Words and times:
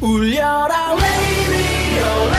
울려라 0.00 0.94
radio 0.94 2.37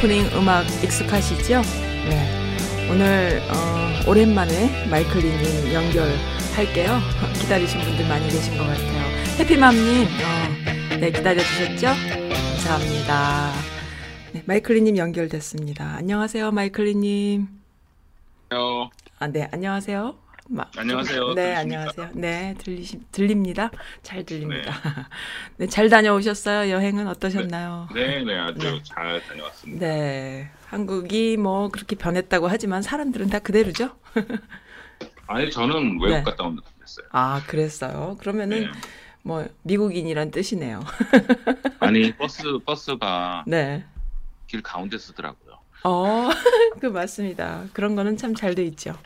오프닝 0.00 0.30
음악 0.34 0.64
익숙하시죠? 0.82 1.60
네. 2.08 2.90
오늘 2.90 3.42
어, 3.50 4.08
오랜만에 4.08 4.88
마이클리님 4.88 5.74
연결할게요. 5.74 6.98
기다리신 7.38 7.80
분들 7.82 8.08
많이 8.08 8.26
계신 8.30 8.56
것 8.56 8.64
같아요. 8.64 9.04
해피맘님, 9.38 10.06
어, 10.06 10.96
네, 11.00 11.10
기다려주셨죠? 11.12 11.88
감사합니다. 12.32 13.52
네, 14.32 14.42
마이클리님 14.46 14.96
연결됐습니다. 14.96 15.96
안녕하세요, 15.96 16.50
마이클리님. 16.50 17.48
안녕하세요. 18.48 18.90
아, 19.18 19.26
네, 19.26 19.48
안녕하세요. 19.52 20.14
마- 20.52 20.66
안녕하세요. 20.76 21.34
네, 21.34 21.34
들리십니까? 21.34 21.60
안녕하세요. 21.60 22.10
네, 22.14 22.54
들리시, 22.58 22.98
들립니다. 23.12 23.70
잘 24.02 24.24
들립니다. 24.24 24.74
네, 25.58 25.66
잘 25.68 25.88
다녀오셨어요? 25.88 26.70
여행은 26.72 27.06
어떠셨나요? 27.06 27.88
네, 27.94 28.24
네, 28.24 28.36
아주 28.36 28.58
네. 28.58 28.82
잘 28.82 29.22
다녀왔습니다. 29.28 29.86
네. 29.86 30.50
한국이 30.66 31.36
뭐 31.36 31.68
그렇게 31.68 31.94
변했다고 31.94 32.48
하지만 32.48 32.82
사람들은 32.82 33.28
다 33.30 33.38
그대로죠? 33.38 33.96
아니, 35.28 35.48
저는 35.52 36.00
외국 36.00 36.08
네. 36.08 36.22
갔다 36.24 36.44
온 36.44 36.56
느낌이었어요. 36.56 37.06
아, 37.12 37.42
그랬어요. 37.46 38.16
그러면은 38.18 38.62
네. 38.62 38.70
뭐 39.22 39.46
미국인이란 39.62 40.32
뜻이네요. 40.32 40.84
아니, 41.78 42.10
버스, 42.16 42.42
버스가 42.66 43.44
네. 43.46 43.84
길 44.48 44.62
가운데 44.62 44.98
쓰더라고요. 44.98 45.60
어, 45.84 46.28
그 46.80 46.86
맞습니다. 46.86 47.66
그런 47.72 47.94
거는 47.94 48.16
참 48.16 48.34
잘 48.34 48.56
돼 48.56 48.64
있죠. 48.64 48.96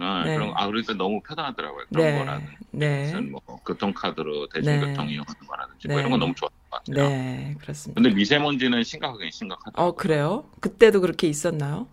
아, 0.00 0.24
네. 0.24 0.34
그런, 0.34 0.52
아, 0.56 0.66
그러니까 0.66 0.94
너무 0.94 1.20
편하더라고요. 1.22 1.84
그런 1.88 2.06
네. 2.06 2.18
거라는. 2.18 2.46
네. 2.70 3.20
뭐, 3.30 3.40
교통카드로 3.64 4.48
대중교통 4.48 5.06
네. 5.06 5.14
이용하는 5.14 5.46
거라든지, 5.46 5.88
네. 5.88 5.94
뭐 5.94 6.00
이런 6.00 6.10
건 6.10 6.20
너무 6.20 6.34
좋았던 6.34 6.58
것 6.70 6.84
같아요. 6.84 7.08
네, 7.08 7.54
그렇습니다. 7.60 8.00
근데 8.00 8.14
미세먼지는 8.14 8.82
심각하긴 8.84 9.30
심각하더라고요. 9.30 9.88
어, 9.88 9.94
그래요? 9.94 10.50
그때도 10.60 11.00
그렇게 11.00 11.26
있었나요? 11.28 11.88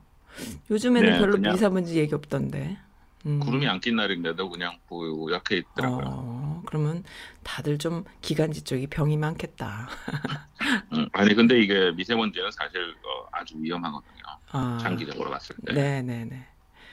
요즘에는 0.69 1.11
네, 1.13 1.19
별로 1.19 1.37
미세먼지 1.37 1.97
얘기 1.97 2.13
없던데. 2.13 2.77
음. 3.25 3.39
구름이 3.39 3.67
안 3.67 3.79
낀 3.79 3.95
날인데도 3.95 4.49
그냥 4.49 4.77
뿌옇게 4.87 5.57
있더라고요. 5.57 6.05
어, 6.07 6.61
그러면 6.67 7.03
다들 7.43 7.79
좀 7.79 8.03
기관지 8.21 8.63
쪽이 8.63 8.87
병이 8.87 9.17
많겠다. 9.17 9.87
음, 10.93 11.07
아니, 11.13 11.33
근데 11.33 11.59
이게 11.59 11.91
미세먼지는 11.93 12.51
사실 12.51 12.81
어, 12.81 13.27
아주 13.31 13.55
위험하거든요. 13.57 14.11
아, 14.51 14.77
장기적으로 14.81 15.31
봤을 15.31 15.55
때. 15.65 15.73
네, 15.73 16.01
네, 16.03 16.25
네. 16.25 16.45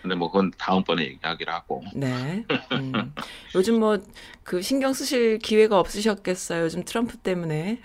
근데 0.02 0.14
뭐 0.16 0.30
그건 0.30 0.50
다음번에 0.58 1.04
얘기하기로 1.04 1.52
하고. 1.52 1.82
네. 1.94 2.44
음. 2.72 3.14
요즘 3.54 3.80
뭐 3.80 3.98
그 4.44 4.60
신경 4.60 4.92
쓰실 4.92 5.38
기회가 5.38 5.78
없으셨겠어요. 5.78 6.64
요즘 6.64 6.84
트럼프 6.84 7.16
때문에. 7.16 7.80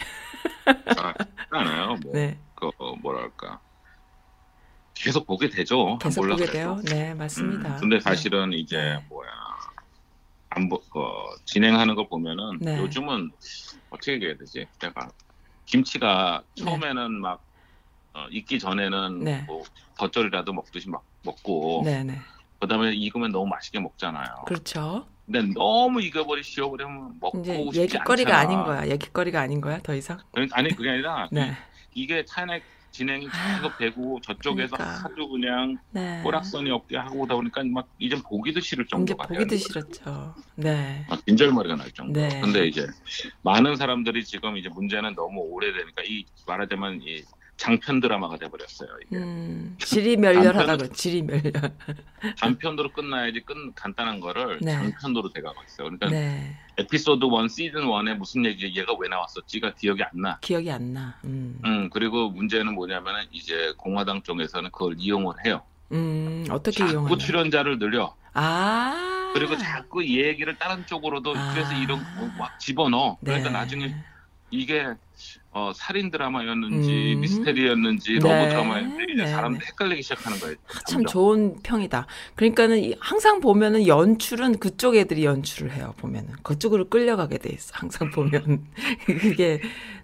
아, 0.97 1.13
않아요. 1.51 1.97
뭐, 2.03 2.13
네. 2.13 2.37
그 2.55 2.69
어, 2.77 2.95
뭐랄까 2.95 3.59
계속 4.93 5.27
보게 5.27 5.49
되죠. 5.49 5.97
계속 5.99 6.23
안 6.23 6.29
보게 6.29 6.45
보려고 6.45 6.51
돼요. 6.51 6.81
네, 6.85 7.13
맞습니다. 7.13 7.75
음, 7.75 7.79
근데 7.79 7.99
사실은 7.99 8.53
이제 8.53 8.77
네. 8.77 9.05
뭐야 9.09 9.29
안 10.49 10.69
보, 10.69 10.77
어, 10.95 11.35
진행하는 11.45 11.93
거 11.95 12.07
보면은 12.07 12.57
네. 12.59 12.79
요즘은 12.79 13.31
어떻게 13.91 14.13
얘기해야 14.13 14.35
되지? 14.37 14.65
내가 14.79 15.09
김치가 15.65 16.41
처음에는 16.55 17.21
막 17.21 17.43
어, 18.17 18.27
익기 18.31 18.57
전에는 18.57 19.23
네. 19.23 19.43
뭐 19.45 19.63
겉절이라도 19.99 20.51
먹듯이 20.51 20.89
막 20.89 21.03
먹고 21.23 21.83
네, 21.85 22.03
네. 22.03 22.17
그다음에 22.59 22.91
익으면 22.93 23.31
너무 23.31 23.45
맛있게 23.47 23.79
먹잖아요. 23.79 24.45
그렇죠. 24.47 25.05
근데 25.27 25.53
너무 25.53 26.01
익어버리 26.01 26.41
씌워버리면 26.41 27.17
먹고 27.21 27.39
이제 27.41 27.53
싶지 27.55 27.79
얘기거리가 27.81 28.39
않잖아. 28.39 28.39
아닌 28.39 28.65
거야. 28.65 28.87
얘기거리가 28.89 29.39
아닌 29.39 29.61
거야. 29.61 29.79
더 29.83 29.93
이상. 29.93 30.17
아니 30.51 30.69
그게 30.75 30.89
아니라 30.89 31.27
네. 31.31 31.53
이 31.93 32.07
게 32.07 32.25
탄핵 32.25 32.63
진행이 32.91 33.27
계속 33.27 33.77
되고 33.77 34.19
저쪽에서 34.21 34.75
그러니까. 34.75 35.03
하도 35.03 35.29
그냥 35.29 35.77
네. 35.91 36.19
꼬락선이 36.23 36.71
없게 36.71 36.97
하고 36.97 37.19
오다 37.21 37.35
보니까 37.35 37.63
막 37.65 37.87
이제 37.99 38.15
보기도 38.23 38.59
싫을 38.59 38.85
이제 38.85 38.89
정도가 38.95 39.27
보기도 39.27 39.49
돼요. 39.49 39.59
싫었죠. 39.59 40.33
네. 40.55 41.05
막 41.07 41.23
빈절머리가 41.25 41.75
날 41.75 41.91
정도. 41.91 42.19
네. 42.19 42.41
근데 42.41 42.65
이제 42.65 42.87
많은 43.43 43.75
사람들이 43.75 44.23
지금 44.25 44.57
이제 44.57 44.69
문제는 44.69 45.13
너무 45.13 45.41
오래되니까 45.41 46.01
이 46.05 46.25
말하자면 46.47 47.01
이 47.03 47.21
장편 47.57 47.99
드라마가 47.99 48.37
돼버렸어요. 48.37 48.89
이게 49.05 49.17
음, 49.17 49.75
지리멸렬하다고 49.79 50.83
남편은- 50.83 50.93
지리멸렬. 50.93 51.51
단편으로 52.39 52.91
끝나야지 52.93 53.41
끝 53.41 53.55
간단한 53.75 54.19
거를 54.19 54.59
네. 54.61 54.73
장편으로 54.73 55.31
돼가고 55.33 55.55
있어요. 55.67 55.89
그러니까 55.89 56.07
네. 56.09 56.55
에피소드 56.77 57.25
1 57.25 57.49
시즌 57.49 57.81
1에 57.81 58.13
무슨 58.15 58.45
얘기 58.45 58.73
얘가 58.77 58.93
왜 58.99 59.09
나왔었지가 59.09 59.73
기억이 59.73 60.03
안 60.03 60.09
나. 60.13 60.37
기억이 60.41 60.71
안 60.71 60.93
나. 60.93 61.15
음. 61.25 61.59
음 61.65 61.89
그리고 61.89 62.29
문제는 62.29 62.75
뭐냐면은 62.75 63.25
이제 63.31 63.73
공화당 63.77 64.21
쪽에서는 64.21 64.69
그걸 64.71 64.95
이용을 64.97 65.33
해요. 65.45 65.63
음, 65.91 66.45
어떻게 66.51 66.77
자꾸 66.77 66.91
이용하냐? 66.91 67.17
출연자를 67.17 67.79
늘려. 67.79 68.15
아. 68.33 69.31
그리고 69.33 69.57
자꾸 69.57 70.03
이 70.03 70.21
얘기를 70.21 70.55
다른 70.59 70.85
쪽으로도 70.85 71.33
아. 71.35 71.53
그래서 71.53 71.73
이런 71.73 71.99
거막 72.19 72.59
집어넣어. 72.59 73.17
그러니까 73.23 73.49
네. 73.49 73.53
나중에 73.53 73.95
이게 74.49 74.85
어, 75.51 75.71
살인 75.75 76.11
드라마였는지 76.11 77.15
음. 77.15 77.21
미스테리였는지 77.21 78.13
네. 78.13 78.19
love 78.19 78.49
드라마였는지 78.49 79.15
네. 79.15 79.27
사람들 79.27 79.65
헷갈리기 79.65 80.03
시작하는 80.03 80.39
거예요. 80.39 80.55
참 80.71 80.83
점점. 81.03 81.11
좋은 81.11 81.59
평이다. 81.63 82.05
그러니까는 82.35 82.83
이- 82.83 82.95
항상 82.99 83.39
보면은 83.39 83.87
연출은 83.87 84.59
그쪽 84.59 84.95
애들이 84.95 85.25
연출을 85.25 85.71
해요. 85.73 85.93
보면은 85.97 86.33
그쪽으로 86.43 86.89
끌려가게 86.89 87.39
돼 87.39 87.49
있어. 87.49 87.71
항상 87.73 88.11
보면 88.11 88.65
그게 89.05 89.59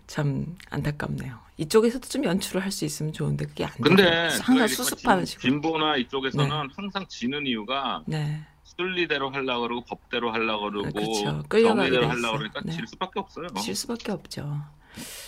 참 0.08 0.56
안타깝네요. 0.72 1.38
이쪽에서도 1.58 2.08
좀 2.10 2.24
연출을 2.26 2.64
할 2.64 2.72
수 2.72 2.84
있으면 2.84 3.14
좋은데 3.14 3.46
그게 3.46 3.64
안 3.66 3.72
돼. 3.74 3.78
근데 3.84 4.04
항상 4.42 4.58
그 4.58 4.68
수습하는 4.68 5.24
진- 5.26 5.40
식으로. 5.40 5.52
진보나 5.52 5.98
이쪽에서는 5.98 6.50
항상 6.76 7.06
지는 7.08 7.46
이유가 7.46 8.02
네, 8.08 8.42
순리대로 8.78 9.30
하려고 9.30 9.62
그러고 9.64 9.86
법대로 9.86 10.32
하려고 10.32 10.70
그러고 10.72 10.92
그렇죠. 10.92 11.44
끌려가게 11.48 11.90
정의대로 11.90 12.02
돼 12.02 12.08
하려고. 12.08 12.38
그러니까 12.38 12.62
네. 12.66 12.72
질 12.72 12.88
수밖에 12.88 13.20
없어요. 13.20 13.48
실 13.58 13.76
수밖에 13.76 14.12
없죠. 14.12 14.62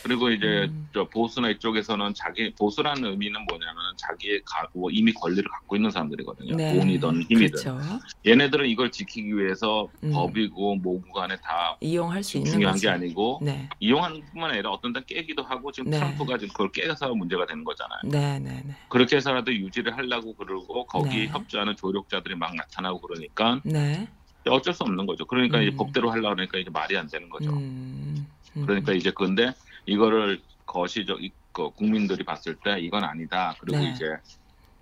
그리고 0.03 0.29
이제 0.29 0.45
음. 0.69 0.87
저 0.93 1.07
보수나 1.09 1.49
이쪽에서는 1.49 2.13
자기 2.13 2.53
보수라는 2.53 3.05
의미는 3.05 3.43
뭐냐면 3.49 3.75
자기의 3.97 4.41
가, 4.45 4.67
뭐 4.73 4.89
이미 4.91 5.11
권리를 5.13 5.43
갖고 5.49 5.75
있는 5.75 5.89
사람들이거든요. 5.89 6.55
네. 6.55 6.77
돈이든 6.77 7.23
힘이든. 7.23 7.63
그렇죠. 7.63 7.79
얘네들은 8.25 8.67
이걸 8.67 8.91
지키기 8.91 9.35
위해서 9.35 9.87
음. 10.03 10.11
법이고 10.11 10.75
뭐고 10.75 11.11
간에 11.13 11.35
다 11.37 11.77
이용할 11.81 12.23
수 12.23 12.37
있는 12.37 12.51
중요한 12.51 12.75
거죠. 12.75 12.87
게 12.87 12.89
아니고 12.89 13.39
네, 13.41 13.67
이용하는 13.79 14.21
뿐만 14.31 14.51
아니라 14.51 14.69
어떤 14.71 14.93
때 14.93 15.01
깨기도 15.05 15.43
하고 15.43 15.71
지금 15.71 15.89
네. 15.89 15.97
트럼프가 15.97 16.37
지금 16.37 16.53
그걸 16.53 16.71
깨서 16.71 17.13
문제가 17.15 17.45
되는 17.45 17.63
거잖아요. 17.63 18.01
네, 18.05 18.39
네, 18.39 18.61
네, 18.65 18.75
그렇게 18.89 19.15
해서라도 19.15 19.53
유지를 19.53 19.97
하려고 19.97 20.35
그러고 20.35 20.85
거기에 20.85 21.25
네. 21.25 21.27
협조하는 21.27 21.75
조력자들이 21.75 22.35
막 22.35 22.55
나타나고 22.55 23.01
그러니까 23.01 23.59
네. 23.63 24.07
어쩔 24.47 24.73
수 24.73 24.83
없는 24.83 25.05
거죠. 25.07 25.25
그러니까 25.25 25.59
이제 25.61 25.71
음. 25.71 25.77
법대로 25.77 26.11
하려고 26.11 26.35
그러니까 26.35 26.59
이제 26.59 26.69
말이 26.69 26.95
안 26.95 27.07
되는 27.07 27.27
거죠. 27.29 27.49
음, 27.51 27.57
음. 27.57 28.27
그러니까 28.63 28.93
이제 28.93 29.11
근데 29.11 29.53
이거를 29.85 30.41
거시적 30.65 31.23
이- 31.23 31.31
그 31.51 31.69
국민들이 31.71 32.23
봤을 32.23 32.55
때 32.63 32.79
이건 32.79 33.03
아니다. 33.03 33.55
그리고 33.59 33.79
네. 33.79 33.91
이제 33.91 34.05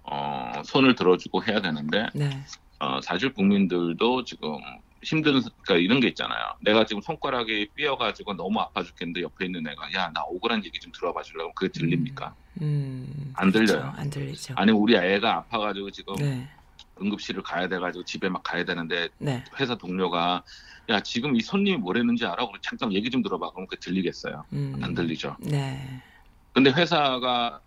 어 0.04 0.62
손을 0.66 0.96
들어주고 0.96 1.44
해야 1.46 1.62
되는데 1.62 2.08
네, 2.14 2.30
어 2.80 3.00
사실 3.02 3.34
국민들도 3.34 4.24
지금 4.26 4.58
힘든 5.04 5.34
그러니까 5.64 5.76
이런 5.76 6.00
게 6.00 6.08
있잖아요. 6.10 6.40
내가 6.62 6.86
지금 6.86 7.02
손가락이 7.02 7.70
삐어가지고 7.76 8.34
너무 8.36 8.60
아파 8.60 8.82
죽겠는데 8.84 9.22
옆에 9.22 9.46
있는 9.46 9.66
애가 9.68 9.94
야 9.94 10.10
나 10.14 10.22
억울한 10.22 10.64
얘기 10.66 10.80
좀 10.80 10.92
들어봐 10.94 11.22
주려고 11.24 11.54
그게 11.54 11.72
들립니까? 11.72 12.34
음, 12.62 13.34
안 13.36 13.52
그렇죠. 13.52 13.74
들려요. 13.74 13.94
안 13.96 14.10
들리죠. 14.10 14.54
아니 14.58 14.72
우리 14.72 14.96
애가 14.96 15.36
아파가지고 15.38 15.92
지금 15.92 16.16
네, 16.16 16.48
응급실을 17.02 17.42
가야 17.44 17.68
돼가지고 17.68 18.06
집에 18.06 18.30
막 18.30 18.44
가야 18.44 18.64
되는데 18.66 19.10
네. 19.18 19.44
회사 19.60 19.76
동료가 19.76 20.44
야 20.90 21.00
지금 21.02 21.36
이 21.36 21.42
손님이 21.42 21.78
뭐랬는지 21.78 22.26
알아? 22.26 22.46
그럼 22.46 22.54
잠깐 22.62 22.94
얘기 22.94 23.10
좀 23.10 23.24
들어봐. 23.24 23.52
그럼 23.52 23.68
그 23.68 23.78
들리겠어요. 23.80 24.44
음. 24.54 24.80
안 24.82 24.94
들리죠. 24.94 25.38
네. 25.40 26.02
근데 26.54 26.72
회사가 26.72 27.62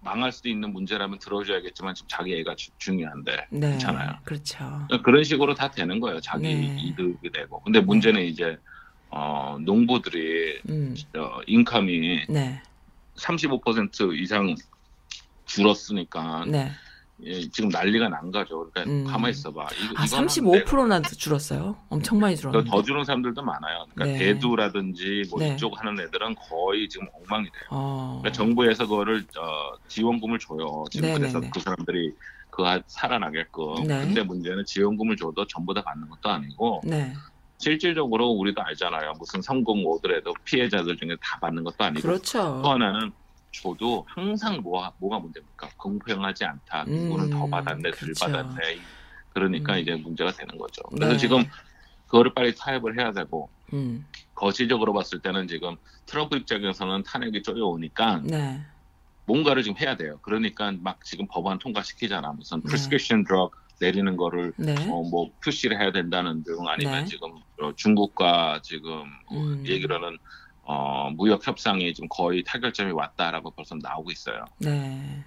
망할 0.00 0.32
수도 0.32 0.48
있는 0.48 0.72
문제라면 0.72 1.18
들어줘야겠지만 1.20 1.94
지금 1.94 2.08
자기 2.08 2.34
애가 2.36 2.56
주- 2.56 2.70
중요한데 2.78 3.46
네. 3.50 3.70
괜찮아요. 3.70 4.16
그렇죠. 4.24 4.86
그런 5.04 5.22
식으로 5.22 5.54
다 5.54 5.70
되는 5.70 6.00
거예요. 6.00 6.20
자기 6.20 6.42
네. 6.54 6.76
이득이 6.80 7.30
되고. 7.30 7.60
근데 7.62 7.80
문제는 7.80 8.22
이제 8.24 8.58
어, 9.10 9.56
농부들이 9.60 10.60
음. 10.68 10.94
어, 11.16 11.40
인컴이 11.46 12.26
네. 12.28 12.60
35% 13.16 14.18
이상 14.20 14.54
줄었으니까 15.46 16.44
네. 16.46 16.70
예, 17.24 17.48
지금 17.50 17.68
난리가 17.68 18.08
난 18.08 18.30
거죠. 18.30 18.68
그러니까 18.70 18.92
음. 18.92 19.04
가만히 19.04 19.30
있어봐. 19.30 19.68
이거, 19.84 19.94
아, 19.96 20.04
이거는 20.04 20.26
35%나 20.26 21.00
줄었어요? 21.02 21.76
엄청 21.88 22.18
많이 22.18 22.34
내가 22.34 22.40
줄었는데. 22.50 22.70
더 22.70 22.82
주는 22.82 23.04
사람들도 23.04 23.42
많아요. 23.42 23.86
그러니까 23.94 24.18
네. 24.18 24.24
대두라든지 24.34 25.24
뭐 25.30 25.38
네. 25.38 25.54
이쪽 25.54 25.78
하는 25.78 26.00
애들은 26.00 26.34
거의 26.34 26.88
지금 26.88 27.06
엉망이 27.14 27.44
돼요. 27.44 27.62
어. 27.70 28.20
그러니까 28.22 28.32
정부에서 28.32 28.86
그거를 28.86 29.24
어, 29.38 29.76
지원금을 29.88 30.38
줘요. 30.38 30.84
지금 30.90 31.08
네, 31.08 31.14
그래서 31.14 31.38
네, 31.38 31.46
네. 31.46 31.50
그 31.54 31.60
사람들이 31.60 32.12
그거 32.50 32.80
살아나게끔. 32.86 33.84
네. 33.86 34.00
근데 34.00 34.22
문제는 34.22 34.64
지원금을 34.66 35.16
줘도 35.16 35.46
전부 35.46 35.72
다 35.72 35.82
받는 35.82 36.08
것도 36.08 36.28
아니고 36.28 36.82
네. 36.84 37.12
실질적으로 37.58 38.28
우리도 38.30 38.60
알잖아요. 38.60 39.12
무슨 39.20 39.40
성공 39.40 39.86
오더라도 39.86 40.34
피해자들 40.44 40.96
중에 40.96 41.16
다 41.20 41.38
받는 41.40 41.62
것도 41.62 41.84
아니고 41.84 42.02
그렇죠. 42.02 42.60
또 42.62 42.70
하나는 42.72 43.12
줘도 43.52 44.06
항상 44.08 44.60
뭐, 44.62 44.90
뭐가 44.98 45.18
문제입니까? 45.18 45.70
공평하지 45.76 46.44
않다. 46.44 46.84
누구는 46.84 47.26
음, 47.26 47.30
더 47.30 47.46
받았네, 47.48 47.82
덜 47.82 47.92
그렇죠. 47.92 48.24
받았네. 48.24 48.78
그러니까 49.28 49.74
음. 49.74 49.78
이제 49.78 49.94
문제가 49.94 50.32
되는 50.32 50.58
거죠. 50.58 50.82
그래서 50.90 51.12
네. 51.12 51.18
지금 51.18 51.44
그거를 52.06 52.34
빨리 52.34 52.54
타협을 52.54 52.98
해야 52.98 53.12
되고 53.12 53.50
음. 53.72 54.06
거시적으로 54.34 54.92
봤을 54.92 55.20
때는 55.20 55.48
지금 55.48 55.76
트럼프 56.06 56.36
입장에서는 56.36 57.04
탄핵이 57.04 57.42
쪼여오니까 57.42 58.22
네. 58.24 58.60
뭔가를 59.26 59.62
지금 59.62 59.78
해야 59.78 59.96
돼요. 59.96 60.18
그러니까 60.22 60.72
막 60.80 61.04
지금 61.04 61.26
법안 61.30 61.58
통과시키잖아. 61.58 62.32
무슨 62.32 62.60
네. 62.60 62.68
prescription 62.68 63.24
drug 63.24 63.54
내리는 63.80 64.16
거를 64.16 64.52
네. 64.56 64.74
어, 64.88 65.02
뭐 65.02 65.30
푸시를 65.40 65.80
해야 65.80 65.90
된다는 65.92 66.44
등 66.44 66.56
아니면 66.68 67.00
네. 67.00 67.04
지금 67.06 67.30
어, 67.60 67.72
중국과 67.76 68.60
지금 68.62 69.02
어, 69.30 69.36
음. 69.36 69.64
얘기로는 69.66 70.18
어, 70.72 71.10
무역 71.10 71.46
협상이 71.46 71.92
지금 71.92 72.08
거의 72.08 72.42
타결점이 72.44 72.92
왔다라고 72.92 73.50
벌써 73.50 73.74
나오고 73.74 74.10
있어요. 74.10 74.46
네. 74.58 75.22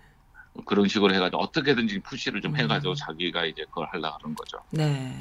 그런 0.65 0.88
식으로 0.88 1.13
해가지고 1.13 1.39
어떻게든지 1.44 2.00
푸시를 2.00 2.42
좀 2.42 2.53
음. 2.53 2.57
해가지고 2.57 2.95
자기가 2.95 3.45
이제 3.45 3.63
그걸 3.65 3.88
하려고 3.92 4.18
하는 4.24 4.36
거죠. 4.36 4.57
네. 4.71 5.13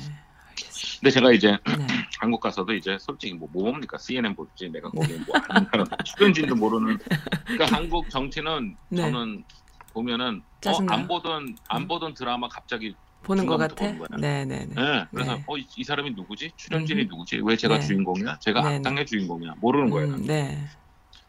알겠습니다. 0.48 1.00
근데 1.00 1.10
제가 1.10 1.32
이제 1.32 1.50
네. 1.50 1.86
한국 2.18 2.40
가서도 2.40 2.72
이제 2.72 2.96
솔직히 2.98 3.34
뭐 3.34 3.48
뭡니까 3.52 3.98
CNN 3.98 4.34
보지 4.34 4.70
내가 4.70 4.88
거기 4.90 5.12
뭐 5.26 5.36
아는 5.50 5.68
사람 5.70 5.86
출연진도 6.04 6.54
모르는 6.54 6.98
그러니까 7.44 7.66
한국 7.76 8.08
정치는 8.08 8.76
네. 8.88 9.02
저는 9.02 9.44
보면은 9.92 10.42
어? 10.66 10.70
안 10.88 11.06
보던 11.06 11.56
안 11.68 11.86
보던 11.86 12.14
드라마 12.14 12.48
갑자기 12.48 12.94
보는 13.24 13.46
것 13.46 13.56
같아? 13.56 13.74
거야. 13.96 14.06
네, 14.18 14.44
네, 14.44 14.66
네. 14.66 14.74
예 14.78 15.06
그래서 15.10 15.34
네. 15.36 15.44
어, 15.46 15.56
이, 15.58 15.66
이 15.76 15.82
사람이 15.84 16.10
누구지 16.12 16.52
출연진이 16.56 17.02
음흠. 17.02 17.08
누구지 17.10 17.40
왜 17.44 17.56
제가 17.56 17.78
네. 17.80 17.86
주인공이야 17.86 18.38
제가 18.40 18.62
네, 18.68 18.76
악당의 18.76 19.06
주인공이야 19.06 19.54
모르는 19.58 19.90
거예요 19.90 20.14
음, 20.14 20.26
네. 20.26 20.64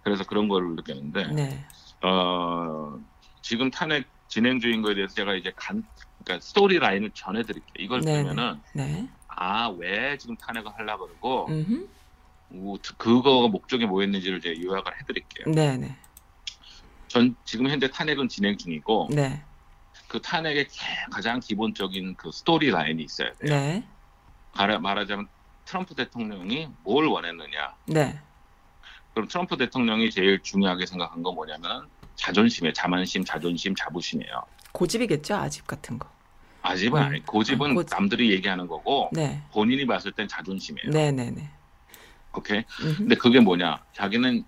그래서 0.02 0.24
그런 0.26 0.48
걸 0.48 0.76
느꼈는데 0.76 1.28
네. 1.34 1.66
어, 2.04 3.00
지금 3.42 3.72
탄핵 3.72 4.08
진행 4.28 4.60
중인 4.60 4.82
거에 4.82 4.94
대해서 4.96 5.14
제가 5.16 5.34
이제 5.36 5.52
간 5.56 5.84
그러니까 6.24 6.46
스토리 6.46 6.78
라인을 6.80 7.12
전해드릴게요 7.14 7.84
이걸 7.84 8.02
네, 8.02 8.22
보면은 8.22 8.62
네. 8.74 9.08
아왜 9.28 10.18
지금 10.18 10.36
탄핵을 10.38 10.72
하려고 10.78 11.08
그러고 11.08 11.48
음흠. 11.50 11.88
우- 12.52 12.78
그거가 12.98 13.48
목적이 13.48 13.86
뭐였는지를 13.88 14.38
이제 14.38 14.56
요약을 14.64 14.92
해드릴게요. 15.02 15.54
네, 15.54 15.78
네. 15.78 15.96
전 17.08 17.36
지금 17.44 17.68
현재 17.70 17.90
탄핵은 17.90 18.28
진행 18.30 18.56
중이고 18.58 19.10
네. 19.12 19.42
그 20.16 20.22
탄핵의 20.22 20.70
개- 20.70 20.86
가장 21.12 21.42
기본적인 21.42 22.16
그 22.16 22.32
스토리 22.32 22.72
라인이 22.72 23.04
있어야 23.04 23.34
돼요. 23.34 23.50
네. 23.54 23.84
말하- 24.54 24.80
말하자면 24.80 25.28
트럼프 25.66 25.94
대통령이 25.94 26.70
뭘 26.84 27.06
원했느냐. 27.08 27.76
네. 27.88 28.18
그럼 29.14 29.28
트럼프 29.28 29.58
대통령이 29.58 30.10
제일 30.12 30.42
중요하게 30.42 30.86
생각한 30.86 31.22
건 31.22 31.36
뭐냐면 31.36 31.90
자존심이에요. 32.16 32.72
자만심, 32.72 33.26
자존심, 33.26 33.76
자부심이에요. 33.76 34.42
고집이겠죠? 34.72 35.36
아집 35.36 35.68
같은 35.68 36.00
거. 36.00 36.10
아집은 36.62 37.02
음. 37.02 37.06
아니, 37.08 37.26
고집은 37.26 37.72
아, 37.72 37.74
고집. 37.74 37.90
남들이 37.94 38.32
얘기하는 38.32 38.68
거고 38.68 39.10
네. 39.12 39.44
본인이 39.52 39.86
봤을 39.86 40.14
땐 40.14 40.30
자존심이에요. 40.30 40.92
네, 40.92 41.12
네, 41.12 41.30
네. 41.30 41.50
오케이. 42.34 42.64
음흠. 42.82 42.98
근데 43.00 43.16
그게 43.16 43.42
뭐냐? 43.42 43.84
자기는 43.92 44.46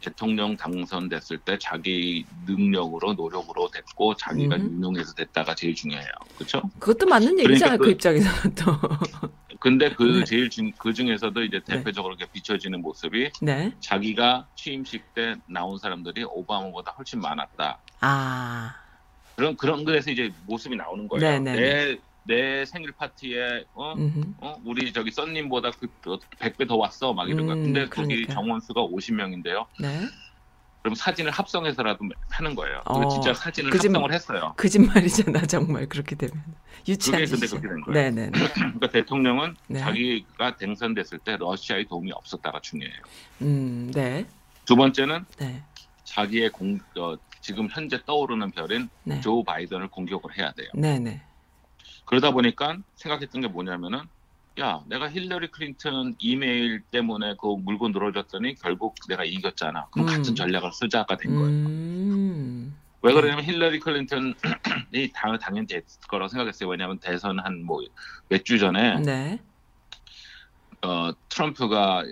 대통령 0.00 0.56
당선됐을 0.56 1.38
때 1.38 1.58
자기 1.58 2.24
능력으로 2.46 3.14
노력으로 3.14 3.68
됐고 3.70 4.14
자기가 4.14 4.56
음. 4.56 4.76
유능해서 4.76 5.14
됐다가 5.14 5.54
제일 5.54 5.74
중요해요. 5.74 6.08
그렇죠? 6.36 6.62
그것도 6.78 7.06
맞는 7.06 7.36
그러니까 7.36 7.50
얘기잖아요. 7.52 7.78
그, 7.78 7.84
그- 7.84 7.90
입장에서는 7.90 8.54
또. 8.54 8.72
근데 9.60 9.92
그 9.92 10.20
네. 10.20 10.24
제일 10.24 10.48
중, 10.50 10.70
그 10.78 10.94
중에서도 10.94 11.42
이제 11.42 11.60
네. 11.66 11.76
대표적으로 11.78 12.14
이렇게 12.14 12.30
비춰지는 12.32 12.80
모습이 12.80 13.30
네. 13.42 13.72
자기가 13.80 14.46
취임식 14.54 15.14
때 15.14 15.34
나온 15.46 15.78
사람들이 15.78 16.24
오바마보다 16.24 16.92
훨씬 16.92 17.20
많았다. 17.20 17.78
아. 18.00 18.74
그런 19.34 19.56
그런 19.56 19.84
그래서 19.84 20.10
이제 20.10 20.32
모습이 20.46 20.76
나오는 20.76 21.08
거예요. 21.08 21.28
네, 21.28 21.38
네, 21.40 21.54
내, 21.56 21.98
내 22.28 22.66
생일 22.66 22.92
파티에 22.92 23.64
어? 23.72 23.94
어? 24.42 24.56
우리 24.64 24.92
저기 24.92 25.10
썬님보다 25.10 25.70
그 25.70 25.88
100배 26.38 26.68
더 26.68 26.76
왔어 26.76 27.14
막 27.14 27.28
이런 27.28 27.46
거. 27.46 27.54
음, 27.54 27.64
근데 27.64 27.88
거기 27.88 28.08
그러니까. 28.08 28.34
정원수가 28.34 28.82
50명인데요. 28.82 29.66
네. 29.80 30.00
그럼 30.82 30.94
사진을 30.94 31.30
합성해서라도 31.32 32.04
하는 32.30 32.54
거예요. 32.54 32.82
어, 32.84 32.94
그리고 32.98 33.10
진짜 33.12 33.32
사진을 33.34 33.70
그 33.70 33.78
집- 33.78 33.88
합성을 33.88 34.12
했어요. 34.12 34.54
거짓말이잖아, 34.58 35.40
정말. 35.46 35.88
그렇게 35.88 36.14
되면. 36.16 36.44
유치한 36.86 37.20
그게 37.24 37.30
근데. 37.32 37.46
그렇게 37.46 37.68
된 37.68 37.80
거예요. 37.80 37.94
네, 37.94 38.10
네, 38.10 38.30
네. 38.30 38.48
그러니까 38.54 38.88
대통령은 38.90 39.56
네. 39.68 39.80
자기가 39.80 40.56
당선됐을 40.58 41.18
때 41.20 41.36
러시아의 41.38 41.86
도움이 41.88 42.12
없었다가 42.12 42.60
중요해요. 42.60 43.00
음, 43.42 43.90
네. 43.94 44.26
두 44.66 44.76
번째는 44.76 45.24
네. 45.38 45.62
자기의 46.04 46.50
공, 46.50 46.78
어, 46.98 47.16
지금 47.40 47.68
현재 47.70 47.98
떠오르는 48.04 48.50
별인 48.52 48.88
네. 49.04 49.20
조 49.22 49.42
바이든을 49.42 49.88
공격을 49.88 50.36
해야 50.38 50.52
돼요. 50.52 50.68
네, 50.74 50.98
네. 50.98 51.22
그러다 52.08 52.30
보니까 52.30 52.78
생각했던 52.96 53.42
게 53.42 53.48
뭐냐면은 53.48 54.00
야 54.60 54.80
내가 54.86 55.08
힐러리 55.10 55.48
클린턴 55.50 56.16
이메일 56.18 56.82
때문에 56.90 57.36
그 57.40 57.46
물고 57.46 57.88
늘어졌더니 57.90 58.54
결국 58.56 58.94
내가 59.08 59.24
이겼잖아. 59.24 59.86
그럼 59.92 60.08
음. 60.08 60.12
같은 60.16 60.34
전략을 60.34 60.72
쓰자가 60.72 61.16
된 61.16 61.34
거예요. 61.34 61.48
음. 61.48 62.76
왜 63.02 63.12
그러냐면 63.12 63.44
힐러리 63.44 63.78
클린턴이 63.78 64.34
당, 65.14 65.38
당연히 65.38 65.66
됐을 65.68 66.00
거라고 66.08 66.28
생각했어요. 66.28 66.68
왜냐하면 66.68 66.98
대선 66.98 67.38
한 67.38 67.62
뭐 67.62 67.84
몇 68.30 68.44
주 68.44 68.58
전에 68.58 68.98
네. 69.00 69.38
어, 70.82 71.10
트럼프가 71.28 71.98
어, 72.00 72.02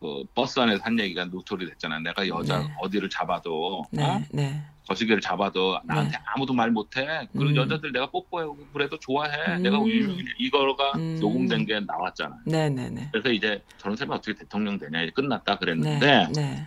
그 0.00 0.24
버스 0.34 0.58
안에서 0.58 0.82
한 0.82 0.98
얘기가 0.98 1.26
노출이 1.26 1.66
됐잖아요. 1.66 2.00
내가 2.00 2.26
여자 2.28 2.58
네. 2.60 2.74
어디를 2.80 3.08
잡아도 3.08 3.84
네. 3.90 4.02
어? 4.04 4.20
네. 4.32 4.60
거시기를 4.88 5.20
잡아도 5.20 5.78
나한테 5.84 6.18
아무도 6.34 6.52
말 6.52 6.70
못해. 6.72 7.28
그리고 7.32 7.50
음. 7.50 7.56
여자들 7.56 7.92
내가 7.92 8.06
뽀뽀해 8.10 8.46
그래도 8.72 8.98
좋아해. 8.98 9.56
음. 9.56 9.62
내가 9.62 9.78
유- 9.86 10.16
이거가 10.38 10.92
음. 10.96 11.18
녹음된 11.20 11.66
게 11.66 11.78
나왔잖아. 11.80 12.36
네, 12.44 12.68
네, 12.68 12.90
네. 12.90 13.08
그래서 13.12 13.30
이제 13.30 13.62
저런 13.78 13.96
사람이 13.96 14.16
어떻게 14.16 14.34
대통령 14.34 14.78
되냐 14.78 15.02
이제 15.02 15.12
끝났다 15.12 15.52
네. 15.54 15.58
그랬는데 15.60 16.28
네. 16.34 16.66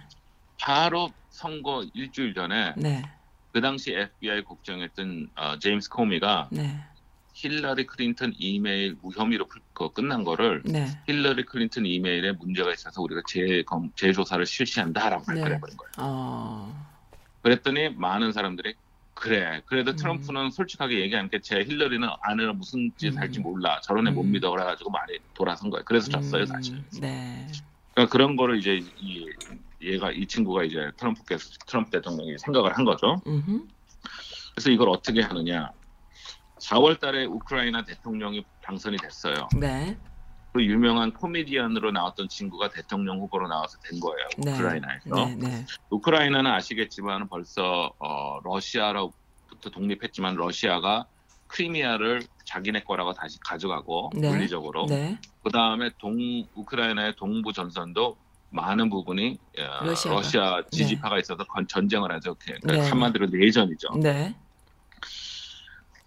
바로 0.60 1.12
선거 1.30 1.84
일주일 1.94 2.34
전에 2.34 2.74
네. 2.78 3.04
그 3.52 3.60
당시 3.60 3.94
FBI 3.94 4.44
국장했던 4.44 5.30
어, 5.36 5.60
제임스 5.60 5.90
코미가 5.90 6.48
네. 6.52 6.80
힐러리 7.46 7.86
클린턴 7.86 8.34
이메일 8.40 8.96
무혐의로 9.02 9.48
풀- 9.48 9.62
그 9.74 9.90
끝난 9.92 10.24
거를 10.24 10.62
네. 10.64 10.88
힐러리 11.06 11.44
클린턴 11.44 11.86
이메일에 11.86 12.32
문제가 12.32 12.72
있어서 12.74 13.02
우리가 13.02 13.22
재검, 13.28 13.92
재조사를 13.98 14.46
실시한다라고 14.46 15.26
네. 15.34 15.42
발표해버린 15.42 15.76
거예요. 15.78 15.92
어. 15.98 16.88
그랬더니 17.42 17.90
많은 17.90 18.32
사람들이 18.32 18.76
그래 19.14 19.62
그래도 19.66 19.92
음. 19.92 19.96
트럼프는 19.98 20.52
솔직하게 20.52 21.02
얘기하는 21.02 21.30
게 21.30 21.40
제 21.42 21.58
힐러리는 21.64 22.08
안에 22.22 22.46
무슨 22.54 22.90
짓 22.98 23.10
음. 23.14 23.18
할지 23.18 23.40
몰라 23.42 23.80
저런 23.82 24.08
애 24.08 24.15
못 24.15 24.26
음. 24.26 24.32
믿어 24.32 24.50
그래가지고 24.52 24.90
많이 24.92 25.18
돌아선 25.34 25.70
거예요. 25.70 25.84
그래서 25.86 26.10
졌어요 26.10 26.46
사실. 26.46 26.76
음, 26.76 26.86
네. 27.02 27.48
그러니까 27.94 28.12
그런 28.12 28.38
거를 28.38 28.58
이제 28.60 28.82
이 29.00 29.30
얘가 29.82 30.10
이 30.12 30.26
친구가 30.26 30.64
이제 30.64 30.90
트럼프께서 30.96 31.50
트럼프 31.68 31.92
대통령이 31.92 32.38
생각을 32.40 32.78
한 32.78 32.86
거죠. 32.86 33.22
음흠. 33.28 33.66
그래서 34.54 34.72
이걸 34.72 34.88
어떻게 34.90 35.22
하느냐? 35.22 35.70
4월 36.60 37.00
달에 37.00 37.26
우크라이나 37.26 37.84
대통령이 37.84 38.46
당선이 38.64 38.98
됐어요. 38.98 39.48
네. 39.60 39.98
그 40.54 40.64
유명한 40.64 41.12
코미디언으로 41.12 41.92
나왔던 41.92 42.30
친구가 42.30 42.70
대통령 42.70 43.20
후보로 43.20 43.48
나와서 43.50 43.78
된 43.80 44.00
거예요. 44.00 44.28
네. 44.38 44.54
우크라이나에서. 44.54 45.10
네, 45.14 45.36
네. 45.36 45.66
우크라이나는 45.90 46.50
아시겠지만 46.50 47.28
벌써 47.28 47.92
어, 48.00 48.40
러시아로부터 48.44 49.70
독립했지만 49.72 50.36
러시아가 50.36 51.06
크리미아를 51.48 52.22
자기네 52.46 52.84
거라고 52.84 53.14
다시 53.14 53.38
가져가고 53.42 54.12
네. 54.16 54.30
물리적으로 54.30 54.86
네. 54.88 55.20
그 55.44 55.52
다음에 55.52 55.92
동 55.98 56.18
우크라이나의 56.56 57.16
동부 57.18 57.52
전선도 57.52 58.18
많은 58.52 58.90
부분이 58.90 59.38
어, 59.60 59.86
러시아가. 59.86 60.16
러시아 60.18 60.64
지지파가 60.72 61.20
있어서 61.20 61.44
건- 61.44 61.68
전쟁을 61.68 62.12
하죠. 62.14 62.34
그러니까 62.36 62.72
네. 62.72 62.90
한마디로 62.90 63.28
내전이죠. 63.28 63.90
네. 64.02 64.34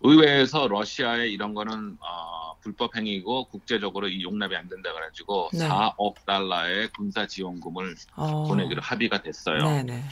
의회에서 0.00 0.68
러시아의 0.68 1.32
이런 1.32 1.54
거는 1.54 1.96
어, 2.00 2.56
불법 2.60 2.96
행위고 2.96 3.46
국제적으로 3.46 4.08
이 4.08 4.22
용납이 4.22 4.54
안 4.54 4.68
된다 4.68 4.92
그래가지고 4.92 5.50
네. 5.52 5.68
4억 5.68 6.24
달러의 6.24 6.88
군사 6.96 7.26
지원금을 7.26 7.94
어. 8.16 8.44
보내기로 8.44 8.80
합의가 8.80 9.22
됐어요. 9.22 9.58
네, 9.58 9.82
네. 9.82 10.02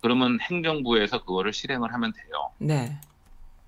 그러면 0.00 0.38
행정부에서 0.40 1.24
그거를 1.24 1.52
실행을 1.52 1.92
하면 1.92 2.12
돼요. 2.12 2.50
네. 2.58 2.98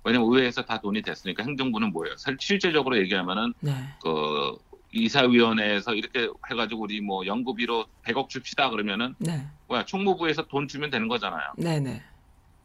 왜냐면 0.04 0.32
의회에서 0.32 0.62
다 0.64 0.80
돈이 0.80 1.02
됐으니까 1.02 1.42
행정부는 1.42 1.92
뭐예요? 1.92 2.16
실- 2.16 2.38
실제적으로 2.40 2.96
얘기하면은 2.98 3.52
네. 3.60 3.72
그 4.02 4.56
이사위원회에서 4.92 5.94
이렇게 5.94 6.28
해가지고 6.50 6.82
우리 6.82 7.00
뭐 7.00 7.24
연구비로 7.26 7.84
100억 8.04 8.28
줍시다 8.30 8.70
그러면은 8.70 9.14
네. 9.18 9.46
뭐야 9.68 9.84
총무부에서 9.84 10.46
돈 10.46 10.68
주면 10.68 10.90
되는 10.90 11.06
거잖아요. 11.06 11.52
네, 11.58 11.78
네. 11.80 12.02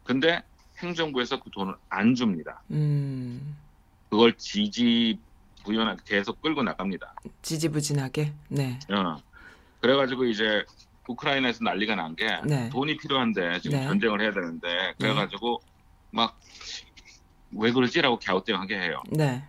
근데 0.04 0.42
행정부에서 0.80 1.40
그 1.40 1.50
돈을 1.52 1.76
안 1.90 2.16
줍니다. 2.16 2.62
음. 2.72 3.58
그걸 4.10 4.34
지지 4.38 5.18
부연하게 5.64 6.02
계속 6.06 6.42
끌고 6.42 6.64
나갑니다. 6.64 7.16
지지부진하게. 7.42 8.34
네. 8.50 8.80
어. 8.92 9.18
그래가지고 9.82 10.26
이제 10.26 10.64
우크라이나에서 11.08 11.64
난리가 11.64 11.96
난게 11.96 12.28
네. 12.46 12.70
돈이 12.70 12.98
필요한데 12.98 13.60
지금 13.60 13.80
네. 13.80 13.86
전쟁을 13.86 14.22
해야 14.22 14.32
되는데 14.32 14.94
그래가지고 15.00 15.62
막왜 16.12 17.72
그러지라고 17.72 18.20
갸우뚱하게 18.20 18.76
해요. 18.80 19.04
네. 19.12 19.44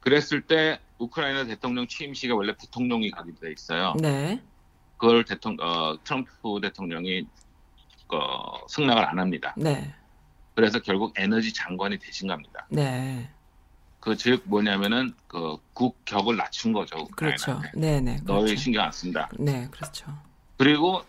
그랬을 0.00 0.42
때 0.42 0.80
우크라이나 0.98 1.44
대통령 1.44 1.86
취임식에 1.86 2.32
원래 2.32 2.54
부통령이 2.54 3.10
가기로 3.10 3.36
돼 3.38 3.52
있어요. 3.52 3.94
네. 4.00 4.40
그걸 4.96 5.24
대통령 5.24 5.66
어, 5.66 5.98
트럼프 6.04 6.60
대통령이 6.62 7.26
어, 8.12 8.66
승낙을 8.68 9.04
안 9.04 9.18
합니다. 9.18 9.54
네. 9.56 9.92
그래서 10.54 10.78
결국 10.78 11.12
에너지 11.16 11.52
장관이 11.52 11.98
대신 11.98 12.28
갑니다. 12.28 12.66
네. 12.68 13.28
그 14.00 14.14
즉 14.16 14.42
뭐냐면은 14.44 15.14
그 15.26 15.56
국격을 15.72 16.36
낮춘 16.36 16.72
거죠. 16.72 17.06
그렇죠. 17.16 17.52
우크라이나한테. 17.52 17.80
네, 17.80 18.00
네. 18.00 18.20
너희 18.24 18.44
그렇죠. 18.44 18.56
신경 18.56 18.84
안 18.84 18.92
쓴다. 18.92 19.28
네, 19.38 19.66
그렇죠. 19.70 20.06
그리고 20.58 21.02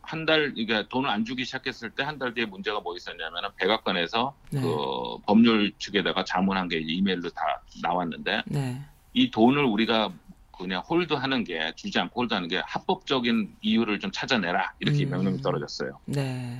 한 0.00 0.26
달 0.26 0.52
이게 0.56 0.86
돈을 0.88 1.08
안 1.08 1.24
주기 1.24 1.44
시작했을 1.44 1.90
때 1.90 2.02
한 2.02 2.18
달 2.18 2.32
뒤에 2.34 2.46
문제가 2.46 2.80
뭐 2.80 2.96
있었냐면은 2.96 3.50
백악관에서 3.56 4.34
네. 4.50 4.60
그 4.60 5.18
법률 5.26 5.72
측에다가 5.78 6.24
자문한 6.24 6.68
게 6.68 6.78
이메일로 6.78 7.30
다 7.30 7.62
나왔는데 7.82 8.42
네. 8.46 8.82
이 9.12 9.30
돈을 9.30 9.64
우리가 9.64 10.10
그냥 10.56 10.82
홀드하는 10.88 11.44
게 11.44 11.72
주지 11.76 11.98
않고 11.98 12.20
홀드하는 12.22 12.48
게 12.48 12.58
합법적인 12.64 13.56
이유를 13.62 13.98
좀 14.00 14.10
찾아내라 14.12 14.74
이렇게 14.80 15.04
음. 15.04 15.10
명령이 15.10 15.42
떨어졌어요. 15.42 15.98
네. 16.06 16.58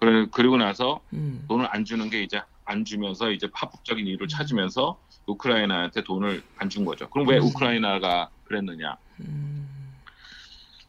그래 0.00 0.26
그리고 0.30 0.56
나서 0.56 1.00
음. 1.12 1.44
돈을 1.48 1.66
안 1.70 1.84
주는 1.84 2.08
게 2.08 2.22
이제 2.22 2.40
안 2.64 2.84
주면서 2.84 3.30
이제 3.30 3.48
합법적인 3.52 4.06
이유를 4.06 4.28
찾으면서 4.28 4.98
우크라이나한테 5.26 6.04
돈을 6.04 6.42
안 6.58 6.68
준 6.70 6.84
거죠. 6.84 7.08
그럼 7.10 7.28
왜 7.28 7.38
음. 7.38 7.44
우크라이나가 7.44 8.30
그랬느냐? 8.44 8.96
음. 9.20 9.68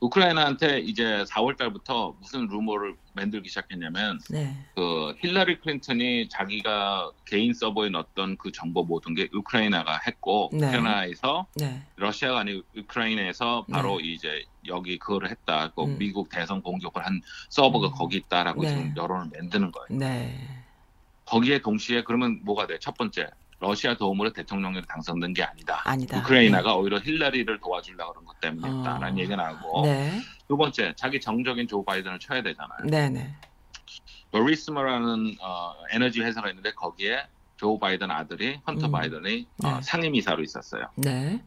우크라이나한테 0.02 0.80
이제 0.80 1.24
4월 1.28 1.58
달부터 1.58 2.16
무슨 2.20 2.48
루머를 2.48 2.96
만들기 3.20 3.50
시작했냐면 3.50 4.20
네. 4.30 4.56
그 4.76 5.14
힐러리 5.20 5.60
클린턴이 5.60 6.30
자기가 6.30 7.12
개인 7.26 7.54
서버에 7.54 7.90
넣었던 7.90 8.38
그 8.38 8.52
정보 8.52 8.84
모든 8.84 9.14
게 9.14 9.28
우크라이나가 9.34 10.00
했고 10.08 10.50
네. 10.54 10.68
우크라이나에서 10.68 11.48
네. 11.56 11.82
러시아가 11.98 12.40
아니고 12.40 12.64
우크라이나에서 12.78 13.66
바로 13.72 14.00
이제 14.00 14.44
여기 14.68 14.98
그거를 14.98 15.30
했다. 15.30 15.72
그 15.76 15.84
음. 15.84 15.98
미국 15.98 16.30
대선 16.30 16.62
공격을 16.62 17.06
한 17.06 17.22
서버가 17.50 17.88
음. 17.88 17.94
거기 17.94 18.18
있다라고 18.18 18.64
네. 18.64 18.70
지금 18.70 18.94
여론을 18.96 19.30
만드는 19.34 19.72
거예요. 19.72 20.00
네. 20.00 20.40
거기에 21.26 21.60
동시에 21.60 22.04
그러면 22.04 22.40
뭐가 22.44 22.68
돼? 22.68 22.80
첫 22.80 22.98
번째 22.98 23.28
러시아 23.60 23.96
도움으로 23.96 24.32
대통령이 24.32 24.82
당선된 24.88 25.34
게 25.34 25.44
아니다. 25.44 25.82
아니다. 25.84 26.20
우크라이나가 26.20 26.76
오히려 26.76 26.98
힐러리를 27.00 27.60
도와주려고 27.60 28.14
그런 28.14 28.26
것 28.26 28.40
때문이었다라는 28.40 29.14
어. 29.14 29.18
얘기가 29.18 29.36
나오고 29.36 29.86
네. 29.86 30.20
두 30.50 30.58
번째 30.58 30.94
자기 30.96 31.22
정적인 31.22 31.68
조 31.68 31.86
바이든을 31.86 32.18
쳐야 32.18 32.42
되잖아요. 32.42 32.80
네, 32.86 33.08
네. 33.08 33.32
노리스머라는 34.32 35.38
어, 35.42 35.76
에너지 35.92 36.22
회사가 36.22 36.50
있는데 36.50 36.74
거기에 36.74 37.24
조 37.56 37.78
바이든 37.78 38.10
아들이 38.10 38.60
헌터 38.68 38.88
음. 38.88 38.92
바이든이 38.92 39.48
어, 39.64 39.76
네. 39.76 39.82
상임이사로 39.84 40.42
있었어요. 40.42 40.88
네. 40.96 41.40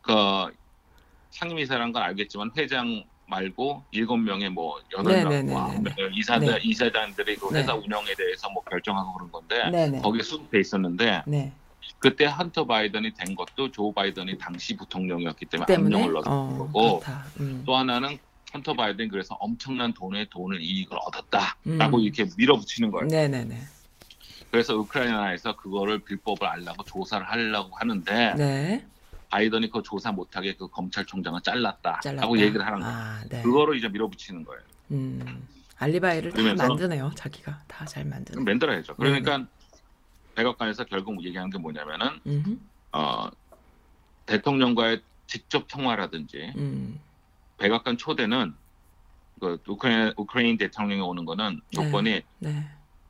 그 0.00 0.12
상임이사라는 1.30 1.92
건 1.92 2.04
알겠지만 2.04 2.52
회장 2.56 3.04
말고 3.26 3.82
일곱 3.90 4.18
명의 4.18 4.48
뭐 4.48 4.80
여덟 4.96 5.12
네, 5.12 5.24
명, 5.24 5.30
네, 5.30 5.42
네, 5.42 5.52
뭐 5.52 5.92
이사들 6.12 6.46
네. 6.46 6.60
이사장들이 6.62 7.36
그 7.36 7.52
회사 7.52 7.72
네. 7.72 7.80
운영에 7.80 8.14
대해서 8.14 8.48
뭐 8.50 8.62
결정하고 8.62 9.12
그런 9.14 9.32
건데 9.32 9.70
네, 9.70 9.88
네. 9.88 10.00
거기에 10.00 10.22
수록돼 10.22 10.60
있었는데 10.60 11.24
네. 11.26 11.52
그때 11.98 12.26
헌터 12.26 12.66
바이든이 12.66 13.14
된 13.14 13.34
것도 13.34 13.72
조 13.72 13.90
바이든이 13.90 14.38
당시 14.38 14.76
부통령이었기 14.76 15.46
때문에 15.46 15.66
때문에 15.66 15.96
압력을 15.96 16.12
넣었던 16.12 16.32
어, 16.32 16.58
거고. 16.58 17.02
음. 17.40 17.64
또 17.66 17.76
하나는 17.76 18.18
헌터 18.56 18.74
바이든이 18.74 19.08
그래서 19.08 19.34
엄청난 19.36 19.92
돈의 19.92 20.28
돈을 20.30 20.60
이익을 20.60 20.96
얻었다라고 20.98 21.96
음. 21.98 22.00
이렇게 22.00 22.26
밀어붙이는 22.36 22.90
거예요. 22.90 23.08
네, 23.08 23.28
네, 23.28 23.44
네. 23.44 23.60
그래서 24.50 24.76
우크라이나에서 24.76 25.56
그거를 25.56 25.98
불법을 26.00 26.46
알라고 26.46 26.84
조사를 26.84 27.28
하려고 27.28 27.76
하는데 27.76 28.34
네. 28.34 28.86
바이든이 29.28 29.70
그 29.70 29.82
조사 29.82 30.12
못하게 30.12 30.54
그 30.54 30.68
검찰총장을 30.68 31.40
잘랐다라고 31.42 32.00
잘랐다. 32.02 32.38
얘기를 32.38 32.64
하는 32.64 32.80
거예요. 32.80 32.94
아, 32.94 33.20
네. 33.28 33.42
그거를 33.42 33.76
이제 33.76 33.88
밀어붙이는 33.88 34.44
거예요. 34.44 34.62
음. 34.92 35.46
알리바이를 35.78 36.32
다 36.32 36.66
만드네요. 36.68 37.10
자기가 37.16 37.62
다 37.66 37.84
잘 37.84 38.04
만드네. 38.06 38.42
만들어야죠. 38.42 38.92
네, 38.92 38.96
그러니까 39.20 39.46
백악관에서 40.34 40.84
결국 40.84 41.22
얘기하는 41.24 41.50
게 41.50 41.58
뭐냐면은 41.58 42.08
음. 42.26 42.68
어, 42.92 43.28
대통령과의 44.24 45.02
직접 45.26 45.66
통화라든지 45.68 46.52
음. 46.56 46.98
백악관 47.58 47.96
초대는 47.96 48.54
그 49.40 49.58
우크라이나, 49.66 50.12
우크라이나 50.16 50.56
대통령이 50.58 51.00
오는 51.00 51.24
거는 51.24 51.60
조건이 51.70 52.22
네. 52.38 52.68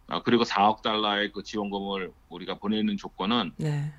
어, 0.09 0.23
그리고 0.23 0.45
4억 0.45 0.83
달러의 0.83 1.33
그 1.33 1.43
지원금을 1.43 2.12
우리가 2.29 2.55
보내는 2.55 2.97
조건은 2.97 3.53
네. 3.57 3.93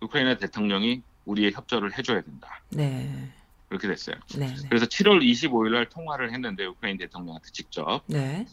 우크라이나 0.00 0.36
대통령이 0.36 1.02
우리의 1.24 1.52
협조를 1.52 1.96
해줘야 1.96 2.20
된다. 2.20 2.60
네. 2.70 3.30
그렇게 3.68 3.88
됐어요. 3.88 4.16
네. 4.38 4.46
네. 4.46 4.68
그래서 4.68 4.86
7월 4.86 5.22
25일 5.22 5.72
날 5.72 5.88
통화를 5.88 6.32
했는데 6.32 6.64
우크라이나 6.66 6.98
대통령한테 6.98 7.50
직접 7.52 8.02
네. 8.06 8.46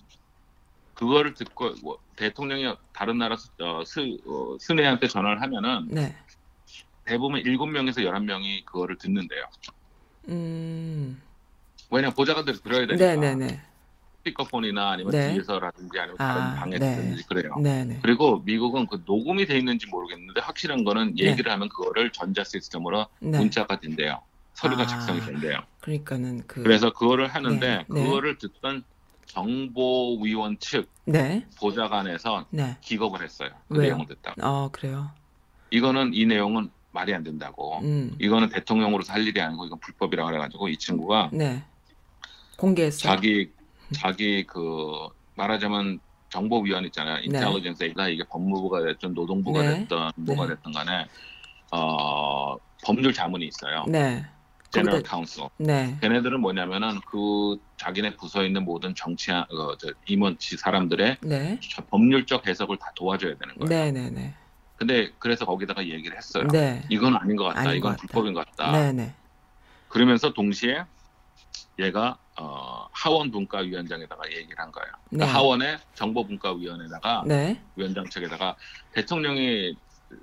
그거를 0.94 1.34
듣고 1.34 1.74
뭐, 1.82 1.98
대통령이 2.16 2.74
다른 2.94 3.18
나라 3.18 3.36
수, 3.36 3.50
어, 3.60 3.84
스, 3.86 4.00
어, 4.26 4.58
스네한테 4.60 5.08
전화를 5.08 5.42
하면은 5.42 5.88
네. 5.90 6.16
대부분 7.06 7.42
7명에서 7.42 7.98
11명이 7.98 8.66
그거를 8.66 8.98
듣는데요. 8.98 9.44
음. 10.30 11.22
왜냐면 11.92 12.14
보좌관들이 12.16 12.60
들어야 12.62 12.88
되니까 12.88 12.96
네, 12.98 13.16
네, 13.16 13.36
네. 13.36 13.62
스피커폰이나 14.20 14.92
아니면 14.92 15.12
네. 15.12 15.34
뒤에서라든지 15.34 16.00
아니면 16.00 16.16
아, 16.20 16.28
다른 16.28 16.56
방에 16.56 16.80
네. 16.80 17.16
그래요. 17.28 17.56
네, 17.62 17.84
네. 17.86 18.00
그리고 18.02 18.40
미국은 18.40 18.88
그 18.88 19.04
녹음이 19.06 19.46
돼 19.46 19.58
있는지 19.58 19.88
모르겠는데 19.88 20.42
확실한 20.42 20.84
거는 20.84 21.16
네. 21.16 21.26
얘기를 21.26 21.52
하면 21.52 21.70
그거를 21.70 22.12
전자 22.12 22.44
시스템으로 22.44 23.08
네. 23.20 23.38
문자가 23.38 23.80
된대요. 23.80 24.22
서류가 24.56 24.84
아. 24.84 24.88
작성이 24.88 25.20
된대요. 25.20 25.60
그러니까는 25.82 26.44
그 26.48 26.64
그래서 26.64 26.94
그거를 26.94 27.28
하는데 27.28 27.68
네, 27.68 27.86
네. 27.90 28.04
그거를 28.04 28.38
듣던 28.38 28.84
정보위원 29.26 30.58
측 30.60 30.92
네. 31.06 31.46
보좌관에서 31.60 32.48
네. 32.52 32.78
기겁을 32.82 33.24
했어요. 33.24 33.50
그 33.68 33.78
왜요? 33.78 33.90
내용을 33.90 34.08
듣다가. 34.08 34.36
어, 34.48 34.70
그래요. 34.72 35.12
이거는 35.72 36.14
이 36.14 36.26
내용은 36.26 36.70
말이 36.94 37.14
안 37.14 37.24
된다고. 37.24 37.80
음. 37.80 38.16
이거는 38.20 38.50
대통령으로서 38.50 39.12
할 39.12 39.28
일이 39.28 39.42
아니고 39.42 39.66
이건 39.66 39.80
불법이라고 39.80 40.30
그래가지고 40.30 40.70
이 40.70 40.78
친구가 40.78 41.32
네. 41.34 41.64
공개했어요. 42.58 43.16
자기 43.16 43.52
자기 43.92 44.46
그 44.46 45.08
말하자면 45.36 46.00
정보위원 46.30 46.86
있잖아요. 46.86 47.20
인텔리전스가 47.24 48.08
이게 48.10 48.24
법무부가 48.30 48.84
됐든 48.86 49.14
노동부가 49.14 49.62
네. 49.62 49.80
됐든 49.80 50.12
뭐가 50.18 50.48
네. 50.48 50.56
됐든 50.56 50.72
간에 50.72 51.06
어 51.72 52.56
법률 52.86 53.14
자문이 53.14 53.46
있어요. 53.46 53.86
네. 53.88 54.26
제너럴 54.72 55.04
카운슬. 55.04 55.44
네. 55.58 55.96
걔네들은 56.02 56.40
뭐냐면은 56.40 57.00
그 57.12 57.58
자기네 57.78 58.16
부서에 58.16 58.48
있는 58.48 58.66
모든 58.66 58.96
정치 58.96 59.32
어, 59.32 59.46
저 59.78 59.94
임원치 60.08 60.58
사람들의 60.58 61.18
네. 61.22 61.60
법률적 61.92 62.48
해석을 62.48 62.78
다 62.78 62.92
도와줘야 62.96 63.36
되는 63.38 63.56
거예요. 63.56 63.70
네, 63.70 63.92
네, 63.92 64.10
네. 64.10 64.34
근데 64.86 65.10
그래서 65.18 65.46
거기다가 65.46 65.88
얘기를 65.88 66.18
했어요. 66.18 66.46
네. 66.52 66.84
이건 66.90 67.16
아닌 67.16 67.38
것 67.38 67.46
같다. 67.46 67.62
아닌 67.62 67.78
이건 67.78 67.92
것 67.92 67.98
같다. 67.98 68.02
불법인 68.02 68.34
것 68.34 68.46
같다. 68.46 68.72
네, 68.74 68.92
네. 68.92 69.14
그러면서 69.88 70.34
동시에 70.34 70.84
얘가 71.80 72.18
어, 72.38 72.86
하원 72.92 73.32
분과위원장에다가 73.32 74.30
얘기를 74.32 74.60
한 74.60 74.72
거예요. 74.74 74.92
네. 75.10 75.18
그러니까 75.20 75.40
하원의 75.40 75.80
정보분과위원회다가 75.96 77.24
네. 77.26 77.62
위원장 77.78 78.10
측에다가 78.10 78.58
대통령이 78.92 79.78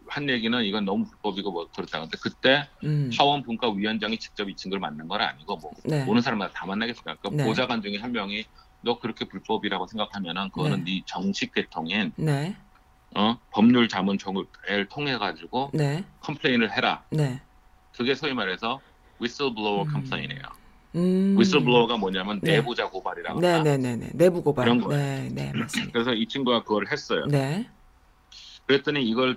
한 0.08 0.28
얘기는 0.28 0.62
이건 0.62 0.84
너무 0.84 1.06
불법이고 1.06 1.50
뭐 1.50 1.68
그렇다. 1.74 2.00
근데 2.00 2.18
그때 2.22 2.68
음. 2.84 3.10
하원 3.16 3.42
분과위원장이 3.42 4.18
직접 4.18 4.50
이 4.50 4.56
친구를 4.56 4.78
만난 4.78 5.08
건 5.08 5.22
아니고 5.22 5.56
뭐 5.56 5.70
네. 5.84 6.04
보는 6.04 6.20
사람마다 6.20 6.52
다 6.52 6.66
만나겠습니까? 6.66 7.16
그러니까 7.16 7.42
네. 7.42 7.48
보좌관 7.48 7.80
중에 7.80 7.96
한 7.96 8.12
명이 8.12 8.44
너 8.82 8.98
그렇게 8.98 9.24
불법이라고 9.24 9.86
생각하면은 9.86 10.50
그거는 10.50 10.84
네, 10.84 11.02
정식 11.06 11.54
계통인 11.54 12.12
네. 12.16 12.54
어? 13.16 13.38
법률 13.50 13.88
자문총을 13.88 14.46
통해 14.88 15.18
가지고 15.18 15.70
네. 15.74 16.04
complain을 16.20 16.72
해라. 16.72 17.02
네. 17.10 17.40
그게 17.96 18.14
소위 18.14 18.32
말해서 18.34 18.80
whistleblower 19.20 19.88
음. 19.88 19.92
complain이에요. 19.92 20.42
음. 20.96 21.34
whistleblower가 21.36 21.96
뭐냐면 21.96 22.40
네. 22.40 22.56
내부자 22.56 22.88
고발이라고. 22.88 23.40
네. 23.40 23.62
네, 23.62 23.76
네, 23.76 23.96
네. 23.96 24.10
내부 24.14 24.42
고발. 24.42 24.64
그런 24.64 24.80
거예요. 24.80 25.00
네, 25.00 25.28
네, 25.32 25.52
맞습니다. 25.52 25.92
그래서 25.92 26.14
이 26.14 26.26
친구가 26.26 26.62
그걸 26.62 26.86
했어요. 26.90 27.26
네. 27.26 27.68
그랬더니 28.66 29.02
이걸 29.02 29.36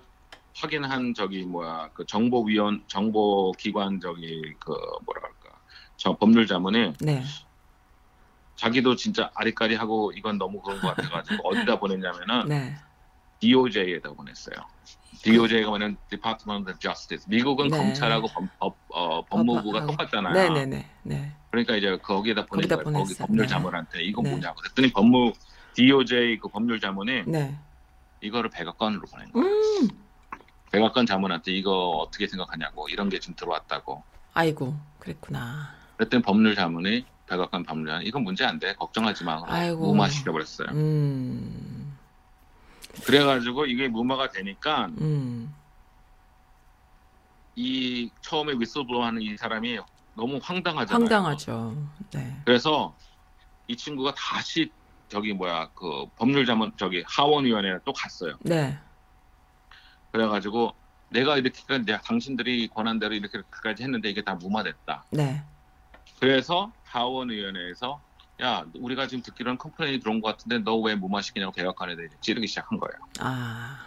확인한 0.56 1.16
저기 1.16 1.44
뭐야 1.44 1.90
그 1.94 2.06
정보위원 2.06 2.84
정보기관 2.88 4.00
저기 4.00 4.54
그 4.60 4.72
뭐랄까 5.06 5.50
저 5.98 6.16
법률자문이 6.16 6.94
네. 7.02 7.24
자기도 8.56 8.96
진짜 8.96 9.32
아리까리하고 9.34 10.12
이건 10.16 10.38
너무 10.38 10.62
그런 10.62 10.80
것 10.80 10.96
같아가지고 10.96 11.48
어디다 11.48 11.80
보냈냐면은 11.80 12.48
네. 12.48 12.76
DOJ에다 13.44 14.14
보냈어요. 14.14 14.56
DOJ가 15.24 15.70
뭐냐면 15.70 15.98
Department 16.10 16.72
of 16.72 16.80
Justice. 16.80 17.26
미국은 17.30 17.68
네. 17.68 17.78
검찰하고 17.78 18.28
법, 18.28 18.60
법, 18.60 18.76
어, 18.90 19.26
법무부가 19.26 19.82
법하고. 19.82 19.92
똑같잖아요. 19.92 20.34
네, 20.34 20.50
네, 20.50 20.66
네. 20.66 20.90
네. 21.04 21.32
그러니까 21.52 21.76
이제 21.76 21.98
거기에다 21.98 22.46
보낸 22.46 22.68
거예요. 22.68 22.84
거기 22.84 22.94
보냈어요. 22.94 23.28
법률 23.28 23.48
자문한테 23.48 24.02
이거 24.04 24.22
네. 24.22 24.30
뭐냐고. 24.32 24.56
그랬더니 24.62 24.92
법무 24.92 25.34
DOJ 25.76 26.40
그 26.40 26.48
법률 26.48 26.80
자문이 26.80 27.24
네. 27.28 27.58
이거를 28.22 28.50
백악관으로 28.50 29.02
보낸 29.02 29.32
거예요. 29.32 29.48
음. 29.48 29.90
백악관 30.72 31.06
자문한테 31.06 31.52
이거 31.52 31.90
어떻게 31.90 32.28
생각하냐고 32.28 32.90
이런 32.90 33.10
게 33.10 33.20
지금 33.20 33.36
들어왔다고. 33.36 34.04
아이고, 34.34 34.76
그랬구나. 35.00 35.70
그랬더니 35.98 36.24
법률 36.24 36.56
자문이 36.56 37.06
백악관 37.28 37.64
법률자문 37.64 38.06
이건 38.08 38.24
문제 38.24 38.44
안 38.46 38.60
돼. 38.60 38.74
걱정하지 38.74 39.24
마. 39.24 39.42
아이고. 39.46 39.86
무마시켜버렸어요. 39.88 40.70
음. 40.72 41.73
그래가지고 43.06 43.66
이게 43.66 43.88
무마가 43.88 44.30
되니까 44.30 44.86
음. 45.00 45.54
이 47.56 48.10
처음에 48.22 48.54
위슬블로우 48.58 49.04
하는 49.04 49.22
이 49.22 49.36
사람이 49.38 49.80
너무 50.16 50.40
황당하잖아요. 50.42 50.94
황당하죠. 50.94 51.76
네. 52.14 52.40
그래서 52.46 52.96
이 53.68 53.76
친구가 53.76 54.14
다시 54.16 54.72
저기 55.10 55.34
뭐야 55.34 55.70
그 55.74 56.06
법률 56.18 56.46
자문 56.46 56.72
저기 56.78 57.04
하원위원회에 57.08 57.80
또 57.84 57.94
갔어요. 57.94 58.38
네. 58.42 58.78
그래가지고 60.12 60.74
내가 61.10 61.38
이렇게까지 61.38 61.86
내가 61.86 62.02
당신들이 62.02 62.68
권한대로 62.70 63.14
이렇게까지 63.14 63.84
했는데 63.84 64.10
이게 64.10 64.24
다 64.24 64.36
무마됐다. 64.36 65.06
네. 65.12 65.44
그래서 66.20 66.72
하원위원회에서 66.86 68.02
야 68.42 68.66
우리가 68.76 69.08
지금 69.08 69.22
듣기로는 69.24 69.58
complain이 69.58 70.00
들어온 70.00 70.22
것 70.22 70.30
같은데 70.30 70.60
너 70.60 70.78
왜 70.78 70.96
무마시키냐고 70.96 71.52
백악관에 71.52 71.96
대해 71.96 72.08
찌르기 72.22 72.48
시작한 72.48 72.80
거예요. 72.80 72.94
아. 73.20 73.86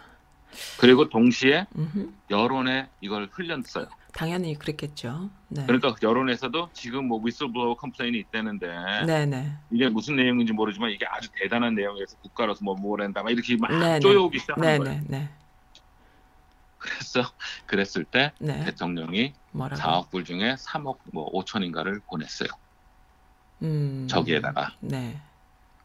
그리고 0.79 1.09
동시에 1.09 1.67
음흠. 1.77 2.11
여론에 2.29 2.89
이걸 3.01 3.29
흘렸어요. 3.31 3.87
당연히 4.13 4.57
그랬겠죠. 4.57 5.29
네. 5.49 5.65
그러니까 5.65 5.93
여론에서도 6.01 6.69
지금 6.73 7.07
뭐 7.07 7.21
whistleblow 7.23 7.75
complain이 7.75 8.17
있다는데 8.17 8.67
네, 9.05 9.25
네. 9.25 9.53
이게 9.69 9.89
무슨 9.89 10.15
내용인지 10.15 10.53
모르지만 10.53 10.89
이게 10.89 11.05
아주 11.05 11.29
대단한 11.35 11.75
내용에서 11.75 12.17
국가로서 12.17 12.63
뭐 12.63 12.73
뭐란다 12.75 13.21
막 13.21 13.29
이렇게 13.29 13.55
막 13.57 13.69
네, 13.71 13.79
네. 13.79 13.99
쪼여오기 13.99 14.39
시작한 14.39 14.61
네, 14.63 14.77
거예요. 14.79 14.93
네, 14.93 15.03
네. 15.07 15.29
그래서 16.79 17.21
그랬을 17.65 18.05
때 18.05 18.31
네. 18.39 18.63
대통령이 18.65 19.33
뭐라고? 19.51 19.81
4억 19.81 20.09
불 20.09 20.23
중에 20.23 20.55
3억 20.55 20.97
뭐 21.11 21.31
5천인가를 21.33 22.01
보냈어요. 22.05 22.49
음. 23.61 24.07
저기에다가 24.09 24.75
네. 24.79 25.19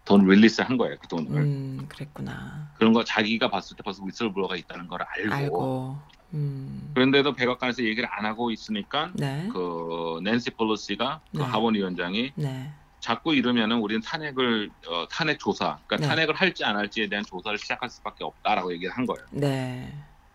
돈 0.04 0.26
release 0.26 0.62
한 0.62 0.76
거예요. 0.76 0.96
그 1.00 1.08
돈을. 1.08 1.40
음, 1.40 1.86
그랬구나. 1.88 2.72
그런 2.76 2.92
거 2.92 3.04
자기가 3.04 3.48
봤을 3.48 3.76
때 3.76 3.82
벌써 3.82 4.02
whistleblower가 4.02 4.56
있다는 4.56 4.88
걸 4.88 5.02
알고, 5.02 5.34
알고. 5.34 5.98
음. 6.34 6.90
그런데도 6.94 7.34
백악관에서 7.34 7.84
얘기를 7.84 8.08
안 8.10 8.24
하고 8.24 8.50
있으니까 8.50 9.12
네. 9.14 9.48
그 9.52 10.20
낸시 10.24 10.50
폴로시가 10.50 11.20
그 11.30 11.38
네. 11.38 11.44
하원위원장이 11.44 12.32
네. 12.34 12.72
자꾸 13.00 13.34
이러면은 13.34 13.78
우리는 13.78 14.00
탄핵을 14.00 14.70
어, 14.88 15.06
탄핵 15.10 15.38
조사, 15.38 15.80
그러니까 15.86 15.96
네. 15.96 16.06
탄핵을 16.06 16.34
할지 16.34 16.64
안 16.64 16.76
할지에 16.76 17.08
대한 17.08 17.24
조사를 17.24 17.58
시작할 17.58 17.90
수밖에 17.90 18.24
없다라고 18.24 18.72
얘기를 18.72 18.92
한 18.96 19.06
거예요. 19.06 19.26
네. 19.32 19.92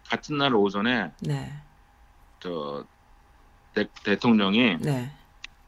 같은 0.08 0.38
날 0.38 0.54
오전에 0.54 1.12
네. 1.22 1.54
저 2.40 2.86
대, 3.74 4.16
통령이 4.18 4.78
네. 4.82 5.12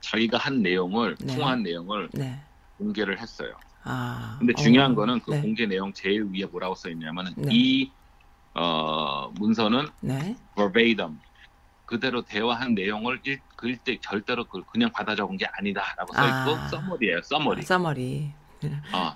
자기가 0.01 0.37
한 0.37 0.61
내용을 0.61 1.15
네. 1.19 1.35
통화한 1.35 1.63
내용을 1.63 2.09
네. 2.13 2.39
공개를 2.77 3.19
했어요. 3.19 3.53
아. 3.83 4.35
근데 4.39 4.53
중요한 4.53 4.91
어, 4.91 4.95
거는 4.95 5.19
그 5.21 5.31
네. 5.31 5.41
공개 5.41 5.65
내용 5.65 5.91
제일 5.93 6.23
위에 6.31 6.45
뭐라고 6.45 6.75
써 6.75 6.89
있냐면은 6.89 7.33
네. 7.35 7.49
이 7.51 7.91
어, 8.55 9.31
문서는 9.35 9.87
네. 10.01 10.35
verbatim 10.55 11.19
그대로 11.85 12.21
대화한 12.21 12.75
내용을 12.75 13.19
읽, 13.25 13.41
그일 13.55 13.77
때 13.77 13.97
절대로 13.99 14.45
그- 14.45 14.63
그냥 14.71 14.91
받아 14.91 15.15
적은 15.15 15.37
게 15.37 15.45
아니다라고 15.53 16.13
써 16.13 16.25
있고 16.25 16.55
아. 16.55 16.67
써머리예요. 16.67 17.21
써머리. 17.23 17.61
써머리. 17.63 18.31
어. 18.93 19.15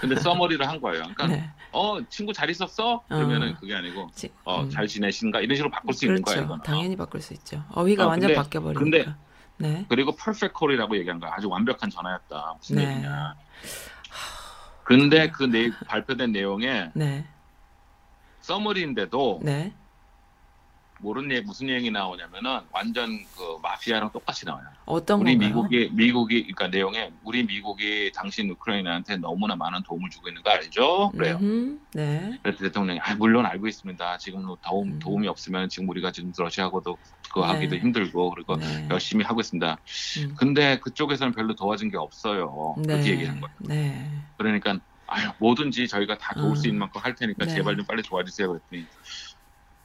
근데 0.00 0.16
써머리를 0.16 0.66
한 0.66 0.80
거예요. 0.80 1.02
그러니까 1.14 1.28
네. 1.28 1.48
어 1.70 1.98
친구 2.08 2.32
잘 2.32 2.50
있었어? 2.50 3.00
그러면은 3.08 3.52
어. 3.52 3.56
그게 3.60 3.72
아니고 3.72 4.10
지- 4.12 4.32
어 4.44 4.62
음. 4.64 4.70
잘 4.70 4.88
지내신가 4.88 5.40
이런 5.40 5.54
식으로 5.54 5.70
바꿀 5.70 5.94
수 5.94 6.06
있는 6.06 6.16
그렇죠. 6.22 6.34
거예요. 6.34 6.44
이거는. 6.46 6.62
당연히 6.64 6.96
바꿀 6.96 7.20
수 7.20 7.32
있죠. 7.34 7.62
어휘가 7.70 8.04
어, 8.06 8.08
완전 8.08 8.34
바뀌어 8.34 8.60
버리니까. 8.60 8.80
근데- 8.80 9.14
네. 9.60 9.84
그리고 9.88 10.16
perfect 10.16 10.54
call이라고 10.58 10.96
얘기한 10.96 11.20
거야. 11.20 11.32
아주 11.34 11.48
완벽한 11.48 11.90
전화였다. 11.90 12.54
무슨 12.56 12.76
네. 12.76 12.88
얘기냐. 12.90 13.34
근데 14.84 15.30
그 15.30 15.44
내, 15.44 15.70
발표된 15.86 16.32
내용에 16.32 16.90
네. 16.94 17.24
써머리인데도 18.40 19.40
네. 19.42 19.72
모르는 21.00 21.30
얘기, 21.32 21.46
무슨 21.46 21.68
얘기 21.68 21.90
나오냐면은 21.90 22.60
완전 22.72 23.18
그 23.36 23.58
마피아랑 23.62 24.12
똑같이 24.12 24.44
나와요. 24.44 24.66
어떤 24.84 25.20
우리 25.20 25.32
건가요? 25.32 25.48
미국이 25.48 25.90
미국이 25.92 26.42
그러니까 26.42 26.68
내용에 26.68 27.12
우리 27.24 27.44
미국이 27.44 28.12
당신 28.14 28.50
우크라이나한테 28.50 29.16
너무나 29.16 29.56
많은 29.56 29.82
도움을 29.82 30.10
주고 30.10 30.28
있는 30.28 30.42
거 30.42 30.50
알죠? 30.50 31.10
그래요. 31.10 31.38
음흠. 31.40 31.78
네. 31.94 32.38
그래서 32.42 32.58
대통령이 32.58 33.00
아, 33.00 33.14
물론 33.14 33.46
알고 33.46 33.66
있습니다. 33.66 34.18
지금 34.18 34.44
뭐 34.44 34.58
도움 34.64 34.92
음. 34.92 34.98
도움이 34.98 35.26
없으면 35.28 35.68
지금 35.68 35.88
우리가 35.88 36.12
지금 36.12 36.32
러시아하고도 36.36 36.98
그거 37.28 37.46
네. 37.46 37.52
하기도 37.52 37.76
힘들고 37.76 38.30
그리고 38.30 38.56
네. 38.56 38.86
열심히 38.90 39.24
하고 39.24 39.40
있습니다. 39.40 39.78
음. 40.18 40.34
근데 40.36 40.78
그쪽에서는 40.80 41.32
별로 41.32 41.54
도와준 41.54 41.90
게 41.90 41.96
없어요. 41.96 42.74
그렇게 42.76 43.02
네. 43.02 43.10
얘기한 43.10 43.40
거예요. 43.40 43.56
네. 43.60 44.10
그러니까 44.36 44.78
아유 45.06 45.28
뭐든지 45.38 45.88
저희가 45.88 46.18
다 46.18 46.34
도울 46.34 46.56
수 46.56 46.66
음. 46.66 46.68
있는 46.68 46.80
만큼 46.80 47.00
할 47.02 47.14
테니까 47.14 47.46
네. 47.46 47.54
제발 47.54 47.76
좀 47.76 47.84
빨리 47.84 48.00
도와주세요 48.02 48.48
그랬더니 48.48 48.86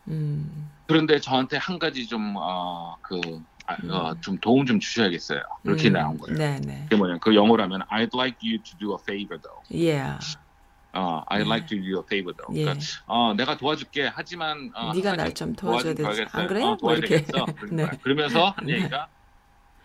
음. 0.08 0.72
그런데 0.88 1.20
저한테 1.20 1.58
한 1.58 1.80
가지 1.80 2.08
좀어그 2.08 3.22
아, 3.68 3.74
어, 3.90 4.12
음. 4.12 4.22
좀 4.22 4.38
도움 4.38 4.66
좀 4.66 4.80
주셔야겠어요. 4.80 5.42
그렇게 5.64 5.90
음. 5.90 5.94
나온 5.94 6.18
거예요. 6.18 6.38
네, 6.38 6.60
네. 6.62 6.82
그게 6.84 6.96
뭐냐? 6.96 7.18
그 7.20 7.34
영어로 7.34 7.64
하면 7.64 7.82
I'd 7.92 8.16
like 8.16 8.38
you 8.44 8.62
to 8.62 8.78
do 8.78 8.94
a 8.94 8.98
favor 9.02 9.42
though. 9.42 9.62
Yeah. 9.72 10.20
어, 10.94 11.24
I'd 11.30 11.44
네. 11.44 11.50
like 11.50 11.68
to 11.68 11.78
do 11.78 12.00
a 12.00 12.04
favor 12.06 12.34
though. 12.36 12.54
예. 12.58 12.64
그러니까 12.64 12.86
어, 13.08 13.34
내가 13.34 13.58
도와줄게. 13.58 14.12
하지만 14.14 14.72
어, 14.76 14.94
네가 14.94 15.12
한날좀 15.12 15.56
도와줘야 15.56 15.94
되지. 15.96 16.26
안 16.32 16.48
그래? 16.48 16.64
어, 16.64 16.78
뭐 16.80 16.94
이렇게. 16.94 17.26
도와줘야겠어. 17.26 17.56
그런 17.60 17.76
네. 17.76 17.90
그러면서 18.04 18.50
한 18.56 18.66
네. 18.68 18.74
얘기가 18.74 19.10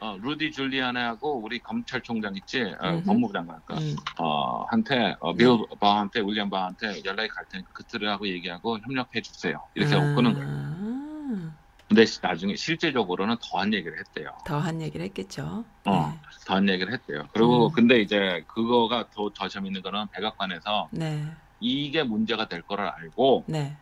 어, 0.03 0.17
루디 0.17 0.51
줄리안하고 0.53 1.43
우리 1.43 1.61
검찰총장 1.61 2.35
있지 2.37 2.63
어. 2.81 3.03
법무부 3.05 3.33
장관 3.35 3.61
그 3.67 3.75
음. 3.75 3.97
어, 4.19 4.65
한테 4.71 5.15
어, 5.21 5.35
빌 5.35 5.47
바한테 5.79 6.21
윌리엄 6.21 6.49
바한테 6.49 7.03
연락이 7.05 7.29
갈 7.29 7.45
테니까 7.51 7.71
그들하고 7.75 8.27
얘기하고 8.29 8.79
협력해 8.79 9.21
주세요. 9.23 9.63
이렇게 9.75 9.95
아. 9.97 10.15
끄는 10.15 10.35
거예요. 10.35 11.53
근데 11.87 12.07
시- 12.07 12.21
나중에 12.23 12.57
실제적으로는 12.57 13.37
더한 13.43 13.75
얘기를 13.75 13.99
했대요. 13.99 14.31
더한 14.47 14.81
얘기를 14.81 15.05
했겠죠. 15.07 15.67
어, 15.85 16.21
더한 16.47 16.69
얘기를 16.69 16.93
했대요. 16.95 17.27
그리고 17.33 17.67
음. 17.69 17.73
근데 17.75 18.01
이제 18.01 18.43
그거가 18.49 19.11
더, 19.11 19.31
더 19.37 19.49
재밌는 19.49 19.83
거는 19.83 20.07
백악관에서 20.13 20.89
네. 20.93 21.27
이게 21.59 22.05
문제가 22.05 22.49
될 22.49 22.63
거를 22.63 22.87
알고 22.89 23.47
네. 23.49 23.77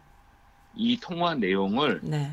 이 0.73 0.99
통화 0.99 1.35
내용을 1.37 2.01
네. 2.03 2.33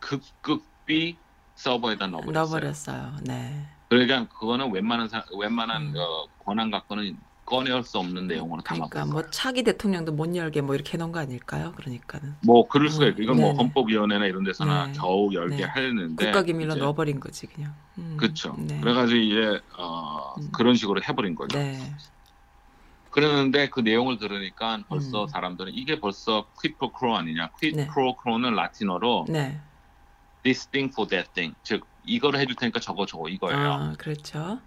급급히 0.00 1.23
서버에다 1.54 2.06
넣어버렸어요. 2.08 2.32
넣어버렸어요. 2.32 3.16
네. 3.22 3.66
그러니까 3.88 4.26
그거는 4.28 4.72
웬만한 4.72 5.08
사, 5.08 5.24
웬만한 5.36 5.82
음. 5.82 5.94
어, 5.96 6.26
권한 6.44 6.70
갖고는 6.70 7.16
꺼낼 7.44 7.82
수 7.82 7.98
없는 7.98 8.26
내용으로 8.26 8.62
그러니까 8.62 8.88
담아버렸어요. 8.88 9.12
뭐 9.12 9.30
차기 9.30 9.62
대통령도 9.62 10.12
못 10.12 10.34
열게 10.34 10.62
뭐 10.62 10.74
이렇게 10.74 10.94
해놓은 10.94 11.12
거 11.12 11.20
아닐까요? 11.20 11.72
그러니까는 11.76 12.36
뭐 12.42 12.66
그럴 12.66 12.88
수가 12.88 13.04
음, 13.04 13.10
있고 13.10 13.22
이건 13.22 13.36
뭐 13.36 13.46
네네. 13.48 13.58
헌법위원회나 13.58 14.26
이런 14.26 14.44
데서나 14.44 14.86
네. 14.86 14.92
겨우 14.94 15.32
열게 15.32 15.56
네. 15.56 15.64
하는데 15.64 16.24
국가기밀로 16.24 16.76
넣어버린 16.76 17.20
거지 17.20 17.46
그냥. 17.46 17.74
음, 17.98 18.16
그렇죠. 18.18 18.56
네. 18.58 18.80
그래가지고 18.80 19.20
이제 19.20 19.60
어 19.76 20.34
음. 20.38 20.48
그런 20.52 20.74
식으로 20.74 21.02
해버린 21.02 21.34
거죠. 21.34 21.58
네. 21.58 21.94
그러는데 23.10 23.68
그 23.68 23.80
내용을 23.80 24.18
들으니까 24.18 24.80
벌써 24.88 25.24
음. 25.24 25.28
사람들은 25.28 25.72
이게 25.74 26.00
벌써 26.00 26.46
퀴 26.60 26.74
프로 26.74 26.92
크로 26.92 27.14
아니냐. 27.16 27.50
퀴 27.60 27.72
네. 27.72 27.86
프로 27.88 28.16
크로는 28.16 28.54
라틴어로 28.54 29.26
네. 29.28 29.60
This 30.44 30.68
thing 30.68 30.92
for 30.92 31.08
that 31.08 31.32
thing. 31.32 31.56
즉 31.64 31.84
이거를 32.04 32.38
해줄 32.38 32.54
테니까 32.54 32.78
저거 32.80 33.06
저거 33.06 33.28
이거예요. 33.28 33.58
아, 33.72 33.92
그렇죠. 33.98 34.60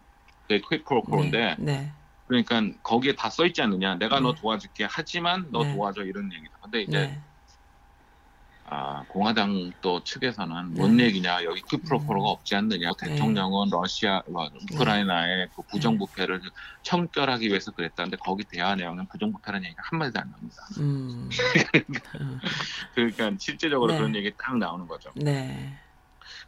퀴 0.49 0.83
프로 0.83 1.03
크로인데 1.03 1.55
네. 1.59 1.73
네. 1.73 1.93
그러니까 2.25 2.61
거기에 2.83 3.15
다 3.15 3.29
써 3.29 3.45
있지 3.45 3.61
않느냐. 3.61 3.95
내가 3.95 4.19
너 4.19 4.33
네. 4.33 4.41
도와줄게. 4.41 4.87
하지만 4.89 5.47
너 5.51 5.63
네. 5.63 5.73
도와줘 5.73 6.03
이런 6.03 6.29
얘기다. 6.33 6.57
근데 6.61 6.81
이제 6.81 6.97
네. 7.07 7.21
아, 8.69 9.03
공화당 9.07 9.71
또 9.81 10.03
측에서는 10.03 10.73
네. 10.73 10.81
뭔 10.81 10.99
얘기냐 10.99 11.45
여기 11.45 11.61
음. 11.61 11.67
퀴프로코로가 11.69 12.29
없지 12.29 12.53
않느냐 12.55 12.91
네. 13.01 13.07
대통령은 13.07 13.69
러시아 13.71 14.21
와, 14.27 14.49
우크라이나의 14.73 15.49
그 15.55 15.61
부정부패를 15.71 16.41
청결하기 16.83 17.47
위해서 17.47 17.71
그랬다는데 17.71 18.17
거기 18.17 18.43
대화 18.43 18.75
내용은 18.75 19.07
부정부패라는 19.07 19.65
얘기가 19.67 19.83
한 19.85 19.99
마디도 19.99 20.19
안 20.19 20.31
나옵니다. 20.31 20.61
음. 20.79 21.29
어, 22.19 22.39
그러니까 22.93 23.31
실제적으로 23.39 23.93
네. 23.93 23.99
그런 23.99 24.15
얘기 24.15 24.35
딱 24.37 24.57
나오는 24.57 24.85
거죠. 24.85 25.11
네. 25.15 25.73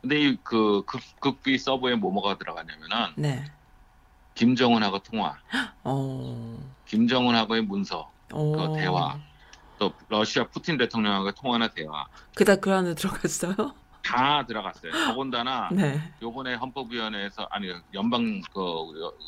근데 0.01 0.19
이그 0.19 0.83
극비 1.21 1.57
서버에 1.57 1.95
뭐뭐가 1.95 2.37
들어가냐면은 2.37 3.13
네. 3.15 3.45
김정은하고 4.35 4.99
통화, 4.99 5.37
어. 5.83 6.57
김정은하고의 6.85 7.61
문서, 7.61 8.11
어. 8.33 8.51
그 8.51 8.77
대화. 8.77 9.19
또 9.79 9.93
러시아 10.09 10.45
푸틴 10.47 10.77
대통령하고 10.77 11.31
통화나 11.31 11.69
대화 11.69 12.05
그다 12.35 12.57
그 12.57 12.71
안에 12.71 12.93
들어갔어요? 12.93 13.55
다 14.03 14.45
들어갔어요. 14.45 14.91
더군다나 15.07 15.69
네. 15.73 15.99
요번에 16.21 16.55
헌법위원회에서 16.55 17.47
아니 17.49 17.71
연방 17.93 18.41
그 18.53 18.61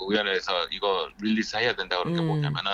위원회에서 0.09 0.67
이거 0.71 1.09
release 1.21 1.55
해야 1.57 1.75
된다 1.75 1.97
그런 1.97 2.13
게 2.13 2.21
음. 2.21 2.27
뭐냐면은 2.27 2.71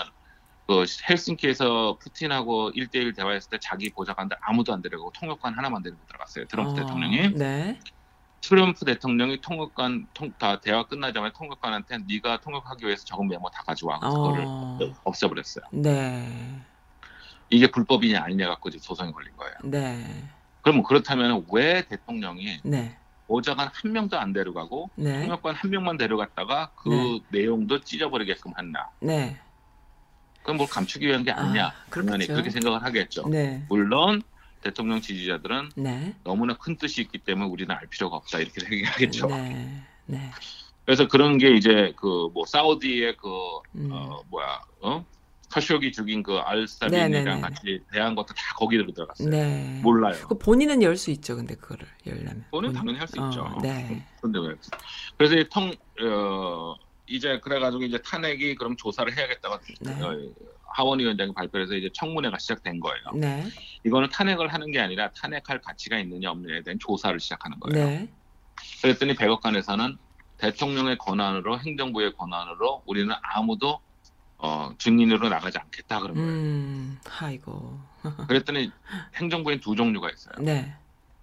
그 0.67 0.85
헬싱키에서 1.09 1.97
푸틴하고 2.01 2.71
1대1 2.71 3.15
대화했을 3.15 3.49
때 3.51 3.57
자기 3.61 3.89
보좌관들 3.89 4.35
아무도 4.41 4.73
안 4.73 4.81
데리고 4.81 5.11
통역관 5.13 5.53
하나만 5.53 5.81
데리고 5.81 5.99
들어갔어요. 6.07 6.45
트럼프 6.47 6.71
어, 6.71 6.75
대통령이 6.75 7.33
네. 7.35 7.79
트럼프 8.41 8.85
대통령이 8.85 9.41
통역관 9.41 10.07
통, 10.13 10.31
다 10.37 10.59
대화 10.59 10.83
끝나자마자 10.85 11.33
통역관한테 11.37 11.99
네가 12.07 12.41
통역하기 12.41 12.85
위해서 12.85 13.05
적은 13.05 13.27
메모 13.27 13.49
다 13.49 13.63
가져와 13.65 13.99
그거를 13.99 14.43
어. 14.45 14.79
없애버렸어요. 15.03 15.65
네. 15.71 16.61
이게 17.49 17.67
불법이냐 17.71 18.21
아니냐 18.23 18.47
갖고 18.49 18.69
지금 18.69 18.83
소송이 18.83 19.11
걸린 19.11 19.35
거예요. 19.37 19.53
네. 19.63 20.05
그러면 20.61 20.83
그렇다면 20.83 21.45
왜 21.51 21.83
대통령이 21.87 22.59
네. 22.63 22.97
보좌관 23.27 23.69
한 23.73 23.91
명도 23.91 24.17
안 24.19 24.33
데려가고 24.33 24.89
네. 24.95 25.21
통역관 25.21 25.55
한 25.55 25.69
명만 25.71 25.97
데려갔다가 25.97 26.71
그 26.75 26.89
네. 26.89 27.19
내용도 27.29 27.79
찢어버리게끔 27.81 28.53
했나? 28.57 28.89
네. 28.99 29.37
그건 30.39 30.57
뭘 30.57 30.69
감추기 30.69 31.07
위한 31.07 31.23
게 31.23 31.31
아니냐? 31.31 31.67
아, 31.67 31.73
그렇겠죠. 31.89 32.33
그렇게 32.33 32.49
생각을 32.49 32.83
하겠죠. 32.83 33.27
네. 33.27 33.65
물론 33.69 34.21
대통령 34.61 35.01
지지자들은 35.01 35.71
네. 35.75 36.15
너무나 36.23 36.55
큰 36.57 36.77
뜻이 36.77 37.01
있기 37.01 37.19
때문에 37.19 37.49
우리는 37.49 37.73
알 37.73 37.85
필요가 37.87 38.15
없다 38.17 38.39
이렇게 38.39 38.59
생각하겠죠. 38.65 39.27
네. 39.27 39.83
네. 40.05 40.31
그래서 40.85 41.07
그런 41.07 41.37
게 41.37 41.51
이제 41.55 41.93
그 41.97 42.29
뭐 42.33 42.45
사우디의 42.45 43.17
그 43.17 43.27
음. 43.75 43.89
어, 43.91 44.21
뭐야 44.29 44.61
어 44.81 45.05
카쇼기 45.57 45.91
죽인 45.91 46.21
그 46.21 46.31
네, 46.31 46.37
네, 46.37 46.41
알사빈이랑 46.45 47.35
네. 47.35 47.41
같이 47.41 47.79
대한 47.91 48.13
것도 48.15 48.27
다 48.35 48.53
거기로 48.57 48.91
들어갔어요. 48.91 49.27
네. 49.29 49.79
몰라요. 49.81 50.15
그 50.27 50.37
본인은 50.37 50.83
열 50.83 50.97
수 50.97 51.09
있죠. 51.11 51.35
근데 51.35 51.55
그거를 51.55 51.87
열려면. 52.05 52.45
본인 52.51 52.71
본인. 52.71 52.73
당연히 52.73 52.97
할수 52.99 53.21
어, 53.21 53.27
있죠. 53.29 53.59
네. 53.61 54.03
근데 54.21 54.39
왜? 54.39 54.55
그래서 55.17 55.35
이 55.35 55.47
통, 55.49 55.71
어, 56.01 56.75
이제 57.07 57.39
그래가지고 57.39 57.83
이제 57.83 57.99
탄핵이 58.01 58.55
그럼 58.55 58.75
조사를 58.75 59.15
해야겠다고 59.15 59.57
네. 59.81 59.91
어, 60.01 60.15
하원 60.69 60.99
위원장이 60.99 61.33
발표해서 61.33 61.75
이제 61.75 61.89
청문회가 61.93 62.37
시작된 62.39 62.79
거예요. 62.79 63.03
네. 63.15 63.43
이거는 63.83 64.09
탄핵을 64.09 64.51
하는 64.53 64.71
게 64.71 64.79
아니라 64.79 65.09
탄핵할 65.11 65.61
가치가 65.61 65.97
있느냐 65.99 66.31
없느냐에 66.31 66.61
대한 66.63 66.77
조사를 66.79 67.19
시작하는 67.19 67.59
거예요. 67.59 67.85
네. 67.87 68.09
그랬더니 68.81 69.15
백악관에서는 69.15 69.97
대통령의 70.37 70.97
권한으로 70.99 71.59
행정부의 71.59 72.13
권한으로 72.15 72.83
우리는 72.85 73.13
아무도 73.23 73.79
어, 74.39 74.71
증인으로 74.77 75.29
나가지 75.29 75.57
않겠다 75.57 75.99
그런 75.99 76.15
거예요. 76.15 76.29
음. 76.29 76.99
아이고. 77.19 77.79
그랬더니 78.27 78.71
행정부엔 79.15 79.59
두 79.59 79.75
종류가 79.75 80.09
있어요. 80.11 80.35
네. 80.39 80.73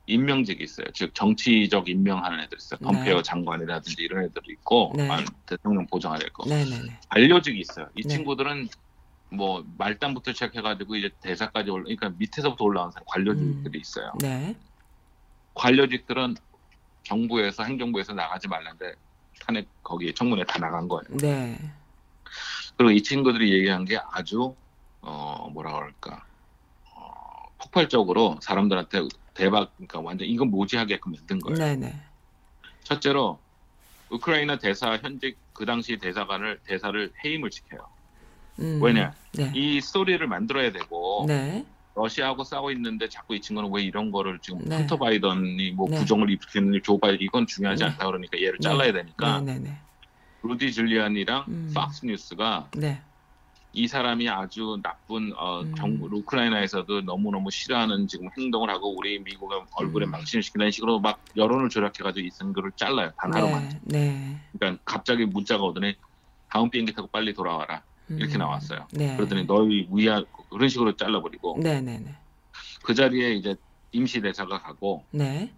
임명직이 0.07 0.63
있어요. 0.63 0.87
즉 0.93 1.15
정치적 1.15 1.89
임명하는 1.89 2.41
애들 2.41 2.59
있어요. 2.59 2.79
네. 2.81 2.87
펌페오 2.87 3.23
장관이라든지 3.23 4.03
이런 4.03 4.25
애들이 4.25 4.53
있고 4.53 4.93
네. 4.97 5.09
아, 5.09 5.25
대통령 5.47 5.87
보좌관이 5.87 6.25
있고 6.27 6.45
네, 6.47 6.65
네, 6.65 6.83
네. 6.83 7.01
관료직이 7.09 7.59
있어요. 7.61 7.89
이 7.95 8.03
네. 8.03 8.09
친구들은 8.09 8.69
뭐 9.31 9.65
말단부터 9.79 10.33
시작해가지고 10.33 10.97
이제 10.97 11.11
대사까지 11.21 11.71
올라, 11.71 11.85
그러니까 11.85 12.11
밑에서부터 12.19 12.65
올라온 12.65 12.91
사람 12.91 13.05
관료직들이 13.07 13.79
있어요. 13.81 14.13
네. 14.21 14.55
관료직들은 15.55 16.35
정부에서 17.05 17.65
행정부에서 17.65 18.13
나가지 18.13 18.49
말라는데 18.49 18.95
탄핵 19.41 19.67
거기에 19.83 20.13
청문회 20.13 20.45
다 20.45 20.59
나간 20.59 20.87
거예요. 20.89 21.05
네. 21.19 21.59
그리고 22.77 22.91
이 22.91 23.03
친구들이 23.03 23.53
얘기한 23.53 23.85
게 23.85 23.99
아주 24.11 24.55
어 25.01 25.49
뭐라 25.53 25.73
그럴까 25.75 26.25
어, 26.95 27.47
폭발적으로 27.59 28.39
사람들한테 28.41 29.03
대박 29.35 29.75
그러니까 29.77 30.01
완전 30.01 30.29
이건 30.29 30.51
모지하게끔 30.51 31.13
만든 31.13 31.39
거예요. 31.41 31.59
네, 31.59 31.77
네. 31.77 32.01
첫째로 32.85 33.39
우크라이나 34.11 34.59
대사 34.59 34.97
현직 34.97 35.39
그 35.53 35.67
당시 35.67 35.97
대사관을 35.97 36.61
대사를 36.65 37.13
해임을 37.25 37.51
시켜요. 37.53 37.81
음. 38.61 38.81
왜냐? 38.83 39.15
네. 39.33 39.51
이 39.55 39.81
스토리를 39.81 40.25
만들어야 40.27 40.71
되고 40.73 41.25
네. 41.27 41.65
러시아하고 41.97 42.45
싸우고 42.45 42.71
있는데 42.73 43.09
자꾸 43.09 43.35
이 43.35 43.41
친구는 43.41 43.71
왜 43.73 43.83
이런 43.83 44.11
거를 44.11 44.39
지금 44.41 44.61
네. 44.65 44.79
헌터 44.79 44.97
바이든이 44.97 45.73
뭐 45.73 45.89
네. 45.89 45.99
부정을 45.99 46.31
일으키는 46.31 46.81
조 46.83 46.99
바이든 46.99 47.25
이건 47.25 47.47
중요하지 47.47 47.85
네. 47.85 47.91
않다 47.91 48.07
그러니까 48.07 48.39
얘를 48.41 48.59
잘라야 48.59 48.93
되니까 48.93 49.41
네, 49.41 49.55
네, 49.55 49.71
네. 49.71 49.79
루디 50.45 50.73
줄리안이랑 50.73 51.45
음. 51.49 51.73
팍스 51.75 52.07
뉴스가 52.07 52.69
네. 52.77 53.01
이 53.73 53.89
사람이 53.89 54.29
아주 54.29 54.79
나쁜 54.83 55.33
어, 55.37 55.63
음. 55.63 55.99
우크라이나에서도 56.01 57.01
너무 57.01 57.33
너무 57.33 57.51
싫어하는 57.51 58.07
지금 58.07 58.29
행동을 58.39 58.71
하고 58.71 58.97
우리 58.97 59.19
미국의 59.19 59.65
얼굴에 59.77 60.07
음. 60.07 60.13
망신을 60.13 60.43
시키는 60.43 60.71
식으로 60.71 61.01
막 61.01 61.21
여론을 61.37 61.71
조작해가지고 61.71 62.27
이 62.27 62.31
선거를 62.31 62.71
잘라요 62.77 63.11
단 63.17 63.35
하루만. 63.35 63.81
네. 63.83 64.13
네. 64.13 64.41
그러니까 64.53 64.81
갑자기 64.85 65.25
문자가 65.25 65.65
오더니 65.65 65.95
다음 66.49 66.71
비행기 66.71 66.93
타고 66.93 67.09
빨리 67.09 67.35
돌아와라 67.35 67.83
이렇게 68.09 68.37
음. 68.37 68.41
나왔어요. 68.41 68.87
네. 68.93 69.17
그러더니 69.17 69.45
너희 69.45 69.89
위하 69.91 70.23
그런 70.51 70.69
식으로 70.69 70.95
잘라버리고 70.95 71.59
네, 71.61 71.81
네, 71.81 71.99
네. 71.99 72.15
그 72.85 72.95
자리에 72.95 73.33
이제 73.33 73.57
임시 73.91 74.21
대사가 74.21 74.61
가고 74.61 75.05
네. 75.11 75.53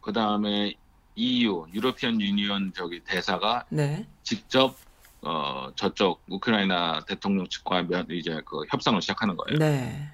그 0.00 0.12
다음에 0.12 0.74
EU 1.18 1.66
유로피언 1.74 2.20
유니언 2.20 2.72
저기 2.74 3.00
대사가 3.00 3.64
네. 3.68 4.06
직접 4.22 4.76
어 5.20 5.68
저쪽 5.74 6.22
우크라이나 6.28 7.00
대통령 7.06 7.48
측과 7.48 7.82
면 7.82 8.06
이제 8.10 8.40
그 8.44 8.62
협상을 8.70 9.00
시작하는 9.02 9.36
거예요. 9.36 9.58
네. 9.58 10.08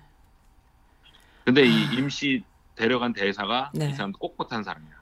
근데 1.44 1.66
이 1.66 1.82
임시 1.94 2.42
데려간 2.74 3.12
대사가 3.12 3.70
네. 3.74 3.90
이 3.90 3.92
사람도 3.92 4.18
꼿꼿한 4.18 4.64
사람이야. 4.64 4.94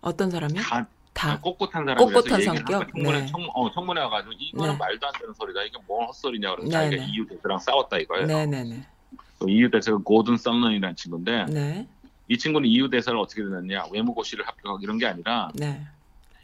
어떤 0.00 0.30
사람이요? 0.30 0.62
다 0.62 0.86
다. 1.12 1.38
꼿꼿한 1.40 1.84
사람이라서 1.84 2.06
꼿꼿한 2.06 2.42
성격? 2.42 2.90
청문회, 2.90 3.20
네. 3.20 3.26
청, 3.26 3.46
어, 3.52 3.70
청문회 3.70 4.00
와가지고 4.00 4.32
이거는 4.38 4.72
네. 4.72 4.78
말도 4.78 5.06
안 5.06 5.12
되는 5.20 5.34
소리다. 5.34 5.62
이게 5.64 5.76
뭔 5.86 6.06
헛소리냐 6.06 6.56
그래서 6.56 6.68
네, 6.68 6.72
자기가 6.72 7.04
네. 7.04 7.12
EU 7.12 7.26
대사랑 7.26 7.58
싸웠다 7.58 7.98
이거예요. 7.98 8.26
네, 8.26 8.46
네, 8.46 8.64
네. 8.64 8.86
또 9.38 9.46
EU 9.46 9.70
대사가 9.70 9.98
고든 9.98 10.38
썸런이라는 10.38 10.96
친구인데 10.96 11.44
네. 11.50 11.86
이 12.32 12.38
친구는 12.38 12.66
EU 12.66 12.88
대사를 12.88 13.18
어떻게 13.18 13.42
됐느냐 13.42 13.84
외무고시를 13.92 14.46
합격하고 14.48 14.78
이런 14.80 14.96
게 14.96 15.04
아니라 15.04 15.50
네. 15.54 15.86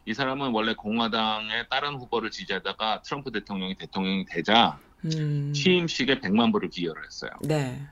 이 0.05 0.12
사람은 0.12 0.51
원래 0.51 0.74
공화당의 0.74 1.66
다른 1.70 1.94
후보를 1.94 2.31
지지하다가 2.31 3.01
트럼프 3.01 3.33
대통령이 3.33 3.74
대통령이 3.74 4.27
되자 4.27 4.79
음. 5.07 5.51
취임식에 5.55 6.20
100만 6.20 6.53
불을 6.53 6.68
기여를 6.68 7.07
했어요. 7.07 7.31
네. 7.40 7.87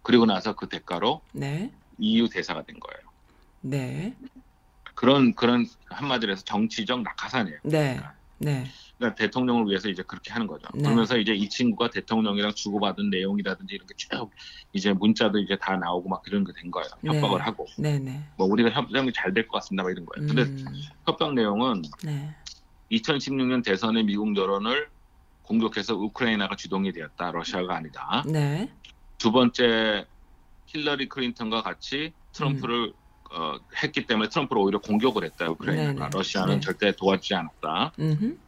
그리고 0.00 0.24
나서 0.24 0.54
그 0.54 0.70
대가로 0.70 1.20
네. 1.32 1.70
EU 1.98 2.30
대사가 2.30 2.62
된 2.62 2.80
거예요. 2.80 3.08
네. 3.60 4.14
그런 4.94 5.34
그런 5.34 5.66
한마디로 5.90 6.32
해서 6.32 6.42
정치적 6.46 7.02
낙하산이에요. 7.02 7.58
네. 7.64 8.00
네. 8.38 8.66
그러니까 8.98 9.14
대통령을 9.16 9.66
위해서 9.68 9.88
이제 9.88 10.02
그렇게 10.02 10.32
하는 10.32 10.46
거죠. 10.46 10.66
네. 10.74 10.82
그러면서 10.82 11.16
이제 11.16 11.32
이 11.34 11.48
친구가 11.48 11.90
대통령이랑 11.90 12.52
주고받은 12.54 13.10
내용이라든지 13.10 13.74
이런 13.74 13.86
게쭉 13.86 14.30
이제 14.72 14.92
문자도 14.92 15.38
이제 15.38 15.56
다 15.56 15.76
나오고 15.76 16.08
막 16.08 16.22
그런 16.22 16.44
게 16.44 16.52
된 16.52 16.70
거예요. 16.70 16.88
네. 17.02 17.14
협박을 17.14 17.40
하고 17.46 17.66
네, 17.78 17.98
네. 17.98 18.22
뭐 18.36 18.46
우리가 18.48 18.70
협상이 18.70 19.12
잘 19.12 19.32
될 19.32 19.46
것 19.46 19.58
같습니다. 19.58 19.84
막 19.84 19.90
이런 19.90 20.04
거예요. 20.04 20.26
근데 20.26 20.42
음. 20.42 20.64
협박 21.06 21.34
내용은 21.34 21.82
네. 22.02 22.34
2016년 22.90 23.62
대선의 23.64 24.02
미국 24.04 24.36
여론을 24.36 24.88
공격해서 25.42 25.94
우크라이나가 25.94 26.56
주동이 26.56 26.92
되었다. 26.92 27.30
러시아가 27.30 27.76
아니다. 27.76 28.24
네. 28.26 28.68
두 29.18 29.30
번째 29.32 30.06
힐러리 30.66 31.08
클린턴과 31.08 31.62
같이 31.62 32.12
트럼프를 32.32 32.92
어, 33.30 33.56
했기 33.82 34.06
때문에 34.06 34.28
트럼프를 34.30 34.60
오히려 34.62 34.80
공격을 34.80 35.22
했다. 35.24 35.48
우크라이나가 35.50 35.90
음. 35.90 35.96
네네. 35.96 36.10
러시아는 36.12 36.54
네. 36.54 36.60
절대 36.60 36.92
도와주지 36.92 37.34
않았다. 37.34 37.92
음. 38.00 38.38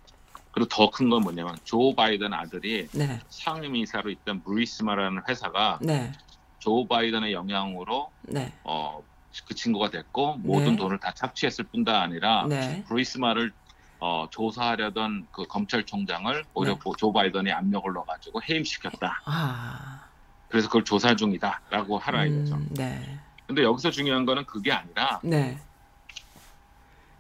그리고 0.53 0.69
더 0.69 0.91
큰 0.91 1.09
건 1.11 1.23
뭐냐면 1.23 1.57
조 1.65 1.95
바이든 1.95 2.33
아들이 2.33 2.89
네. 2.93 3.21
상임이사로 3.29 4.11
있던 4.11 4.43
브리스마라는 4.43 5.23
회사가 5.29 5.79
네. 5.83 6.13
조 6.59 6.87
바이든의 6.87 7.33
영향으로 7.33 8.11
네. 8.23 8.53
어, 8.65 9.03
그 9.47 9.55
친구가 9.55 9.91
됐고 9.91 10.37
모든 10.39 10.73
네. 10.73 10.77
돈을 10.77 10.99
다 10.99 11.13
착취했을 11.15 11.67
뿐다 11.67 12.03
아니라 12.03 12.47
네. 12.49 12.85
브리스마를 12.89 13.53
어, 14.01 14.27
조사하려던 14.31 15.29
그 15.31 15.45
검찰총장을 15.47 16.45
오히려 16.55 16.75
네. 16.75 16.81
조 16.99 17.13
바이든이 17.13 17.53
압력을 17.53 17.93
넣어가지고 17.93 18.43
해임시켰다. 18.43 19.23
아. 19.27 20.05
그래서 20.49 20.69
그걸 20.69 20.85
조사 20.85 21.15
중이다라고 21.15 21.99
하라 21.99 22.25
이거죠. 22.25 22.57
음, 22.57 22.69
네. 22.73 23.19
근데 23.47 23.63
여기서 23.63 23.91
중요한 23.91 24.25
거는 24.27 24.47
그게 24.47 24.73
아니라 24.73 25.21
네. 25.23 25.59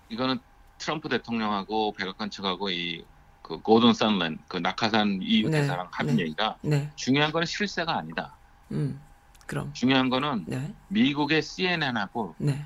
이거는 0.09 0.41
트럼프 0.79 1.09
대통령하고 1.09 1.93
백악관 1.93 2.31
측하고 2.31 2.71
이 2.71 3.05
그 3.51 3.59
고든 3.63 3.95
산렌 3.95 4.39
그 4.47 4.59
낙하산 4.59 5.19
이 5.23 5.43
네. 5.43 5.51
대사랑 5.51 5.89
하는 5.91 6.15
네. 6.15 6.23
얘기가 6.23 6.57
네. 6.63 6.89
중요한 6.95 7.33
거는 7.33 7.47
실세가 7.47 7.99
아니다. 7.99 8.37
음. 8.71 9.01
그럼. 9.47 9.73
중요한 9.73 10.09
거는 10.09 10.45
네. 10.47 10.73
미국의 10.87 11.43
CNN하고 11.43 12.37
네. 12.39 12.65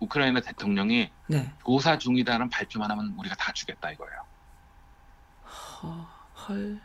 우크라이나 0.00 0.40
대통령이 0.40 1.12
네. 1.28 1.52
조사 1.64 1.96
중이다는 1.96 2.50
발표만 2.50 2.90
하면 2.90 3.14
우리가 3.16 3.36
다 3.36 3.52
주겠다 3.52 3.92
이거예요. 3.92 4.24
허, 5.44 6.08
헐. 6.48 6.80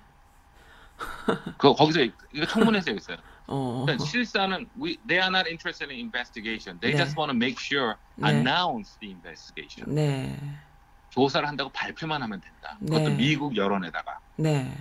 그 1.58 1.74
거기서 1.74 2.02
이거 2.32 2.46
청문회에서 2.46 2.92
있어요. 2.92 3.18
어. 3.48 3.86
그러니까 3.88 4.06
실사는 4.06 4.70
we, 4.80 5.00
they 5.08 5.20
are 5.20 5.36
not 5.36 5.50
interested 5.50 5.92
in 5.92 6.00
investigation. 6.00 6.80
They 6.80 6.94
네. 6.94 7.04
just 7.04 7.18
want 7.18 7.32
to 7.32 7.36
make 7.36 7.58
sure 7.60 7.96
네. 8.18 8.30
announce 8.30 9.00
the 9.00 9.10
investigation. 9.10 9.96
네. 9.96 10.38
조사를 11.10 11.48
한다고 11.48 11.70
발표만 11.72 12.22
하면 12.24 12.42
된다. 12.42 12.78
그것도 12.80 13.10
네. 13.10 13.16
미국 13.16 13.56
여론에다가 13.56 14.20
네. 14.38 14.78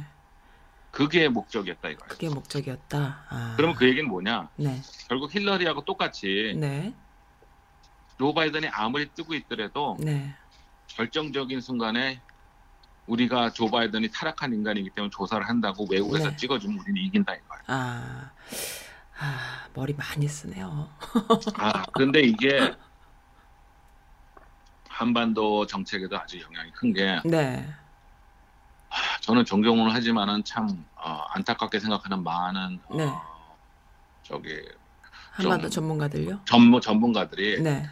그게 0.90 1.28
목적이었다 1.28 1.88
이거예요. 1.88 2.08
그게 2.08 2.28
목적이었다. 2.28 3.24
아. 3.28 3.54
그러면 3.56 3.76
그 3.76 3.86
얘기는 3.86 4.08
뭐냐? 4.08 4.48
네. 4.56 4.80
결국 5.08 5.34
힐러리하고 5.34 5.84
똑같이 5.84 6.54
네. 6.56 6.94
조 8.18 8.34
바이든이 8.34 8.68
아무리 8.68 9.08
뜨고 9.10 9.34
있더라도 9.34 9.96
네. 10.00 10.34
결정적인 10.88 11.60
순간에 11.60 12.20
우리가 13.06 13.52
조 13.52 13.70
바이든이 13.70 14.10
타락한 14.10 14.52
인간이기 14.52 14.90
때문에 14.90 15.10
조사를 15.10 15.48
한다고 15.48 15.86
외국에서 15.90 16.30
네. 16.30 16.36
찍어주면 16.36 16.78
우리는 16.78 17.02
이긴다 17.02 17.34
이거예요. 17.34 17.62
아. 17.68 18.30
아, 19.20 19.66
머리 19.74 19.94
많이 19.94 20.28
쓰네요. 20.28 20.88
아, 21.56 21.82
근데 21.92 22.20
이게 22.20 22.74
한반도 24.98 25.64
정책에도 25.66 26.18
아주 26.18 26.40
영향이 26.40 26.72
큰게 26.72 27.20
네. 27.24 27.64
저는 29.20 29.44
존경을 29.44 29.94
하지만은 29.94 30.42
참 30.42 30.84
어, 30.96 31.22
안타깝게 31.34 31.78
생각하는 31.78 32.24
많은 32.24 32.80
어, 32.88 32.96
네. 32.96 33.08
저기 34.24 34.61
한반도 35.30 35.68
좀- 35.68 35.82
전문가들요? 35.84 36.40
전문 36.46 36.80
전문가들이 36.80 37.62
네. 37.62 37.88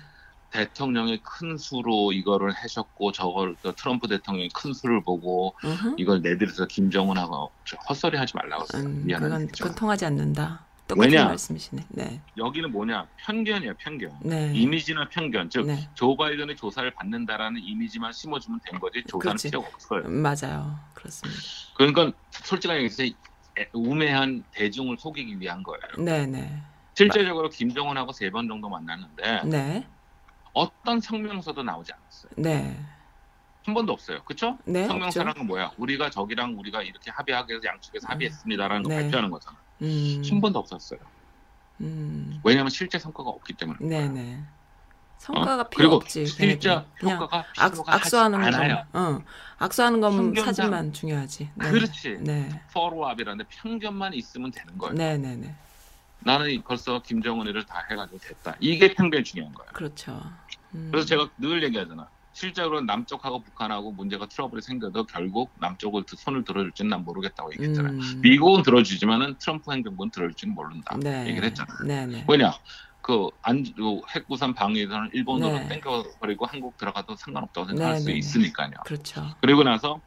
대통령이 0.50 1.20
큰 1.22 1.56
수로 1.56 2.10
이거를 2.12 2.50
하셨고 2.50 3.12
저걸 3.12 3.54
또 3.62 3.70
트럼프 3.72 4.08
대통령이 4.08 4.48
큰 4.48 4.72
수를 4.72 5.00
보고 5.04 5.54
으흠. 5.64 5.94
이걸 5.98 6.22
내들여서 6.22 6.66
김정은하고 6.66 7.52
저 7.64 7.76
헛소리 7.88 8.16
하지 8.16 8.34
말라고. 8.36 8.64
음, 8.78 9.02
미안한 9.06 9.30
그건. 9.30 9.48
그건 9.52 9.74
통하지 9.76 10.06
않는다. 10.06 10.65
똑같은 10.86 11.10
왜냐? 11.12 11.24
말씀이시네. 11.26 11.84
네. 11.88 12.20
여기는 12.36 12.70
뭐냐 12.70 13.06
편견이에요 13.16 13.74
편견. 13.74 14.18
네. 14.22 14.52
이미지나 14.54 15.08
편견 15.08 15.50
즉 15.50 15.66
네. 15.66 15.88
조 15.94 16.16
바이든이 16.16 16.54
조사를 16.56 16.88
받는다라는 16.92 17.60
이미지만 17.60 18.12
심어주면 18.12 18.60
된 18.64 18.78
거지 18.78 19.02
조사는 19.08 19.20
그렇지. 19.20 19.48
필요가 19.48 19.68
없어요. 19.68 20.02
음, 20.06 20.22
맞아요. 20.22 20.78
그렇습니다. 20.94 21.40
그러니까 21.76 22.12
솔직하게 22.30 22.82
얘기해서 22.84 23.02
애- 23.58 23.68
우매한 23.72 24.44
대중을 24.52 24.96
속이기 24.98 25.40
위한 25.40 25.62
거예요. 25.62 25.82
네, 26.04 26.26
네. 26.26 26.62
실제적으로 26.94 27.48
김정은하고 27.50 28.12
세 28.12 28.30
번 28.30 28.46
정도 28.46 28.68
만났는데 28.68 29.42
네. 29.44 29.86
어떤 30.52 31.00
성명서도 31.00 31.62
나오지 31.64 31.92
않았어요. 31.92 32.32
네. 32.36 32.78
한 33.64 33.74
번도 33.74 33.92
없어요. 33.92 34.22
그쵸? 34.22 34.56
네. 34.64 34.86
성명서라는. 34.86 35.34
건 35.34 35.46
뭐야? 35.48 35.72
우리가 35.78 36.08
저기랑 36.10 36.56
우리가 36.58 36.82
이렇게 36.82 37.10
합의하게 37.10 37.54
해서 37.54 37.64
양측에서 37.66 38.06
합의했습니다라는 38.08 38.82
거 38.84 38.88
네. 38.90 39.02
발표하는 39.02 39.30
거잖아. 39.30 39.56
음. 39.82 40.22
한 40.30 40.40
번도 40.40 40.58
없었어요. 40.58 41.00
음. 41.80 42.40
왜냐하면 42.44 42.70
실제 42.70 42.98
성과가 42.98 43.28
없기 43.30 43.54
때문에. 43.54 43.78
네, 43.80 44.08
네. 44.08 44.42
성과가 45.18 45.62
어? 45.62 45.68
필요 45.68 45.94
없지. 45.94 46.26
실제 46.26 46.84
효과가 47.02 47.38
악, 47.38 47.72
필요가 47.72 47.94
악수하는 47.94 48.38
하지 48.42 48.56
건, 48.56 48.60
않아요. 48.70 48.84
어, 48.92 49.22
악수하는 49.58 50.00
건 50.00 50.32
편견상- 50.32 50.44
사진만 50.44 50.92
중요하지. 50.92 51.50
네. 51.54 51.70
그렇지. 51.70 52.18
네, 52.20 52.62
포로압이라는데 52.72 53.44
편견만 53.48 54.14
있으면 54.14 54.50
되는 54.50 54.76
거예요. 54.78 54.94
네, 54.94 55.16
네, 55.18 55.36
네. 55.36 55.54
나는 56.20 56.62
벌써 56.62 57.00
김정은이를 57.02 57.64
다 57.66 57.84
해가지고 57.90 58.18
됐다. 58.18 58.56
이게 58.60 58.94
편견이 58.94 59.24
중요한 59.24 59.54
거예요. 59.54 59.70
그렇죠. 59.72 60.20
음. 60.74 60.88
그래서 60.90 61.06
제가 61.06 61.28
늘 61.38 61.62
얘기하잖아. 61.64 62.08
실제로 62.40 62.82
남쪽하고 62.82 63.40
북한하고 63.44 63.92
문제가 63.92 64.26
트러블이 64.26 64.60
생겨도 64.60 65.06
결국 65.06 65.50
남쪽을 65.58 66.02
드- 66.02 66.16
손을 66.16 66.44
들어줄지는 66.44 66.90
난 66.90 67.02
모르겠다고 67.02 67.50
얘기했잖아요. 67.54 67.94
음. 67.94 68.20
미국은 68.20 68.62
들어주지만은 68.62 69.36
트럼프 69.38 69.72
행정부는 69.72 70.10
들어줄지는 70.10 70.54
모른다. 70.54 70.94
네. 71.00 71.26
얘기를 71.28 71.48
했잖아. 71.48 71.66
네, 71.86 72.04
네. 72.04 72.26
왜냐? 72.28 72.52
그, 73.00 73.28
안, 73.40 73.64
그 73.74 74.02
핵구산 74.14 74.52
방위에서는 74.52 75.12
일본으로 75.14 75.50
네. 75.60 75.66
땡겨버리고 75.80 76.44
한국 76.44 76.76
들어가도 76.76 77.16
상관없다고 77.16 77.68
생각할 77.68 77.94
네, 77.94 78.00
수 78.00 78.06
네, 78.08 78.12
네. 78.12 78.18
있으니까요. 78.18 78.70
그렇죠. 78.84 79.34
그리고 79.40 79.62
나서 79.62 79.98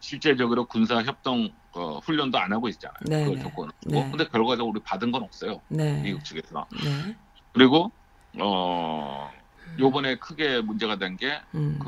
실제적으로 0.00 0.64
군사 0.64 1.02
협동 1.02 1.50
어, 1.72 1.98
훈련도 1.98 2.38
안 2.38 2.50
하고 2.54 2.70
있잖아요. 2.70 2.96
네, 3.04 3.24
그 3.26 3.30
네. 3.32 3.42
조건으로. 3.42 3.72
네. 3.84 4.08
근데 4.10 4.24
결과적으로 4.28 4.70
우리 4.70 4.80
받은 4.82 5.12
건 5.12 5.24
없어요. 5.24 5.60
네. 5.68 6.00
미국 6.00 6.24
측에서. 6.24 6.66
네. 6.82 7.14
그리고 7.52 7.92
어 8.40 9.30
요번에 9.78 10.16
크게 10.16 10.60
문제가 10.60 10.96
된 10.96 11.16
게그 11.16 11.40
음. 11.54 11.78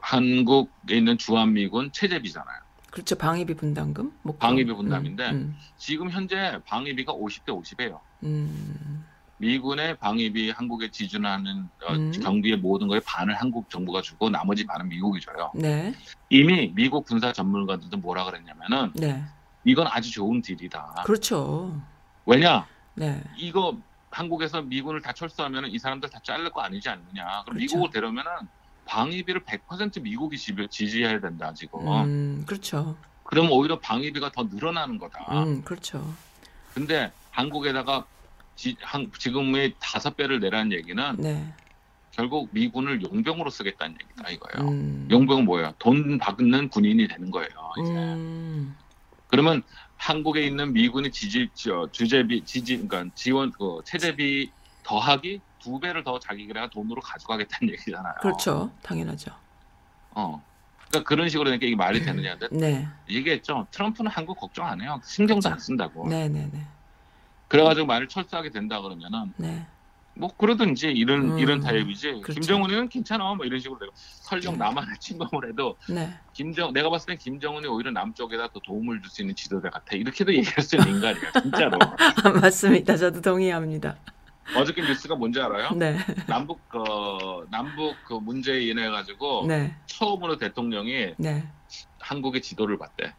한국에 0.00 0.96
있는 0.96 1.18
주한미군 1.18 1.92
체제비잖아요. 1.92 2.64
그렇죠. 2.90 3.16
방위비 3.16 3.54
분담금? 3.54 4.12
목표. 4.22 4.38
방위비 4.38 4.72
분담인데 4.72 5.30
음. 5.30 5.56
지금 5.76 6.10
현재 6.10 6.60
방위비가 6.64 7.12
50대 7.12 7.46
50이에요. 7.46 7.98
음. 8.22 9.04
미군의 9.38 9.96
방위비 9.96 10.50
한국에 10.50 10.90
지준하는 10.90 11.68
어, 11.86 11.92
음. 11.94 12.12
경비의 12.12 12.58
모든 12.58 12.86
거에 12.86 13.00
반을 13.00 13.34
한국 13.34 13.68
정부가 13.68 14.00
주고 14.00 14.30
나머지 14.30 14.64
반은 14.64 14.88
미국이 14.88 15.20
줘요. 15.20 15.50
네. 15.54 15.92
이미 16.30 16.72
미국 16.74 17.04
군사 17.04 17.32
전문가들도 17.32 17.96
뭐라 17.96 18.24
그랬냐면은 18.24 18.92
네. 18.94 19.24
이건 19.64 19.88
아주 19.88 20.12
좋은 20.12 20.40
딜이다. 20.40 21.02
그렇죠. 21.04 21.80
왜냐? 22.26 22.66
네. 22.94 23.22
이거 23.36 23.76
한국에서 24.18 24.62
미군을 24.62 25.02
다 25.02 25.12
철수하면은 25.12 25.70
이 25.70 25.78
사람들 25.78 26.08
다 26.08 26.20
잘릴 26.22 26.50
거 26.50 26.60
아니지 26.62 26.88
않느냐. 26.88 27.42
그럼 27.44 27.56
그렇죠. 27.56 27.58
미국을 27.58 27.90
데려오면은 27.90 28.30
방위비를 28.86 29.44
100% 29.44 30.00
미국이 30.02 30.36
지- 30.38 30.54
지지해야 30.70 31.20
된다 31.20 31.52
지금. 31.54 31.80
음. 31.88 32.44
그렇죠. 32.46 32.96
그러면 33.24 33.52
오히려 33.52 33.78
방위비가 33.80 34.30
더 34.30 34.44
늘어나는 34.44 34.98
거다. 34.98 35.42
음. 35.42 35.62
그렇죠. 35.64 36.14
근데 36.74 37.10
한국에다가 37.30 38.04
지, 38.54 38.76
한, 38.82 39.10
지금의 39.18 39.74
다섯 39.80 40.16
배를 40.16 40.38
내라는 40.38 40.70
얘기는 40.72 41.16
네. 41.18 41.52
결국 42.12 42.48
미군을 42.52 43.02
용병으로 43.02 43.50
쓰겠다는 43.50 43.96
얘기다 44.00 44.30
이거예요. 44.30 44.70
음. 44.70 45.08
용병은 45.10 45.44
뭐예요? 45.44 45.72
돈 45.80 46.18
받는 46.18 46.68
군인이 46.68 47.08
되는 47.08 47.30
거예요. 47.32 47.48
이제. 47.80 47.90
음. 47.92 48.76
그러면 49.26 49.62
한국에 49.96 50.42
있는 50.42 50.72
미군의 50.72 51.12
지지 51.12 51.48
저, 51.54 51.88
주재비 51.90 52.44
지지 52.44 52.86
그러니까 52.86 53.12
지원 53.14 53.50
그 53.52 53.80
체제비 53.84 54.50
더하기 54.82 55.40
두 55.58 55.80
배를 55.80 56.04
더 56.04 56.18
자기가 56.18 56.68
돈으로 56.70 57.00
가져가겠다는 57.00 57.72
얘기잖아요. 57.72 58.14
그렇죠. 58.20 58.70
당연하죠. 58.82 59.32
어. 60.10 60.42
그러니까 60.88 61.08
그런 61.08 61.28
식으로 61.28 61.48
되니까 61.50 61.66
이게 61.66 61.74
말이 61.74 62.04
되느냐. 62.04 62.36
근데 62.36 62.72
네. 62.72 62.88
얘기했죠. 63.08 63.66
트럼프는 63.70 64.10
한국 64.10 64.38
걱정 64.38 64.66
안 64.66 64.80
해요. 64.80 65.00
신경도 65.04 65.48
안 65.48 65.54
그렇죠. 65.54 65.64
쓴다고. 65.64 66.08
네, 66.08 66.28
네, 66.28 66.48
네. 66.52 66.66
그래가지고 67.48 67.86
말을 67.86 68.08
철수하게 68.08 68.50
된다 68.50 68.80
그러면은 68.80 69.32
네. 69.36 69.66
뭐 70.16 70.30
그러든지 70.36 70.88
이런 70.88 71.32
음, 71.32 71.38
이런 71.38 71.60
타입이지. 71.60 72.20
그렇죠. 72.22 72.34
김정은이는 72.34 72.88
괜찮아. 72.88 73.34
뭐 73.34 73.44
이런 73.44 73.58
식으로 73.58 73.78
되고 73.80 73.92
설령 73.96 74.52
네. 74.54 74.58
남한을 74.60 74.96
침범을 75.00 75.48
해도 75.48 75.76
네. 75.88 76.14
김정 76.32 76.72
내가 76.72 76.88
봤을 76.88 77.06
땐 77.08 77.18
김정은이 77.18 77.66
오히려 77.66 77.90
남쪽에다 77.90 78.48
더 78.52 78.60
도움을 78.60 79.02
줄 79.02 79.10
수 79.10 79.22
있는 79.22 79.34
지도자 79.34 79.70
같아. 79.70 79.96
이렇게도 79.96 80.32
얘기할 80.34 80.62
수 80.62 80.76
있는 80.76 80.94
인간이야. 80.96 81.32
진짜로. 81.42 81.78
아, 82.24 82.30
맞습니다. 82.40 82.96
저도 82.96 83.20
동의합니다. 83.20 83.96
어저께 84.56 84.82
뉴스가 84.82 85.14
뭔지 85.16 85.40
알아요? 85.40 85.70
네. 85.72 85.96
남북 86.26 86.60
어, 86.74 87.42
남북 87.50 87.96
그 88.06 88.14
문제에 88.14 88.60
인해 88.62 88.88
가지고 88.90 89.46
네. 89.48 89.74
처음으로 89.86 90.36
대통령이 90.38 91.14
네. 91.16 91.44
한국의 91.98 92.40
지도를 92.42 92.78
봤대. 92.78 93.12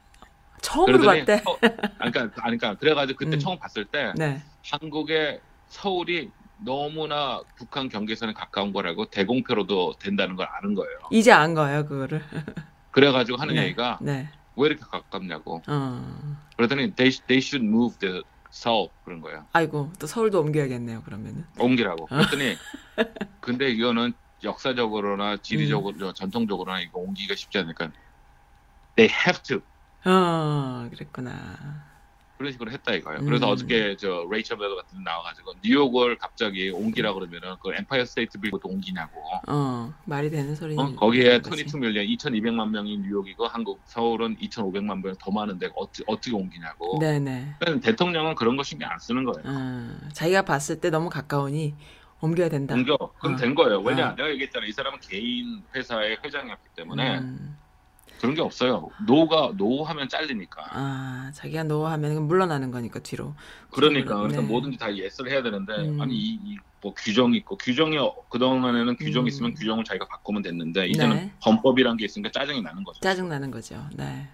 처음으로 0.61 1.03
봤대. 1.03 1.41
어, 1.45 1.57
아니, 1.99 2.11
그러니까 2.11 2.41
아니, 2.43 2.57
그러니까 2.57 2.75
그래가지고 2.75 3.17
그때 3.17 3.35
음. 3.37 3.39
처음 3.39 3.59
봤을 3.59 3.85
때 3.85 4.13
네. 4.15 4.41
한국의 4.69 5.39
서울이 5.69 6.29
너무나 6.57 7.41
북한 7.55 7.89
경계선에 7.89 8.33
가까운 8.33 8.71
거라고 8.73 9.05
대공표로도 9.09 9.95
된다는 9.99 10.35
걸 10.35 10.47
아는 10.59 10.73
거예요. 10.73 10.99
이제 11.11 11.31
안 11.31 11.53
거예요, 11.53 11.85
그거를. 11.85 12.21
그래가지고 12.91 13.37
하는 13.37 13.55
네. 13.55 13.65
얘기가 13.65 13.99
네. 14.01 14.29
왜 14.55 14.67
이렇게 14.67 14.83
가깝냐고. 14.89 15.61
어. 15.67 16.37
그러더니 16.55 16.95
they, 16.95 17.11
they 17.27 17.39
should 17.39 17.65
move 17.65 17.97
the 17.99 18.23
서울 18.51 18.89
그런 19.03 19.19
거예요. 19.19 19.45
아이고 19.51 19.91
또 19.99 20.07
서울도 20.07 20.39
옮겨야겠네요. 20.39 21.03
그러면은. 21.03 21.45
옮기라고. 21.59 22.05
어. 22.05 22.07
그랬더니 22.07 22.55
근데 23.41 23.69
이거는 23.69 24.13
역사적으로나 24.43 25.37
지리적으로 25.37 26.07
음. 26.07 26.13
전통적으로나 26.13 26.79
이거 26.79 26.99
옮기기가 26.99 27.35
쉽지 27.35 27.57
않으니까 27.57 27.91
they 28.95 29.13
have 29.13 29.41
to 29.43 29.61
어, 30.09 30.87
그랬구나. 30.91 31.94
그런 32.37 32.51
식으로 32.51 32.71
했다 32.71 32.93
이거예요. 32.93 33.21
그래서 33.23 33.47
음. 33.47 33.51
어저께 33.53 33.95
저 33.97 34.25
레이첼 34.29 34.57
매도 34.57 34.75
같은 34.75 34.97
데 34.97 35.03
나와가지고 35.03 35.53
뉴욕을 35.63 36.17
갑자기 36.17 36.69
옮기라 36.69 37.13
그러면은 37.13 37.55
그 37.61 37.73
엠파이어 37.73 38.05
스테이트 38.05 38.39
빌딩도 38.39 38.67
옮기냐고. 38.67 39.21
어, 39.47 39.93
말이 40.05 40.29
되는 40.29 40.53
소리. 40.55 40.75
어, 40.77 40.93
거기에 40.95 41.39
22 41.45 41.77
million 41.77 42.05
2,200만 42.07 42.69
명이 42.69 42.97
뉴욕이고 42.99 43.47
한국 43.47 43.79
서울은 43.85 44.37
2,500만 44.37 45.01
명 45.03 45.15
더 45.19 45.31
많은데 45.31 45.69
어찌, 45.75 46.03
어떻게 46.07 46.35
옮기냐고. 46.35 46.99
네네. 46.99 47.55
그러니까 47.59 47.85
대통령은 47.85 48.35
그런 48.35 48.57
거 48.57 48.63
신경 48.63 48.91
안 48.91 48.99
쓰는 48.99 49.23
거예요. 49.23 49.41
어, 49.45 49.97
자기가 50.13 50.41
봤을 50.43 50.79
때 50.81 50.89
너무 50.89 51.09
가까우니 51.09 51.73
옮겨야 52.21 52.49
된다. 52.49 52.73
옮겨. 52.75 52.97
그럼 53.19 53.35
어. 53.35 53.37
된 53.37 53.55
거예요. 53.55 53.79
왜냐? 53.81 54.09
어. 54.09 54.15
내가 54.15 54.29
얘기했잖아. 54.31 54.65
이 54.65 54.71
사람은 54.71 54.99
개인 55.01 55.63
회사의 55.73 56.17
회장이었기 56.23 56.69
때문에 56.75 57.19
음, 57.19 57.55
그런 58.19 58.33
게 58.35 58.41
없어요. 58.41 58.89
no가 59.05 59.53
no 59.57 59.83
하면 59.83 60.07
잘리니까. 60.09 60.65
아, 60.71 61.31
자기가 61.33 61.63
no 61.63 61.77
하면 61.77 62.27
물러나는 62.27 62.71
거니까 62.71 62.99
뒤로. 62.99 63.33
그러니까 63.71 64.17
그래서 64.21 64.41
네. 64.41 64.47
뭐든지 64.47 64.77
다 64.77 64.95
yes를 64.95 65.31
해야 65.31 65.43
되는데 65.43 65.73
음. 65.75 66.01
아니 66.01 66.15
이, 66.15 66.39
이 66.43 66.57
뭐 66.85 66.93
규정이 66.93 67.37
있고 67.37 67.57
규정이 67.57 67.97
그 68.29 68.37
동안에는 68.37 68.95
규정이 68.97 69.25
음. 69.25 69.27
있으면 69.27 69.53
규정을 69.55 69.83
자기가 69.83 70.07
바꾸면 70.07 70.43
됐는데 70.43 70.85
이제는 70.85 71.15
네. 71.15 71.31
헌법이란 71.43 71.97
게 71.97 72.05
있으니까 72.05 72.29
짜증이 72.29 72.61
나는 72.61 72.83
거죠. 72.83 72.99
짜증 72.99 73.27
나는 73.27 73.49
거죠. 73.49 73.83
네. 73.95 74.27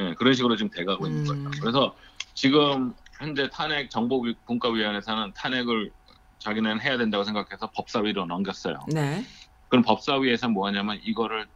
예, 0.00 0.12
그런 0.14 0.34
식으로 0.34 0.56
지금 0.56 0.70
돼가고 0.70 1.06
있는 1.06 1.20
음. 1.20 1.44
거예요. 1.44 1.50
그래서 1.60 1.94
지금 2.34 2.94
현재 3.16 3.48
탄핵 3.48 3.90
정보분과위원회에서는 3.90 5.34
탄핵을 5.36 5.92
자기네는 6.40 6.80
해야 6.80 6.98
된다고 6.98 7.22
생각해서 7.22 7.70
법사위로 7.70 8.26
넘겼어요. 8.26 8.80
네. 8.92 9.24
그럼 9.68 9.84
법사위에서 9.84 10.48
뭐 10.48 10.66
하냐면 10.66 10.98
이거를 11.04 11.46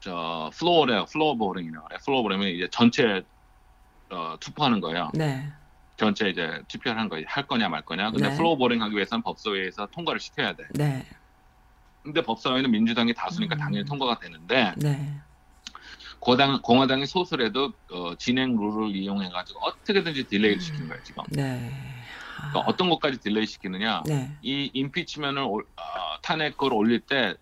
저 0.00 0.50
floor래요. 0.54 1.04
floor 1.06 1.34
voting이라고 1.36 1.86
그래요. 1.86 1.98
floor 2.04 2.22
voting은 2.22 2.48
이제 2.48 2.68
전체 2.70 3.22
어, 4.10 4.36
투표하는 4.40 4.80
거예요. 4.80 5.10
네. 5.14 5.46
전체 5.96 6.28
이제 6.30 6.62
투표를 6.68 6.98
한 6.98 7.08
거예요. 7.08 7.26
할 7.28 7.46
거냐 7.46 7.68
말 7.68 7.82
거냐. 7.82 8.10
근데 8.10 8.30
네. 8.30 8.36
floor 8.36 8.56
voting 8.56 8.82
하기 8.82 8.94
위해서는 8.96 9.22
법사위에서 9.22 9.86
통과를 9.86 10.18
시켜야 10.18 10.54
돼. 10.54 10.64
네. 10.74 11.06
근데 12.02 12.22
법사위는 12.22 12.70
민주당이 12.70 13.12
다수니까 13.12 13.56
음. 13.56 13.58
당연히 13.58 13.84
통과가 13.84 14.18
되는데 14.18 14.72
네. 14.78 15.14
고당, 16.18 16.60
공화당이 16.62 17.04
소수래도 17.06 17.72
어, 17.92 18.14
진행 18.16 18.56
룰을 18.56 18.96
이용해 18.96 19.28
가지고 19.28 19.60
어떻게든지 19.60 20.24
delay를 20.24 20.60
시키는 20.60 20.88
거예요 20.88 21.02
지금. 21.02 21.22
네. 21.30 21.70
아, 22.38 22.48
그러니까 22.50 22.60
어떤 22.60 22.88
것까지 22.88 23.20
delay 23.20 23.46
시키느냐? 23.46 24.02
네. 24.06 24.30
이 24.40 24.70
impeachment을 24.72 25.42
올- 25.42 25.66
어, 25.76 26.20
탄핵을 26.22 26.72
올릴 26.72 27.00
때 27.00 27.34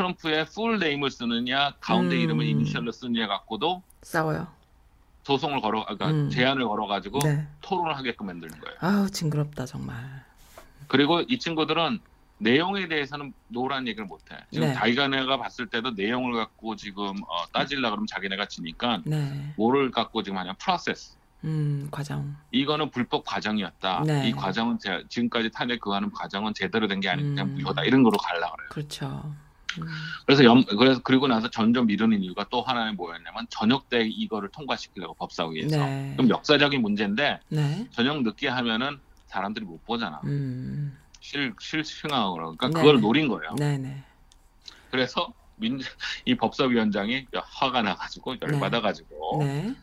트럼프의 0.00 0.44
full 0.46 0.78
name을 0.78 1.10
쓰느냐 1.10 1.72
가운데 1.80 2.16
음. 2.16 2.20
이름을 2.20 2.44
이니셜로 2.46 2.92
쓰느냐 2.92 3.26
갖고도 3.26 3.82
싸워요. 4.02 4.46
소송을 5.24 5.60
걸어, 5.60 5.84
그러니까 5.84 6.10
음. 6.10 6.30
제안을 6.30 6.68
걸어 6.68 6.86
가지고 6.86 7.18
네. 7.20 7.46
토론을 7.62 7.96
하게끔 7.96 8.26
만드는 8.26 8.60
거예요. 8.60 8.76
아우, 8.80 9.10
징그럽다, 9.10 9.64
정말. 9.66 9.96
그리고 10.86 11.20
이 11.22 11.38
친구들은 11.38 11.98
내용에 12.38 12.86
대해서는 12.88 13.32
노란 13.48 13.88
얘기를 13.88 14.04
못 14.04 14.20
해. 14.30 14.36
지금 14.52 14.68
네. 14.68 14.74
자기네가 14.74 15.38
봤을 15.38 15.66
때도 15.66 15.92
내용을 15.92 16.34
갖고 16.34 16.76
지금 16.76 17.06
어, 17.08 17.46
따질라 17.52 17.88
그러면 17.90 18.06
자기네가 18.06 18.46
지니까 18.46 19.00
네. 19.04 19.52
뭐를 19.56 19.90
갖고 19.90 20.22
지금 20.22 20.36
하냐 20.38 20.52
process. 20.54 21.16
음, 21.44 21.88
과정. 21.90 22.36
이거는 22.52 22.90
불법 22.90 23.24
과정이었다. 23.24 24.02
네. 24.06 24.28
이 24.28 24.32
과정은 24.32 24.78
제- 24.78 25.02
지금까지 25.08 25.50
탄핵 25.50 25.80
그하는 25.80 26.10
과정은 26.12 26.52
제대로 26.54 26.86
된 26.86 27.00
게 27.00 27.08
아니기 27.08 27.34
때문에 27.34 27.42
음. 27.42 27.54
무효다. 27.62 27.84
이런 27.84 28.02
거로 28.02 28.16
갈라 28.18 28.50
그래요. 28.52 28.68
그렇죠. 28.70 29.34
음, 29.80 29.86
그래서 30.24 30.44
염, 30.44 30.62
그래서 30.64 31.00
그리고 31.02 31.26
나서 31.26 31.48
점점 31.50 31.86
미루는 31.86 32.22
이유가 32.22 32.46
또 32.50 32.62
하나는 32.62 32.96
뭐였냐면 32.96 33.46
저녁 33.50 33.88
때 33.88 34.06
이거를 34.06 34.48
통과시키려고 34.50 35.14
법사위에서. 35.14 35.76
네. 35.76 36.14
그럼 36.16 36.30
역사적인 36.30 36.80
문제인데 36.80 37.40
네. 37.48 37.86
저녁 37.90 38.22
늦게 38.22 38.48
하면은 38.48 38.98
사람들이 39.26 39.64
못 39.64 39.84
보잖아. 39.84 40.20
음, 40.24 40.96
실 41.20 41.52
실승하고 41.60 42.34
그러니까 42.34 42.68
네. 42.68 42.74
그걸 42.74 43.00
노린 43.00 43.28
거예요. 43.28 43.54
네네. 43.56 44.02
그래서 44.90 45.32
민, 45.56 45.80
이 46.24 46.34
법사위원장이 46.34 47.26
화가 47.32 47.82
나가지고 47.82 48.36
열받아가지고 48.40 49.44
네. 49.44 49.74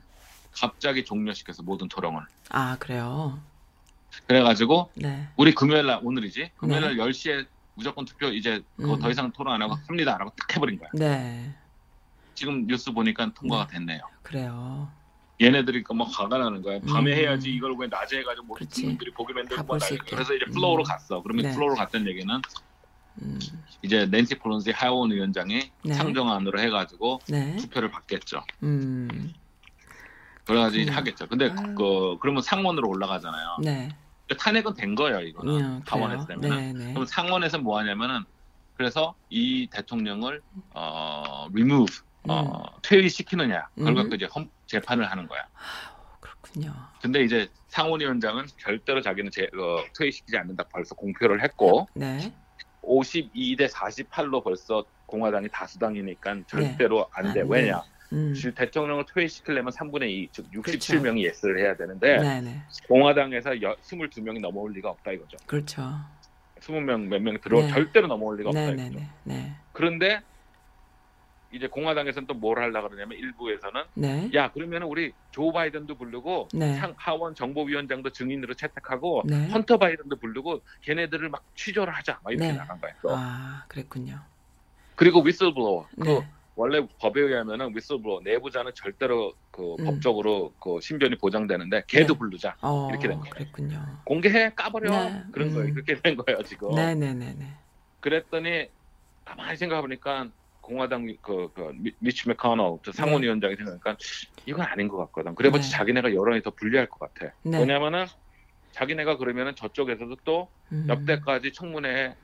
갑자기 0.52 1.04
종료시켜서 1.04 1.64
모든 1.64 1.88
토론을. 1.88 2.22
아, 2.50 2.78
그래요. 2.80 3.40
그래가지고 4.28 4.92
네. 4.96 5.28
우리 5.36 5.56
금요일 5.56 5.88
날 5.88 6.00
오늘이지 6.04 6.52
금요일 6.58 6.82
네. 6.82 6.88
날 6.88 6.98
10시에 6.98 7.48
무조건 7.76 8.06
투표 8.06 8.28
이제 8.28 8.62
그거 8.78 8.96
음. 8.96 9.00
더 9.00 9.10
이상 9.10 9.32
토론 9.32 9.54
안 9.54 9.62
하고 9.62 9.76
합니다라고 9.88 10.32
딱 10.38 10.56
해버린 10.56 10.78
거야. 10.78 10.90
네. 10.94 11.54
지금 12.36 12.66
뉴스 12.68 12.92
보니까 12.92 13.32
통과가 13.34 13.68
됐네요. 13.68 14.02
그래요. 14.22 14.92
얘네들이 15.42 15.84
뭐 15.94 16.06
화가 16.08 16.38
나는 16.38 16.62
거야. 16.62 16.80
밤에 16.82 17.12
음. 17.12 17.18
해야지 17.18 17.50
이걸 17.50 17.76
왜 17.78 17.88
낮에 17.88 18.20
해가지고 18.20 18.46
뭐. 18.46 18.58
국민들이 18.58 19.12
보게 19.12 19.34
만들고 19.34 19.56
다 19.56 19.64
뭐. 19.64 19.78
그래서 19.78 20.34
이제 20.34 20.46
플로어로 20.46 20.84
음. 20.84 20.86
갔어. 20.86 21.22
그러면 21.22 21.46
네. 21.46 21.52
플로어로 21.54 21.76
갔다는 21.76 22.08
얘기는 22.08 22.42
음, 23.22 23.40
이제 23.84 24.08
낸시 24.08 24.36
펠로시 24.40 24.72
하원 24.72 25.12
위원장이 25.12 25.72
네. 25.84 25.94
상정안으로 25.94 26.60
해가지고 26.60 27.20
네. 27.28 27.56
투표를 27.58 27.92
받겠죠. 27.92 28.44
음, 28.64 29.34
그래가지고 30.46 30.82
이제 30.82 30.92
음. 30.92 30.98
하겠죠. 30.98 31.28
근데 31.28 31.50
아유. 31.50 31.76
그 31.76 32.18
그러면 32.20 32.42
상원으로 32.42 32.90
올라가잖아요. 32.90 33.58
네. 33.64 33.90
탄핵은 34.38 34.74
된 34.76 34.96
거예요 34.96 35.22
이거는 35.22 35.54
음, 35.54 35.82
하원에서. 35.86 36.26
되면. 36.26 36.42
네, 36.42 36.74
네. 36.74 36.94
그럼 36.94 37.06
상원에서 37.06 37.60
뭐 37.60 37.78
하냐면은 37.80 38.24
그래서 38.76 39.16
이 39.30 39.68
대통령을 39.72 40.42
어 40.74 41.48
remove 41.52 42.00
어 42.28 42.64
퇴위시키느냐 42.82 43.68
그걸 43.76 43.94
음. 43.94 43.96
갖고 43.96 44.16
이제 44.16 44.28
헌, 44.34 44.50
재판을 44.66 45.10
하는 45.10 45.28
거야. 45.28 45.42
그렇군요. 46.20 46.74
근데 47.02 47.24
이제 47.24 47.50
상원위원장은 47.68 48.46
절대로 48.60 49.02
자기는 49.02 49.32
제, 49.32 49.44
어, 49.44 49.84
퇴위시키지 49.98 50.38
않는다 50.38 50.64
벌써 50.72 50.96
공표를 50.96 51.44
했고 51.44 51.88
네. 51.96 52.34
52대 52.84 53.70
48로 53.70 54.44
벌써 54.44 54.86
공화당이 55.06 55.48
다수당이니까 55.52 56.42
절대로 56.48 57.08
안 57.14 57.24
돼. 57.26 57.30
안 57.30 57.34
돼. 57.34 57.44
왜냐? 57.48 57.82
음, 58.14 58.34
지- 58.34 58.54
대통령을 58.54 59.06
퇴위시키려면 59.14 59.72
3분의 59.74 60.10
2, 60.10 60.30
즉 60.32 60.46
67명이 60.52 61.24
예스를 61.24 61.60
해야 61.60 61.76
되는데 61.76 62.18
네, 62.20 62.42
네. 62.42 62.62
공화당에서 62.88 63.62
여, 63.64 63.76
22명이 63.78 64.40
넘어올 64.40 64.72
리가 64.74 64.90
없다 64.90 65.12
이거죠. 65.12 65.38
그렇죠. 65.48 65.82
20명 66.60 67.08
몇 67.08 67.20
명 67.22 67.38
들어 67.42 67.60
네. 67.62 67.68
절대로 67.70 68.08
넘어올 68.08 68.38
리가 68.38 68.50
없다 68.50 68.72
네, 68.72 68.86
이거죠. 68.86 69.06
네. 69.24 69.56
그런데 69.74 70.22
이제 71.52 71.68
공화당에서는 71.68 72.26
또 72.28 72.34
뭘 72.36 72.58
하려고 72.60 72.90
그러냐면 72.90 73.18
일부에서는 73.18 73.84
네. 73.96 74.30
야 74.34 74.52
그러면 74.54 74.84
우리 74.84 75.12
조 75.32 75.52
바이든도 75.52 75.96
부르고 75.96 76.48
네. 76.54 76.76
상- 76.76 76.94
하원 76.98 77.36
정보위원장도 77.36 78.10
증인으로 78.12 78.54
채택하고 78.56 79.24
네. 79.26 79.50
헌터 79.50 79.78
바이든도 79.78 80.16
부르고 80.18 80.62
걔네들을 80.82 81.30
막 81.30 81.44
취조를 81.56 81.94
하자 81.94 82.20
막 82.24 82.32
이렇게 82.32 82.48
네. 82.52 82.58
나간 82.58 82.80
거예요. 82.80 82.96
또. 83.02 83.10
아, 83.16 83.66
그랬군요. 83.68 84.20
그리고 84.96 85.22
위슬블로워 85.22 85.88
그 86.00 86.08
네. 86.08 86.28
원래 86.56 86.86
법에 87.00 87.22
의하면은 87.22 87.76
위슬블로워 87.76 88.22
내부자는 88.24 88.72
절대로 88.76 89.34
그 89.52 89.76
음. 89.80 89.86
법적으로 89.86 90.54
그 90.60 90.80
신변이 90.82 91.18
보장되는데 91.18 91.84
걔도 91.88 92.14
네. 92.14 92.18
부르자 92.20 92.56
어, 92.62 92.88
이렇게 92.90 93.08
된 93.08 93.20
거예요. 93.20 93.34
그랬군요. 93.34 94.02
공개해 94.06 94.54
까버려 94.56 94.92
네. 94.92 95.24
그런 95.32 95.50
음. 95.50 95.54
거예요. 95.56 95.74
그렇게 95.74 96.00
된 96.02 96.16
거예요 96.16 96.44
지금. 96.44 96.76
네, 96.76 96.94
네, 96.94 97.14
네, 97.14 97.34
네. 97.38 97.48
그랬더니 98.02 98.68
가만히 99.26 99.58
생각해보니까 99.58 100.30
공화당 100.62 101.08
그, 101.22 101.52
그 101.54 101.72
미- 101.76 101.94
미치 102.00 102.28
메카노 102.30 102.82
저 102.86 102.92
상원위원장이 102.92 103.56
생각하니까 103.56 103.98
이건 104.46 104.62
아닌 104.66 104.88
것 104.88 104.98
같거든. 104.98 105.36
그래봤자 105.36 105.64
네. 105.64 105.72
자기네가 105.72 106.14
여론이 106.14 106.42
더 106.44 106.52
불리할 106.52 106.88
것 106.88 107.00
같아. 107.00 107.34
네. 107.44 107.60
왜냐면은 107.60 108.06
자기네가 108.72 109.18
그러면은 109.18 109.56
저쪽에서도 109.56 110.16
또 110.24 110.50
음. 110.72 110.86
역대까지 110.88 111.54
청문회에 111.54 112.16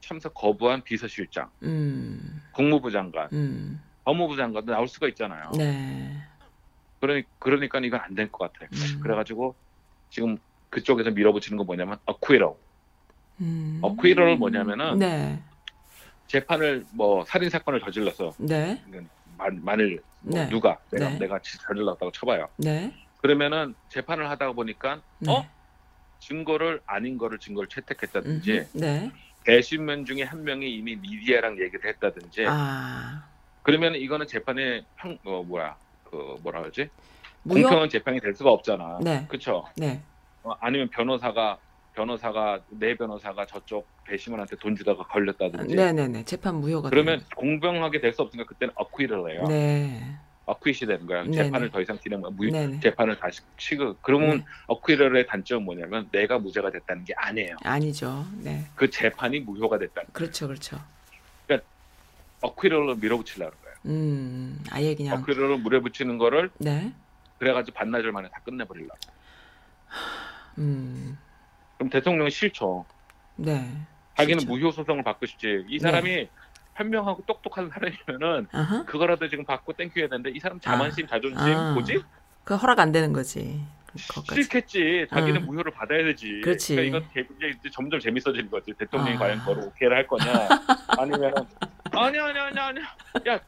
참석 0.00 0.34
거부한 0.34 0.82
비서실장, 0.82 1.50
음. 1.62 2.42
국무부 2.52 2.90
장관, 2.90 3.28
음. 3.32 3.80
법무부 4.04 4.36
장관도 4.36 4.72
나올 4.72 4.86
수가 4.88 5.08
있잖아요. 5.08 5.50
네. 5.56 6.16
그러니 7.00 7.24
그러니까 7.38 7.78
이건 7.80 8.00
안 8.00 8.14
될 8.14 8.30
것 8.30 8.52
같아. 8.52 8.66
음. 8.72 9.00
그래가지고 9.00 9.54
지금 10.10 10.38
그쪽에서 10.70 11.10
밀어붙이는 11.10 11.56
거 11.58 11.64
뭐냐면 11.64 11.98
어퀴로. 12.06 12.58
음. 13.40 13.78
어퀴로를 13.82 14.36
뭐냐면은 14.36 14.98
네. 14.98 15.42
재판을 16.26 16.86
뭐 16.92 17.24
살인 17.24 17.50
사건을 17.50 17.80
저질러서 17.80 18.32
네. 18.38 18.82
만, 19.36 19.62
만일 19.64 20.02
뭐 20.20 20.38
네. 20.38 20.48
누가 20.48 20.78
내가 20.90 21.10
네. 21.10 21.18
내가 21.18 21.38
저질렀다고 21.40 22.10
쳐봐요. 22.12 22.48
네. 22.56 22.92
그러면은 23.20 23.74
재판을 23.88 24.28
하다가 24.30 24.52
보니까 24.52 25.00
네. 25.18 25.30
어? 25.32 25.46
증거를 26.20 26.80
아닌 26.86 27.18
거를 27.18 27.38
증거를 27.38 27.68
채택했다든지. 27.68 28.68
네. 28.74 29.10
배신면 29.46 30.04
중에 30.04 30.22
한 30.24 30.42
명이 30.44 30.68
이미 30.68 30.96
미디어랑 30.96 31.58
얘기를 31.60 31.84
했다든지 31.88 32.44
아. 32.48 33.24
그러면 33.62 33.94
이거는 33.94 34.26
재판에 34.26 34.82
평, 34.96 35.16
어, 35.24 35.42
뭐야, 35.42 35.76
그 36.04 36.36
뭐라 36.42 36.60
그러지? 36.60 36.88
무효? 37.42 37.62
공평한 37.62 37.88
재판이 37.88 38.20
될 38.20 38.34
수가 38.34 38.50
없잖아. 38.50 38.98
네. 39.02 39.24
그렇죠. 39.28 39.64
네. 39.76 40.02
아니면 40.60 40.88
변호사가 40.90 41.58
변호사가 41.94 42.60
내 42.68 42.94
변호사가 42.96 43.46
저쪽 43.46 43.88
배심원한테 44.04 44.56
돈 44.56 44.76
주다가 44.76 45.02
걸렸다든지. 45.04 45.74
네네네. 45.74 46.24
재판 46.24 46.56
무효가 46.56 46.90
그러면 46.90 47.18
되는 47.18 47.24
공평하게 47.34 48.00
될 48.00 48.12
수 48.12 48.22
없으니까 48.22 48.46
그때는 48.46 48.72
어퀴를 48.76 49.30
해요. 49.30 49.42
거. 49.42 49.48
네. 49.48 50.16
어퀴시 50.46 50.86
되는 50.86 51.04
거야. 51.06 51.24
네네. 51.24 51.36
재판을 51.36 51.70
더 51.70 51.80
이상 51.80 51.98
진행 51.98 52.20
무. 52.20 52.80
재판을 52.80 53.18
다시 53.18 53.40
치고 53.58 53.96
그러면 54.00 54.38
네. 54.38 54.44
어퀴럴의 54.68 55.26
단점은 55.26 55.64
뭐냐면 55.64 56.08
내가 56.12 56.38
무죄가 56.38 56.70
됐다는 56.70 57.04
게 57.04 57.12
아니에요. 57.16 57.56
아니죠. 57.64 58.24
네. 58.38 58.64
그 58.76 58.88
재판이 58.88 59.40
무효가 59.40 59.78
됐다는 59.78 60.08
그렇죠. 60.12 60.46
그렇죠. 60.46 60.80
어퀴럴로 62.42 62.96
밀어붙이려는 62.96 63.50
거예요. 63.62 63.76
음. 63.86 64.62
아예 64.70 64.94
그냥 64.94 65.18
어퀴럴로 65.18 65.58
밀어붙이는 65.58 66.18
거를 66.18 66.50
네. 66.58 66.92
그래가지고 67.38 67.76
반나절 67.76 68.12
만에 68.12 68.28
다 68.28 68.40
끝내버리려고. 68.44 68.98
음. 70.58 71.18
그럼 71.76 71.90
대통령은 71.90 72.30
싫죠. 72.30 72.84
네. 73.36 73.68
자기는. 74.16 74.46
무효 74.46 74.70
소송을 74.70 75.02
받고 75.02 75.26
싶지. 75.26 75.64
이 75.68 75.78
사람이 75.78 76.28
현명하고 76.76 77.22
똑똑한 77.26 77.70
사람이면은 77.70 78.48
아하. 78.52 78.84
그거라도 78.84 79.28
지금 79.28 79.44
받고 79.44 79.72
땡큐해야 79.72 80.08
되는데 80.08 80.30
이 80.30 80.38
사람 80.38 80.60
자만심, 80.60 81.06
자존심 81.06 81.38
아. 81.38 81.72
뭐지? 81.72 82.02
그 82.44 82.54
허락 82.54 82.78
안 82.80 82.92
되는 82.92 83.12
거지. 83.12 83.60
싫겠지. 83.96 85.06
자기는 85.10 85.42
아. 85.42 85.44
무효를 85.46 85.72
받아야 85.72 86.04
되지. 86.04 86.42
그렇지. 86.44 86.74
그러니까 86.76 86.98
이건 86.98 87.10
재- 87.14 87.48
이제 87.58 87.70
점점 87.72 87.98
재밌어지는 87.98 88.50
거지. 88.50 88.72
대통령이 88.74 89.16
아. 89.16 89.20
과연 89.20 89.38
그걸 89.40 89.58
오케이를 89.64 89.96
할 89.96 90.06
거냐? 90.06 90.48
아니면은 90.98 91.34
아니야 91.92 92.24
아니야 92.26 92.44
아니야 92.46 92.64
아니야. 92.66 92.84
야, 93.28 93.40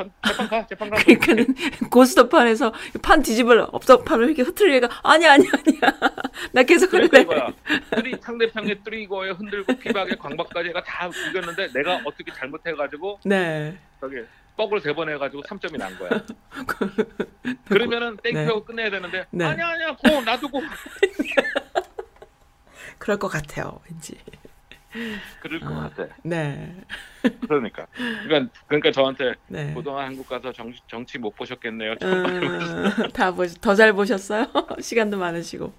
전 0.00 0.10
재판 0.26 0.48
가 0.48 0.66
재판 0.66 0.88
가. 0.90 0.96
그러니까는 0.96 1.54
고스톱판에서 1.90 2.72
판 3.02 3.22
뒤집을 3.22 3.66
업적판을 3.70 4.24
이렇게 4.26 4.40
흐트리니까 4.42 4.88
아니야 5.02 5.32
아니야 5.34 5.50
아니야 5.52 5.80
나 6.52 6.62
계속 6.62 6.90
그러니까 6.90 7.18
이거야. 7.18 7.52
뚜리 7.94 8.16
상대편의 8.18 8.80
뚜리고에 8.82 9.30
흔들고 9.32 9.76
피박에 9.78 10.14
광박까지가 10.16 10.82
다 10.84 11.10
이겼는데 11.28 11.72
내가 11.74 12.00
어떻게 12.06 12.32
잘못해가지고 12.32 13.20
네 13.26 13.76
저기 14.00 14.16
뻑을 14.56 14.80
세 14.80 14.94
번 14.94 15.08
해가지고 15.10 15.42
3점이 15.42 15.76
난 15.78 15.96
거야. 15.98 16.10
그러면은 17.68 18.16
땡큐하고 18.22 18.64
끝내야 18.64 18.88
되는데 18.90 19.26
네. 19.30 19.44
아니야 19.44 19.68
아니야 19.68 19.96
고 19.96 20.20
놔두고 20.22 20.60
그럴 22.98 23.18
것 23.18 23.28
같아요 23.28 23.80
왠지 23.90 24.16
그럴 25.40 25.60
것 25.60 25.72
아. 25.72 25.90
같아. 25.94 26.14
네 26.24 26.74
그러니까 27.48 27.86
그러니까 28.24 28.50
그러니까 28.66 28.90
저한테 28.92 29.34
네. 29.48 29.72
그동안 29.74 30.06
한국 30.06 30.26
가서 30.26 30.52
정, 30.52 30.72
정치 30.88 31.18
못 31.18 31.34
보셨겠네요. 31.34 31.94
음, 32.02 33.08
다더 33.12 33.46
잘 33.74 33.92
보셨어요? 33.92 34.46
시간도 34.80 35.18
많으시고 35.18 35.74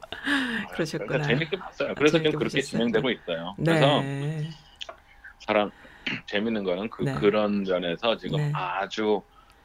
그러셨구나. 0.71 1.07
그러니까 1.07 1.27
재밌게 1.27 1.57
봤어요. 1.57 1.95
그래서 1.95 2.17
재밌게 2.17 2.29
지금 2.29 2.39
그렇게 2.39 2.57
보셨어요. 2.59 2.79
진행되고 2.79 3.09
있어요. 3.11 3.55
그래서 3.63 4.01
네. 4.01 4.49
사람 5.39 5.71
재밌는 6.27 6.63
거는 6.63 6.89
그 6.89 7.03
네. 7.03 7.13
그런 7.15 7.63
면에서 7.63 8.17
지금 8.17 8.37
네. 8.37 8.51
아주 8.53 9.23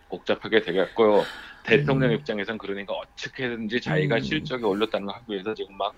복잡하게 0.09 0.61
되겠고요. 0.63 1.25
대통령 1.65 2.11
음. 2.11 2.15
입장에선 2.17 2.59
그러니까 2.59 2.95
어떻게든지 2.95 3.81
자기가 3.81 4.17
음. 4.17 4.21
실적에 4.21 4.65
올렸다는 4.65 5.07
거 5.07 5.13
하기 5.15 5.25
위해서 5.33 5.53
지금 5.55 5.77
막, 5.77 5.95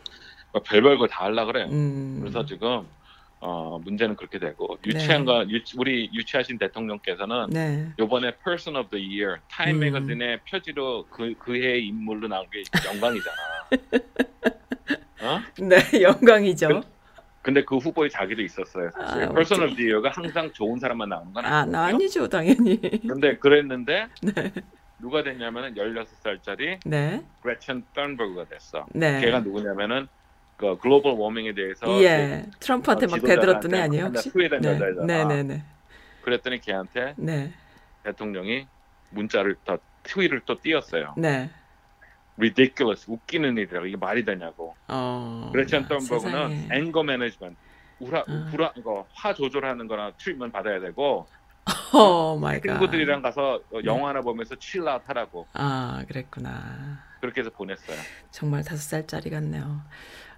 막 0.53 0.62
별별 0.64 0.96
걸 0.99 1.09
다 1.09 1.24
하려 1.26 1.44
그래요. 1.44 1.66
음, 1.70 2.18
그래서 2.20 2.44
지금 2.46 2.86
어, 3.41 3.78
문제는 3.84 4.16
그렇게 4.16 4.39
되고 4.39 4.78
네. 4.82 4.91
유치한 4.91 5.24
거 5.24 5.45
유치- 5.47 5.76
우리 5.78 6.11
유치하신 6.12 6.59
대통령께서는 6.59 7.47
네. 7.51 7.89
요번에 7.99 8.32
Person 8.45 8.76
of 8.76 8.91
the 8.91 9.05
Year 9.07 9.39
타임 9.51 9.76
음. 9.76 9.80
매거진의 9.80 10.41
표지로 10.51 11.07
그 11.11 11.34
그해 11.39 11.78
인물로 11.78 12.26
나온 12.28 12.47
게 12.51 12.62
영광이잖아. 12.86 13.36
어? 15.22 15.41
네 15.61 16.03
영광이죠. 16.03 16.82
근데 17.43 17.64
그 17.64 17.76
후보에 17.78 18.09
자기도 18.09 18.43
있었어요. 18.43 18.91
사실 18.93 19.22
아, 19.24 19.28
Person 19.32 19.62
of 19.68 19.76
the 19.76 19.91
Year가 19.93 20.11
항상 20.11 20.53
좋은 20.53 20.78
사람만 20.78 21.09
나오는 21.09 21.32
건 21.32 21.45
아, 21.45 21.61
아니거든요. 21.61 21.72
나 21.78 21.84
아니죠 21.86 22.28
당연히. 22.28 22.80
근데 23.07 23.36
그랬는데 23.39 24.09
네. 24.22 24.53
누가 25.01 25.22
됐냐면은 25.22 25.74
16살짜리 25.74 26.80
네. 26.84 27.22
그레첸 27.43 27.84
턴버그가 27.95 28.47
됐어. 28.47 28.84
네. 28.93 29.20
걔가 29.20 29.41
누구냐면은 29.41 30.09
그 30.59 30.76
global 30.78 31.12
warming에 31.12 31.55
대해서 31.54 31.86
예. 32.02 32.44
트럼프한테 32.59 33.06
어, 33.06 33.09
막 33.11 33.20
대들었던 33.22 33.74
애 33.74 33.80
아니에요 33.82 34.06
혹시? 34.06 34.28
스웨덴 34.28 34.61
네. 34.61 34.76
네네네. 35.06 35.62
그랬더니 36.22 36.61
걔한테 36.61 37.14
네. 37.16 37.52
대통령이 38.02 38.66
문자를 39.11 39.54
더 39.64 39.78
트윗을 40.02 40.42
또 40.46 40.61
띄었어요. 40.61 41.14
네. 41.16 41.48
ridiculous 42.38 43.09
웃기는 43.09 43.56
일이라고 43.56 43.86
이게 43.86 43.96
말이 43.96 44.24
되냐고. 44.24 44.74
어. 44.88 45.52
야, 45.56 45.64
턴버그는 45.64 46.06
세상에. 46.06 46.68
anger 46.72 47.03
management 47.05 47.57
우라 48.00 48.24
아. 48.28 48.48
불화 48.50 48.72
이거 48.76 49.06
화 49.12 49.32
조절하는 49.34 49.86
거나 49.86 50.12
treatment 50.18 50.53
받아야 50.52 50.80
되고 50.80 51.26
oh 51.94 52.36
my 52.38 52.61
God. 52.61 52.72
친구들이랑 52.72 53.22
가서 53.22 53.54
어, 53.70 53.80
네. 53.80 53.84
영화 53.84 54.09
하나 54.11 54.20
보면서 54.22 54.56
chill 54.57 54.85
out 54.85 55.03
하라고 55.09 55.46
아 55.52 56.02
그랬구나. 56.09 57.06
그렇게 57.20 57.40
해서 57.42 57.50
보냈어요. 57.50 57.96
정말 58.32 58.62
다섯 58.64 58.82
살짜리 58.82 59.30
같네요. 59.30 59.82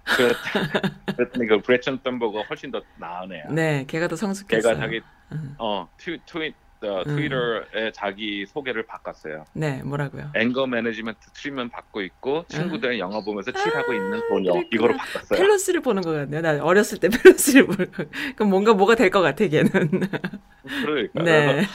그랬- 0.05 1.15
그랬더니 1.15 1.47
그 1.47 1.61
그레첸 1.61 2.01
턴버그가 2.03 2.43
훨씬 2.49 2.71
더 2.71 2.81
나은 2.97 3.31
애야. 3.33 3.45
네, 3.49 3.85
걔가 3.87 4.07
더 4.07 4.15
성숙했어요. 4.15 4.73
걔가 4.73 4.81
자기 4.81 5.01
음. 5.31 5.55
어 5.57 5.87
트, 5.97 6.17
트윗 6.25 6.53
어, 6.83 7.03
음. 7.05 7.15
트위터에 7.15 7.91
자기 7.93 8.45
소개를 8.47 8.85
바꿨어요. 8.87 9.45
네, 9.53 9.83
뭐라고요? 9.83 10.31
anger 10.35 10.65
management 10.65 11.19
treatment 11.33 11.71
받고 11.71 12.01
있고 12.01 12.45
친구들이랑 12.47 12.97
영화 12.97 13.21
보면서 13.23 13.51
chill하고 13.51 13.93
있는 13.93 14.19
돈 14.29 14.43
그랬구나. 14.43 14.67
이거로 14.71 14.97
바꿨어요. 14.97 15.37
펠로시를 15.39 15.81
보는 15.81 16.01
것 16.01 16.11
같네요. 16.11 16.41
나 16.41 16.63
어렸을 16.63 16.97
때 16.99 17.07
펠로시를 17.13 17.67
보는 17.67 17.91
거. 17.91 18.05
그럼 18.35 18.49
뭔가 18.49 18.73
뭐가 18.73 18.95
될 18.95 19.11
것 19.11 19.21
같아, 19.21 19.45
걔는. 19.45 19.69
그러니까 19.69 21.23
네. 21.23 21.53
그래서, 21.53 21.69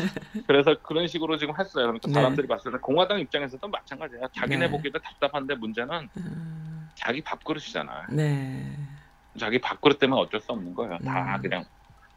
그래서 0.46 0.74
그런 0.82 1.07
식으로 1.07 1.36
지금 1.36 1.54
했어요. 1.59 1.86
그러니까 1.86 2.09
네. 2.09 2.14
사람들이 2.14 2.46
봤을 2.48 2.72
때 2.72 2.78
공화당 2.78 3.20
입장에서도 3.20 3.68
마찬가지야. 3.68 4.20
자기네 4.34 4.66
네. 4.66 4.70
보기도 4.70 4.98
답답한데 4.98 5.54
문제는 5.57 6.09
음, 6.16 6.88
자기 6.94 7.20
밥그릇이잖아. 7.22 8.07
네. 8.11 8.72
자기 9.38 9.61
밥그릇 9.61 9.98
때문에 9.98 10.20
어쩔 10.22 10.40
수 10.40 10.50
없는 10.52 10.74
거예요. 10.74 10.98
다 11.04 11.36
음. 11.36 11.42
그냥 11.42 11.64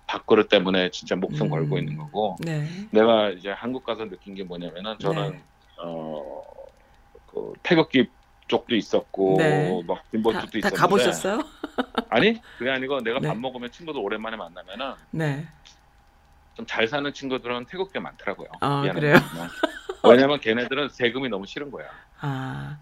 밥그릇 0.10 0.50
때문에 0.50 0.90
진짜 0.90 1.16
목숨 1.16 1.48
음. 1.48 1.50
걸고 1.52 1.78
있는 1.78 1.96
거고. 1.96 2.36
네. 2.40 2.68
내가 2.90 3.30
이제 3.30 3.52
한국 3.52 3.84
가서 3.84 4.10
느낀 4.10 4.34
게 4.34 4.44
뭐냐면은 4.44 4.98
저는 4.98 5.32
네. 5.32 5.44
어, 5.84 6.44
그 7.28 7.54
태극기 7.62 8.10
쪽도 8.48 8.76
있었고 8.76 9.36
네. 9.38 9.84
막 9.86 9.98
다, 9.98 10.02
쪽도 10.12 10.32
다 10.32 10.40
있었는데 10.42 10.70
가보셨어요? 10.72 11.40
아니 12.10 12.42
그게 12.58 12.72
아니고 12.72 13.02
내가 13.02 13.20
네. 13.20 13.28
밥 13.28 13.38
먹으면 13.38 13.72
친구들 13.72 14.02
오랜만에 14.02 14.36
만나면은 14.36 14.94
네. 15.12 15.46
좀 16.56 16.66
잘 16.66 16.88
사는 16.88 17.14
친구들은 17.14 17.66
태극기가 17.66 18.02
많더라고요. 18.02 18.50
아. 18.62 18.82
그래요? 18.94 19.16
왜냐면 20.04 20.40
걔네들은 20.40 20.90
세금이 20.90 21.30
너무 21.30 21.46
싫은 21.46 21.70
거야. 21.72 21.88
아. 22.20 22.78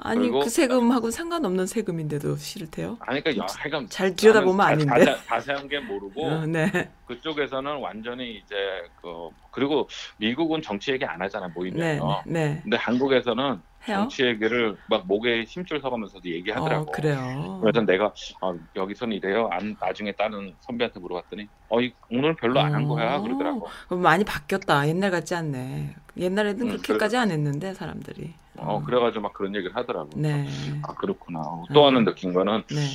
아니, 0.00 0.30
그 0.30 0.48
세금하고 0.48 1.10
상관없는 1.10 1.66
세금인데도 1.66 2.36
싫대요? 2.36 2.96
아니 3.00 3.20
그러니까 3.22 3.42
야, 3.44 3.46
하여간 3.58 3.88
잘 3.88 4.14
들여다보면 4.14 4.58
자- 4.58 4.72
아닌데. 4.72 5.04
자세- 5.04 5.26
자세한 5.26 5.68
게 5.68 5.80
모르고 5.80 6.24
어, 6.24 6.46
네. 6.46 6.88
그쪽에서는 7.06 7.76
완전히 7.78 8.36
이제 8.36 8.54
그 9.02 9.28
그리고 9.50 9.88
미국은 10.18 10.62
정치 10.62 10.92
얘기 10.92 11.04
안 11.04 11.20
하잖아 11.20 11.48
네. 11.48 11.52
모이면요. 11.54 12.22
네. 12.26 12.60
근데 12.62 12.76
한국에서는? 12.76 13.60
정치 13.94 14.24
얘기를 14.24 14.76
막 14.86 15.06
목에 15.06 15.44
힘줄 15.44 15.80
서가면서도 15.80 16.28
얘기하더라고. 16.28 16.82
어, 16.90 16.92
그래요. 16.92 17.58
그래서 17.62 17.80
내가 17.86 18.12
아, 18.42 18.54
여기서는 18.76 19.16
이래요. 19.16 19.48
안, 19.52 19.76
나중에 19.80 20.12
다른 20.12 20.54
선배한테 20.60 21.00
물어봤더니 21.00 21.48
어, 21.68 21.80
이, 21.80 21.94
오늘 22.10 22.36
별로 22.36 22.60
안 22.60 22.74
한 22.74 22.86
거야 22.88 23.16
어. 23.16 23.22
그러더라고. 23.22 23.66
많이 23.90 24.24
바뀌었다. 24.24 24.86
옛날 24.88 25.10
같지 25.10 25.34
않네. 25.34 25.94
옛날에는 26.16 26.60
음, 26.62 26.68
그렇게까지 26.68 27.16
안 27.16 27.30
했는데 27.30 27.74
사람들이. 27.74 28.34
어, 28.56 28.82
그래가지고 28.82 29.22
막 29.22 29.32
그런 29.34 29.54
얘기를 29.54 29.74
하더라고. 29.76 30.10
네. 30.16 30.46
아 30.82 30.94
그렇구나. 30.94 31.40
어, 31.40 31.64
또 31.72 31.86
하나 31.86 31.98
음. 32.00 32.04
느낀 32.04 32.32
거는 32.34 32.64
네. 32.70 32.86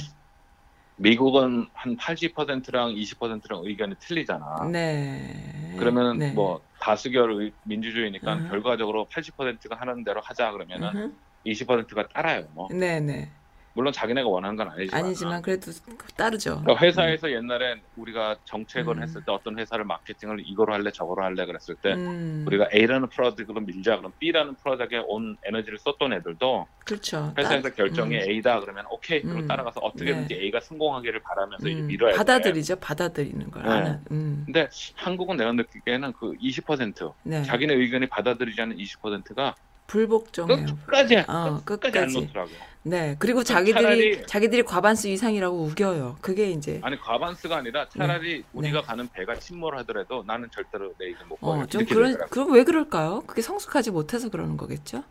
미국은 0.95 1.67
한 1.73 1.97
80%랑 1.97 2.93
20%랑 2.93 3.61
의견이 3.65 3.95
틀리잖아. 3.99 4.69
네. 4.71 5.75
그러면 5.79 6.19
네. 6.19 6.31
뭐 6.33 6.61
다수결 6.83 7.31
의- 7.41 7.53
민주주의니까 7.63 8.33
음. 8.35 8.49
결과적으로 8.49 9.07
80%가 9.09 9.77
하는 9.79 10.03
대로 10.03 10.19
하자 10.21 10.51
그러면은 10.51 10.89
음흠. 10.95 11.13
20%가 11.45 12.07
따라요. 12.09 12.47
뭐. 12.53 12.67
네, 12.71 12.99
네. 12.99 13.31
물론 13.75 13.91
자기네가 13.91 14.27
원하는 14.27 14.55
건 14.55 14.69
아니지만. 14.69 15.03
아니지만 15.03 15.41
그래도 15.41 15.71
따르죠. 16.15 16.61
그러니까 16.61 16.85
회사에서 16.85 17.31
옛날에 17.31 17.81
우리가 17.97 18.35
정책을 18.45 18.97
음. 18.97 19.03
했을 19.03 19.23
때 19.23 19.31
어떤 19.31 19.57
회사를 19.57 19.83
마케팅을 19.85 20.41
이거로 20.45 20.73
할래 20.73 20.91
저거로 20.91 21.23
할래 21.23 21.45
그랬을 21.45 21.75
때 21.75 21.93
음, 21.93 22.43
우리가 22.45 22.69
A라는 22.73 23.09
프로젝트로 23.09 23.61
밀자 23.61 23.97
그럼 23.97 24.13
B라는 24.19 24.55
프로젝트에 24.55 25.01
온 25.07 25.37
에너지를 25.43 25.79
썼던 25.79 26.13
애들도 26.13 26.67
그렇죠. 26.85 27.33
회사에서 27.35 27.69
따- 27.69 27.75
결정이 27.75 28.15
음, 28.15 28.21
A다 28.29 28.59
그러면 28.59 28.85
오케이 28.91 29.21
그럼 29.23 29.37
음. 29.39 29.47
따라가서 29.47 29.79
어떻게든지 29.79 30.35
A가 30.35 30.59
성공하기를 30.59 31.21
바라면서 31.21 31.67
이제 31.67 31.79
음, 31.81 31.87
밀어야 31.87 32.11
돼. 32.11 32.17
받아들이죠. 32.17 32.75
받아들이는 32.75 33.49
걸. 33.49 33.63
네. 33.63 33.69
안, 33.69 34.05
음, 34.11 34.43
근데 34.45 34.69
한국은 34.95 35.37
내가 35.37 35.51
느끼기에는 35.51 36.13
그 36.13 36.33
20% 36.33 37.11
네. 37.23 37.41
자기네 37.43 37.73
의견이 37.73 38.05
받아들이지 38.07 38.61
않는 38.61 38.77
20%가 38.77 39.55
불복종해요. 39.87 40.65
끝까지 40.85 41.17
어, 41.27 41.61
끝, 41.65 41.79
까지안 41.79 42.07
끝까지. 42.07 42.19
놓더라고. 42.27 42.51
네. 42.85 43.15
그리고 43.19 43.43
자기들이 43.43 43.83
차라리- 44.21 44.27
자기들이 44.27 44.63
과반수 44.63 45.07
이상이라고 45.07 45.57
우겨요. 45.63 46.17
그게 46.21 46.49
이제 46.51 46.79
아니 46.83 46.99
과반수가 46.99 47.55
아니라 47.57 47.87
차라리 47.89 48.39
네. 48.39 48.43
우리가 48.53 48.81
가는 48.81 49.07
배가 49.09 49.35
침몰하더라도 49.35 50.23
나는 50.27 50.49
절대로 50.51 50.93
내 50.99 51.05
의견 51.07 51.27
못 51.29 51.37
어, 51.41 51.53
보여. 51.55 51.65
좀 51.67 51.85
그런 51.85 52.11
되더라고. 52.11 52.29
그럼 52.29 52.51
왜 52.53 52.63
그럴까요? 52.63 53.21
그게 53.25 53.41
성숙하지 53.41 53.91
못해서 53.91 54.29
그러는 54.29 54.57
거겠죠? 54.57 55.03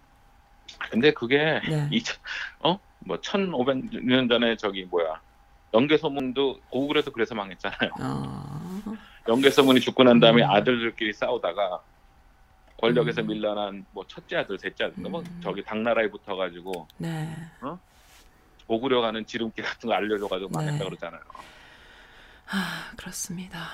근데 0.91 1.13
그게 1.13 1.61
네. 1.69 1.89
2000, 1.93 2.17
어? 2.61 2.79
뭐 3.01 3.17
1500년 3.19 4.29
전에 4.29 4.57
저기 4.57 4.85
뭐야 4.85 5.21
연개소문도 5.75 6.61
고구려도 6.71 7.11
그래서 7.13 7.35
망했잖아요. 7.35 7.91
어. 8.01 8.95
연개소문이 9.29 9.81
죽고 9.81 10.03
난 10.05 10.21
다음에 10.21 10.43
음. 10.43 10.51
아들들끼리 10.51 11.13
싸우다가 11.15 11.81
권력에서 12.83 13.21
음. 13.23 13.29
밀려난 13.29 13.87
뭐 13.93 14.05
첫째 14.09 14.37
아들, 14.37 14.59
셋째 14.59 14.85
아들, 14.85 15.09
뭐 15.09 15.21
음. 15.21 15.41
저기 15.41 15.63
당나라에 15.63 16.11
붙어가지고 16.11 16.89
네. 16.99 17.33
고구려 18.67 19.01
가는 19.01 19.25
지름길 19.25 19.65
같은 19.65 19.89
거 19.89 19.95
알려줘가지고 19.95 20.51
네. 20.51 20.57
망했다 20.67 20.85
그러잖아요. 20.85 21.21
아, 22.49 22.91
그렇습니다. 22.97 23.69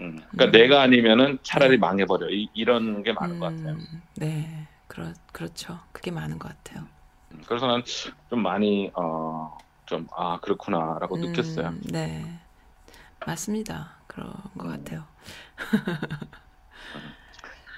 음. 0.00 0.20
그러니까 0.32 0.44
음. 0.46 0.50
내가 0.50 0.82
아니면은 0.82 1.38
차라리 1.44 1.78
망해버려. 1.78 2.30
이, 2.30 2.48
이런 2.52 3.04
게 3.04 3.12
많은 3.12 3.38
것 3.38 3.46
같아요. 3.46 3.74
음, 3.74 4.02
네. 4.16 4.66
그렇 4.88 5.12
그렇죠. 5.32 5.78
그게 5.92 6.10
많은 6.10 6.40
것 6.40 6.48
같아요. 6.48 6.84
음, 7.32 7.42
그래서 7.46 7.66
난 7.68 7.82
좀 8.28 8.42
많이 8.42 8.90
어, 8.94 9.56
좀 9.86 10.06
아 10.16 10.40
그렇구나라고 10.40 11.14
음, 11.14 11.20
느꼈어요. 11.20 11.74
네. 11.84 12.40
맞습니다. 13.24 13.98
그런 14.08 14.32
것 14.56 14.66
같아요. 14.68 15.04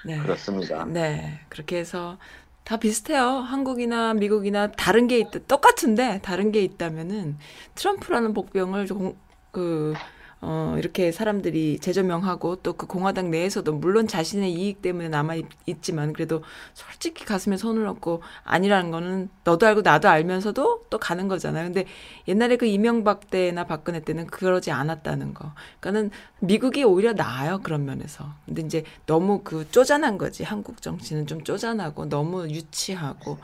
네. 0.05 0.19
그렇습니다. 0.19 0.85
네. 0.85 1.39
그렇게 1.49 1.77
해서 1.77 2.17
다 2.63 2.77
비슷해요. 2.77 3.21
한국이나 3.21 4.13
미국이나 4.13 4.71
다른 4.71 5.07
게 5.07 5.19
있다. 5.19 5.39
똑같은데 5.47 6.19
다른 6.21 6.51
게 6.51 6.63
있다면은 6.63 7.37
트럼프라는 7.75 8.33
복병을 8.33 8.85
좀 8.85 9.17
그, 9.51 9.93
어, 10.41 10.75
이렇게 10.79 11.11
사람들이 11.11 11.77
재조명하고 11.79 12.57
또 12.57 12.73
그 12.73 12.87
공화당 12.87 13.29
내에서도 13.29 13.71
물론 13.73 14.07
자신의 14.07 14.53
이익 14.53 14.81
때문에 14.81 15.09
남아 15.09 15.35
있, 15.35 15.45
있지만 15.67 16.13
그래도 16.13 16.43
솔직히 16.73 17.25
가슴에 17.25 17.57
손을 17.57 17.85
얹고 17.85 18.23
아니라는 18.43 18.89
거는 18.89 19.29
너도 19.43 19.67
알고 19.67 19.81
나도 19.81 20.09
알면서도 20.09 20.85
또 20.89 20.97
가는 20.97 21.27
거잖아요. 21.27 21.65
근데 21.65 21.85
옛날에 22.27 22.57
그 22.57 22.65
이명박 22.65 23.29
때나 23.29 23.65
박근혜 23.65 23.99
때는 23.99 24.25
그러지 24.27 24.71
않았다는 24.71 25.33
거. 25.35 25.51
그러니까는 25.79 26.09
미국이 26.39 26.83
오히려 26.83 27.13
나아요. 27.13 27.59
그런 27.61 27.85
면에서. 27.85 28.33
근데 28.47 28.63
이제 28.63 28.83
너무 29.05 29.41
그 29.43 29.69
쪼잔한 29.69 30.17
거지. 30.17 30.43
한국 30.43 30.81
정치는 30.81 31.27
좀 31.27 31.43
쪼잔하고 31.43 32.09
너무 32.09 32.49
유치하고 32.49 33.37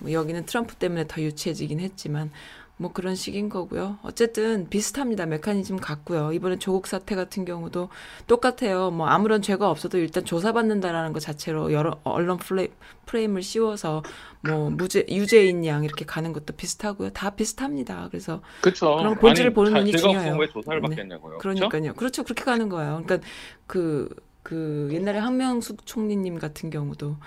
뭐 0.00 0.12
여기는 0.12 0.46
트럼프 0.46 0.76
때문에 0.76 1.06
더 1.06 1.20
유치해지긴 1.20 1.80
했지만 1.80 2.30
뭐 2.80 2.90
그런 2.94 3.14
식인 3.14 3.50
거고요. 3.50 3.98
어쨌든 4.02 4.66
비슷합니다. 4.70 5.26
메커니즘 5.26 5.76
같고요. 5.76 6.32
이번에 6.32 6.58
조국 6.58 6.86
사태 6.86 7.14
같은 7.14 7.44
경우도 7.44 7.90
똑같아요. 8.26 8.90
뭐 8.90 9.06
아무런 9.06 9.42
죄가 9.42 9.68
없어도 9.68 9.98
일단 9.98 10.24
조사받는다라는 10.24 11.12
것 11.12 11.20
자체로 11.20 11.72
여러 11.74 12.00
언론 12.04 12.38
플레이, 12.38 12.68
프레임을 13.04 13.42
씌워서 13.42 14.02
뭐 14.48 14.70
무죄 14.70 15.04
유죄인 15.10 15.66
양 15.66 15.84
이렇게 15.84 16.06
가는 16.06 16.32
것도 16.32 16.54
비슷하고요. 16.56 17.10
다 17.10 17.28
비슷합니다. 17.28 18.08
그래서 18.10 18.40
그렇죠. 18.62 18.96
그럼 18.96 19.14
본질을 19.16 19.48
아니, 19.48 19.54
보는 19.54 19.72
자- 19.72 19.78
눈이 19.80 19.92
중요해요. 19.98 20.36
왜 20.38 20.46
조사를 20.48 20.80
네. 20.80 20.88
받겠냐고요. 20.88 21.36
그렇죠? 21.36 21.68
그러니까요. 21.68 21.92
그렇죠. 21.92 22.22
그렇게 22.24 22.44
가는 22.44 22.70
거예요. 22.70 23.02
그러니까 23.04 23.28
그, 23.66 24.08
그 24.42 24.88
옛날에 24.92 25.18
한명숙 25.18 25.84
총리님 25.84 26.38
같은 26.38 26.70
경우도 26.70 27.18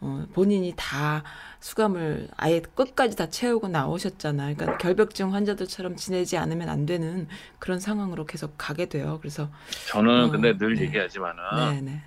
어, 0.00 0.24
본인이 0.32 0.72
다 0.76 1.24
수감을 1.60 2.28
아예 2.36 2.60
끝까지 2.60 3.16
다 3.16 3.28
채우고 3.28 3.68
나오셨잖아요. 3.68 4.54
그러니까 4.56 4.78
결벽증 4.78 5.34
환자들처럼 5.34 5.96
지내지 5.96 6.36
않으면 6.38 6.68
안 6.68 6.86
되는 6.86 7.26
그런 7.58 7.80
상황으로 7.80 8.24
계속 8.24 8.54
가게 8.56 8.86
돼요. 8.86 9.18
그래서 9.20 9.48
저는 9.88 10.24
어, 10.26 10.30
근데 10.30 10.56
늘 10.56 10.74
네. 10.76 10.82
얘기하지만은 10.84 11.42
네, 11.56 11.80
네. 11.80 12.02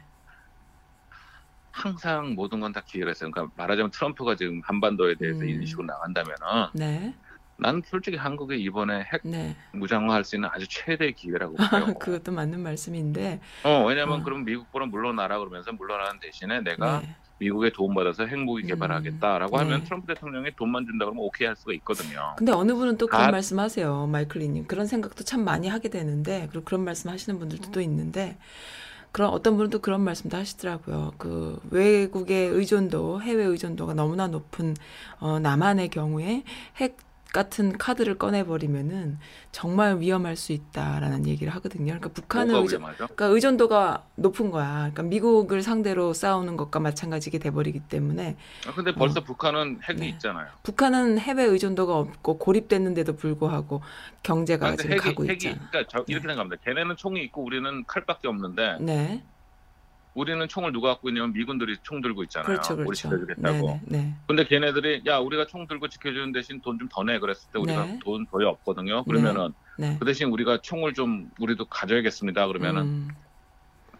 항상 1.71 2.33
모든 2.35 2.59
건 2.59 2.71
다 2.71 2.81
기회가 2.85 3.11
있어요. 3.11 3.31
그러니까 3.31 3.53
말하자면 3.57 3.91
트럼프가 3.91 4.35
지금 4.35 4.61
한반도에 4.63 5.15
대해서 5.15 5.39
음. 5.41 5.49
이런 5.49 5.65
식으로 5.65 5.85
나간다면은 5.87 6.67
네. 6.73 7.13
난 7.57 7.81
솔직히 7.85 8.15
한국에 8.17 8.55
이번에 8.55 9.01
핵 9.11 9.21
네. 9.23 9.55
무장화할 9.73 10.23
수 10.23 10.35
있는 10.35 10.49
아주 10.51 10.65
최대의 10.67 11.13
기회라고 11.13 11.55
봐요. 11.57 11.93
그것도 11.99 12.31
맞는 12.31 12.61
말씀인데. 12.61 13.39
어, 13.63 13.83
왜냐면 13.85 14.21
어. 14.21 14.23
그럼 14.23 14.45
미국보다 14.45 14.85
물러나라 14.85 15.37
그러면서 15.39 15.71
물러나는 15.73 16.19
대신에 16.19 16.61
내가 16.61 17.01
네. 17.01 17.15
미국의 17.41 17.73
도움받아서 17.73 18.25
핵무기 18.27 18.63
음. 18.63 18.67
개발하겠다라고 18.67 19.57
네. 19.57 19.63
하면 19.63 19.83
트럼프 19.83 20.13
대통령이 20.13 20.51
돈만 20.55 20.85
준다 20.85 21.05
그러면 21.05 21.23
오케이 21.23 21.47
할 21.47 21.55
수가 21.55 21.73
있거든요. 21.73 22.35
근데 22.37 22.51
어느 22.51 22.73
분은 22.73 22.97
또 22.97 23.07
그런 23.07 23.23
아. 23.23 23.31
말씀하세요, 23.31 24.07
마이클리님. 24.07 24.67
그런 24.67 24.85
생각도 24.85 25.23
참 25.23 25.43
많이 25.43 25.67
하게 25.67 25.89
되는데, 25.89 26.47
그리고 26.51 26.63
그런 26.63 26.83
말씀하시는 26.83 27.39
분들도 27.39 27.71
또 27.71 27.81
있는데, 27.81 28.37
그런 29.11 29.31
어떤 29.31 29.57
분은 29.57 29.71
또 29.71 29.79
그런 29.79 30.01
말씀도 30.01 30.37
하시더라고요. 30.37 31.13
그 31.17 31.59
외국의 31.71 32.47
의존도, 32.49 33.21
해외 33.21 33.43
의존도가 33.43 33.93
너무나 33.93 34.27
높은 34.27 34.75
어, 35.19 35.39
남한의 35.39 35.89
경우에 35.89 36.43
핵 36.77 36.97
같은 37.33 37.77
카드를 37.77 38.17
꺼내버리면은 38.17 39.17
정말 39.51 39.99
위험할 39.99 40.35
수 40.35 40.51
있다라는 40.51 41.27
얘기를 41.27 41.53
하거든요. 41.55 41.85
그러니까 41.85 42.09
북한은 42.09 42.55
의존? 42.55 42.81
그러니까 42.81 43.25
의존도가 43.27 44.05
높은 44.15 44.51
거야. 44.51 44.73
그러니까 44.79 45.03
미국을 45.03 45.61
상대로 45.61 46.13
싸우는 46.13 46.57
것과 46.57 46.79
마찬가지게 46.79 47.39
돼버리기 47.39 47.81
때문에 47.81 48.35
아, 48.67 48.73
근데 48.73 48.93
벌써 48.93 49.23
북한은 49.23 49.79
핵이 49.87 49.99
네. 49.99 50.09
있잖아요. 50.09 50.47
북한은 50.63 51.19
해외 51.19 51.43
의존도가 51.43 51.97
없고 51.97 52.37
고립됐는데도 52.37 53.15
불구하고 53.15 53.81
경제가 54.23 54.75
그러니까 54.75 54.83
지금 54.83 54.97
가고 54.97 55.23
핵이, 55.23 55.33
있잖아. 55.33 55.55
그러니까 55.69 55.89
저 55.89 56.03
이렇게 56.07 56.27
생각합니다. 56.27 56.61
걔네는 56.65 56.97
총이 56.97 57.23
있고 57.25 57.43
우리는 57.43 57.85
칼밖에 57.85 58.27
없는데 58.27 58.77
네, 58.81 59.23
우리는 60.13 60.45
총을 60.47 60.73
누가 60.73 60.89
갖고 60.89 61.09
있냐면 61.09 61.31
미군들이 61.33 61.77
총 61.83 62.01
들고 62.01 62.23
있잖아요. 62.23 62.45
그렇죠, 62.47 62.73
우리 62.73 62.83
그렇죠. 62.83 63.09
지켜주겠다고. 63.09 63.79
네, 63.85 63.97
네, 63.97 64.13
근데 64.27 64.43
걔네들이 64.45 65.03
야 65.07 65.19
우리가 65.19 65.45
총 65.45 65.67
들고 65.67 65.87
지켜주는 65.87 66.31
대신 66.33 66.59
돈 66.61 66.77
좀 66.77 66.89
더 66.89 67.03
내 67.03 67.17
그랬을 67.19 67.49
때 67.53 67.59
우리가 67.59 67.85
네. 67.85 67.99
돈 68.03 68.25
거의 68.25 68.45
없거든요. 68.47 69.03
그러면은 69.05 69.53
네. 69.77 69.95
그 69.99 70.05
대신 70.05 70.27
우리가 70.29 70.59
총을 70.61 70.93
좀 70.93 71.31
우리도 71.39 71.65
가져야겠습니다. 71.65 72.45
그러면은 72.47 72.81
음, 72.81 73.07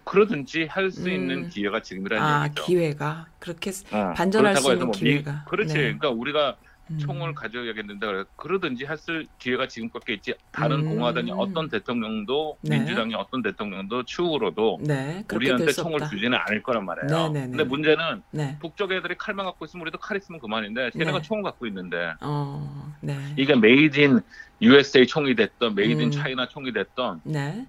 그러든지 0.03 0.66
할수 0.66 1.03
음. 1.07 1.09
있는 1.14 1.49
기회가 1.49 1.82
지금이라는 1.82 2.24
아 2.24 2.45
얘기죠. 2.45 2.64
기회가 2.66 3.28
그렇게 3.39 3.72
어, 3.91 4.14
반전할 4.14 4.57
수 4.57 4.72
있는 4.74 4.88
뭐 4.88 4.93
미- 4.93 4.99
기회가. 4.99 5.45
그렇지. 5.45 5.74
네. 5.74 5.80
그러니까 5.82 6.09
우리가 6.09 6.57
음, 6.92 6.98
총을 7.00 7.34
가져야겠는데. 7.34 8.24
그러든지 8.36 8.86
했을 8.86 9.26
기회가 9.39 9.68
지금밖에 9.68 10.14
있지. 10.14 10.34
다른 10.52 10.80
음. 10.80 10.89
공화당이 10.96 11.32
어떤 11.32 11.70
대통령도 11.70 12.58
네. 12.62 12.78
민주당이 12.78 13.16
어떤 13.16 13.42
대통령도 13.42 14.04
추후로도 14.04 14.80
네, 14.84 15.24
우리한테 15.34 15.72
총을. 15.72 16.00
주지는 16.10 16.38
않을 16.38 16.64
거란 16.64 16.86
말이에요. 16.86 17.30
네, 17.30 17.34
네, 17.34 17.46
네. 17.46 17.50
근데 17.50 17.64
문제는 17.64 18.22
네, 18.32 18.58
북쪽 18.60 18.92
애들이 18.92 19.16
칼만 19.18 19.46
갖고 19.46 19.66
있으면 19.66 19.82
우리도 19.84 19.98
칼 19.98 20.18
있으면 20.18 20.39
그만인데 20.39 20.92
걔네가 20.92 21.20
네. 21.20 21.22
총을 21.22 21.44
갖고 21.44 21.68
있는데 21.68 22.14
어, 22.22 22.94
네, 23.02 23.18
이게 23.38 23.56
made 23.55 23.99
in 23.99 24.22
USA 24.62 25.06
총이 25.08 25.36
됐던 25.36 25.76
made 25.76 26.01
in 26.01 26.07
음. 26.08 26.12
China 26.12 26.47
총이 26.48 26.74
됐던 26.74 27.22
네. 27.24 27.66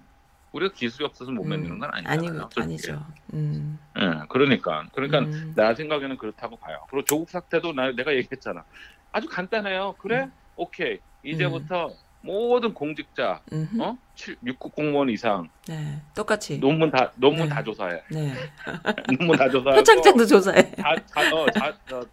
우리가 0.53 0.73
기술이 0.73 1.03
없어서 1.05 1.31
못 1.31 1.43
만드는 1.43 1.79
건 1.79 1.89
아니잖아요. 1.91 2.49
아니. 2.55 2.63
아니 2.63 2.77
죠. 2.77 3.03
음, 3.33 3.77
예, 3.97 4.21
그러니까 4.29 4.85
그러니까 4.93 5.19
음, 5.19 5.53
나 5.55 5.73
생각에는 5.73 6.15
그렇다고 6.17 6.55
봐요. 6.57 6.77
그리고 6.89 7.03
조국 7.05 7.29
사태도 7.29 7.73
나, 7.73 7.91
내가 7.91 8.13
얘기했잖아. 8.13 8.63
아주 9.11 9.27
간단해요. 9.27 9.95
그래? 9.97 10.21
음. 10.23 10.31
오케이. 10.55 10.99
이제부터 11.23 11.91
모든 12.21 12.73
공직자, 12.73 13.41
음흠. 13.51 13.81
어? 13.81 13.97
7, 14.15 14.37
6급 14.45 14.73
공무원 14.73 15.09
이상 15.09 15.49
네, 15.67 16.01
똑같이. 16.15 16.57
논문 16.59 16.91
다 16.91 17.11
논문 17.15 17.49
네. 17.49 17.49
다 17.49 17.63
조사해. 17.63 18.01
네, 18.11 18.33
논문 19.19 19.37
다 19.37 19.49
조사하고 19.49 19.77
표창장도 19.77 20.25
조사해. 20.27 20.71
자, 20.75 20.95
자, 21.07 21.35
어, 21.35 21.49
자, 21.51 21.67
어, 21.91 21.95
어, 21.99 22.05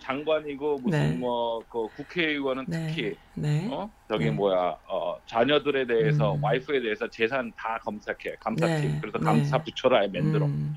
장관이고 0.00 0.80
무슨 0.80 0.90
네. 0.90 1.16
뭐그 1.16 1.88
국회의원은 1.96 2.66
네, 2.68 2.86
특히 2.88 3.16
네, 3.34 3.68
어 3.70 3.90
저기 4.08 4.26
네. 4.26 4.30
뭐야 4.30 4.76
어 4.86 5.16
자녀들에 5.26 5.86
대해서 5.86 6.34
음. 6.34 6.44
와이프에 6.44 6.80
대해서 6.80 7.08
재산 7.08 7.50
다 7.56 7.78
검색해 7.82 8.36
감사팀 8.40 8.92
네. 8.92 8.98
그래서 9.00 9.18
네. 9.18 9.24
감사 9.24 9.58
부처를 9.62 9.96
아예 9.96 10.08
만들어 10.08 10.46
음. 10.46 10.76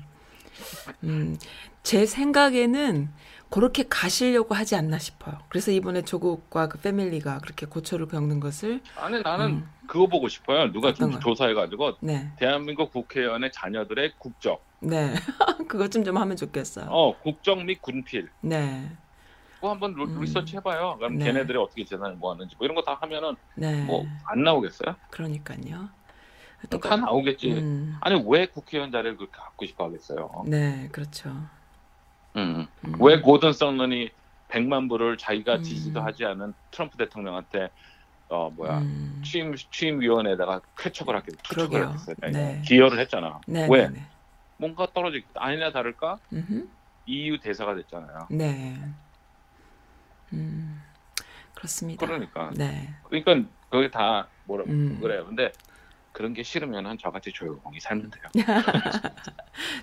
음, 1.04 1.38
제 1.82 2.06
생각에는 2.06 3.10
그렇게 3.50 3.84
가시려고 3.88 4.54
하지 4.54 4.74
않나 4.76 4.98
싶어요. 4.98 5.38
그래서 5.48 5.70
이번에 5.70 6.02
조국과 6.02 6.68
그 6.68 6.78
패밀리가 6.78 7.38
그렇게 7.38 7.66
고초를 7.66 8.08
겪는 8.08 8.40
것을 8.40 8.80
아니 8.96 9.22
나는 9.22 9.46
음. 9.46 9.68
그거 9.86 10.06
보고 10.06 10.28
싶어요. 10.28 10.72
누가 10.72 10.92
좀? 10.92 11.18
조사해가지고 11.20 11.98
네, 12.00 12.32
대한민국 12.38 12.92
국회의원의 12.92 13.52
자녀들의 13.52 14.14
국적, 14.18 14.64
네, 14.80 15.14
그것 15.68 15.90
좀 15.92 16.02
좀 16.04 16.16
하면 16.16 16.36
좋겠어요. 16.36 16.86
어 16.90 17.16
국적 17.20 17.62
및 17.64 17.80
군필 17.80 18.28
네, 18.40 18.90
그거 19.54 19.70
한번 19.70 19.92
루- 19.94 20.04
음. 20.06 20.20
리서치 20.20 20.56
해봐요. 20.56 20.96
그럼 20.98 21.18
네. 21.18 21.26
걔네들이 21.26 21.56
어떻게 21.56 21.84
재산을 21.84 22.16
모았는지 22.16 22.56
뭐 22.58 22.64
이런 22.64 22.74
거 22.74 22.82
다 22.82 22.98
하면은 23.00 23.36
네, 23.54 23.84
뭐안 23.84 24.42
나오겠어요? 24.42 24.96
그러니까요. 25.10 25.88
다 26.82 26.96
나오겠지. 26.96 27.52
음, 27.52 27.96
아니 28.00 28.20
왜 28.26 28.46
국회의원 28.46 28.90
자리를 28.90 29.16
그렇게 29.18 29.32
갖고 29.36 29.64
싶어 29.66 29.84
하겠어요? 29.84 30.44
네, 30.48 30.88
그렇죠. 30.90 31.30
음. 32.36 32.66
음. 32.84 32.94
왜 33.00 33.20
고든 33.20 33.52
썰런이 33.52 34.10
100만 34.48 34.88
불을 34.88 35.16
자기가 35.16 35.56
음. 35.56 35.62
지지도 35.62 36.00
하지 36.00 36.24
않은 36.24 36.54
트럼프 36.70 36.96
대통령한테 36.96 37.70
어 38.28 38.50
뭐야 38.50 38.78
음, 38.78 39.22
취임 39.24 39.54
취임 39.54 40.00
위원회에다가 40.00 40.60
쾌척을 40.76 41.14
하게 41.14 41.32
투척을. 41.42 41.88
했어요. 41.92 42.16
네. 42.32 42.60
기여를 42.64 42.98
했잖아. 42.98 43.40
네, 43.46 43.68
왜 43.70 43.88
네, 43.88 43.94
네. 43.94 44.06
뭔가 44.56 44.86
떨어지겠다. 44.92 45.32
아니나 45.42 45.70
다를까 45.70 46.18
음흠. 46.32 46.66
EU 47.06 47.38
대사가 47.38 47.74
됐잖아요. 47.76 48.26
네. 48.30 48.76
음, 50.32 50.82
그렇습니다. 51.54 52.04
그러니까 52.04 52.50
네. 52.54 52.94
그러니까 53.04 53.48
그게 53.70 53.90
다 53.90 54.26
뭐라 54.44 54.64
음. 54.66 54.98
그래요. 55.00 55.24
근데 55.26 55.52
그런 56.16 56.32
게 56.32 56.42
싫으면은 56.42 56.96
저같이 56.96 57.30
조용히 57.30 57.78
살면 57.78 58.10
돼요. 58.10 58.46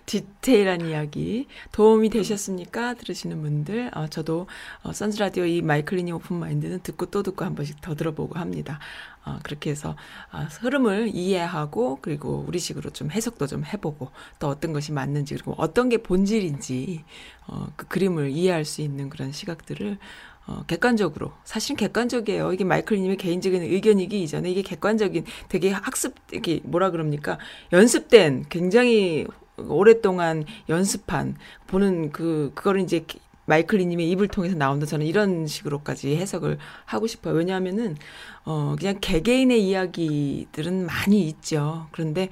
디테일한 0.07 0.81
이야기 0.81 1.47
도움이 1.71 2.09
되셨습니까? 2.09 2.95
들으시는 2.95 3.39
분들, 3.39 3.91
어, 3.93 4.07
저도 4.07 4.47
어, 4.81 4.93
선즈 4.93 5.19
라디오 5.19 5.45
이 5.45 5.61
마이클 5.61 5.93
리의 5.93 6.11
open 6.11 6.37
mind는 6.37 6.79
듣고 6.81 7.05
또 7.11 7.21
듣고 7.21 7.45
한 7.45 7.53
번씩 7.53 7.81
더 7.81 7.93
들어보고 7.93 8.39
합니다. 8.39 8.79
어, 9.25 9.39
그렇게 9.43 9.69
해서 9.69 9.95
아, 10.31 10.43
흐름을 10.43 11.11
이해하고 11.13 11.99
그리고 12.01 12.43
우리식으로 12.47 12.89
좀 12.89 13.09
해석도 13.11 13.47
좀 13.47 13.63
해보고 13.63 14.09
또 14.39 14.47
어떤 14.47 14.73
것이 14.73 14.91
맞는지 14.91 15.35
그리고 15.35 15.55
어떤 15.57 15.89
게 15.89 15.97
본질인지 15.97 17.03
어, 17.47 17.67
그 17.75 17.87
그림을 17.87 18.31
이해할 18.31 18.65
수 18.65 18.81
있는 18.81 19.09
그런 19.09 19.31
시각들을 19.31 19.97
어, 20.45 20.63
객관적으로 20.67 21.31
사실은 21.45 21.77
객관적이에요. 21.77 22.51
이게 22.51 22.65
마이클님의 22.65 23.15
개인적인 23.15 23.61
의견이기 23.61 24.21
이전에 24.23 24.51
이게 24.51 24.61
객관적인 24.61 25.25
되게 25.47 25.71
학습 25.71 26.15
이게 26.33 26.59
뭐라 26.63 26.91
그럽니까 26.91 27.37
연습된 27.71 28.47
굉장히 28.49 29.25
오랫동안 29.55 30.43
연습한 30.67 31.37
보는 31.67 32.11
그 32.11 32.51
그거를 32.55 32.81
이제 32.81 33.05
마이클 33.45 33.79
리님의 33.79 34.09
입을 34.11 34.27
통해서 34.27 34.55
나온다 34.55 34.85
저는 34.85 35.05
이런 35.05 35.47
식으로까지 35.47 36.15
해석을 36.15 36.57
하고 36.85 37.07
싶어요. 37.07 37.35
왜냐하면은 37.35 37.97
어 38.45 38.75
그냥 38.77 38.97
개개인의 39.01 39.63
이야기들은 39.67 40.85
많이 40.85 41.27
있죠. 41.27 41.87
그런데 41.91 42.29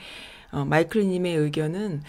어 0.52 0.66
마이클 0.66 1.02
리님의 1.02 1.36
의견은 1.36 2.04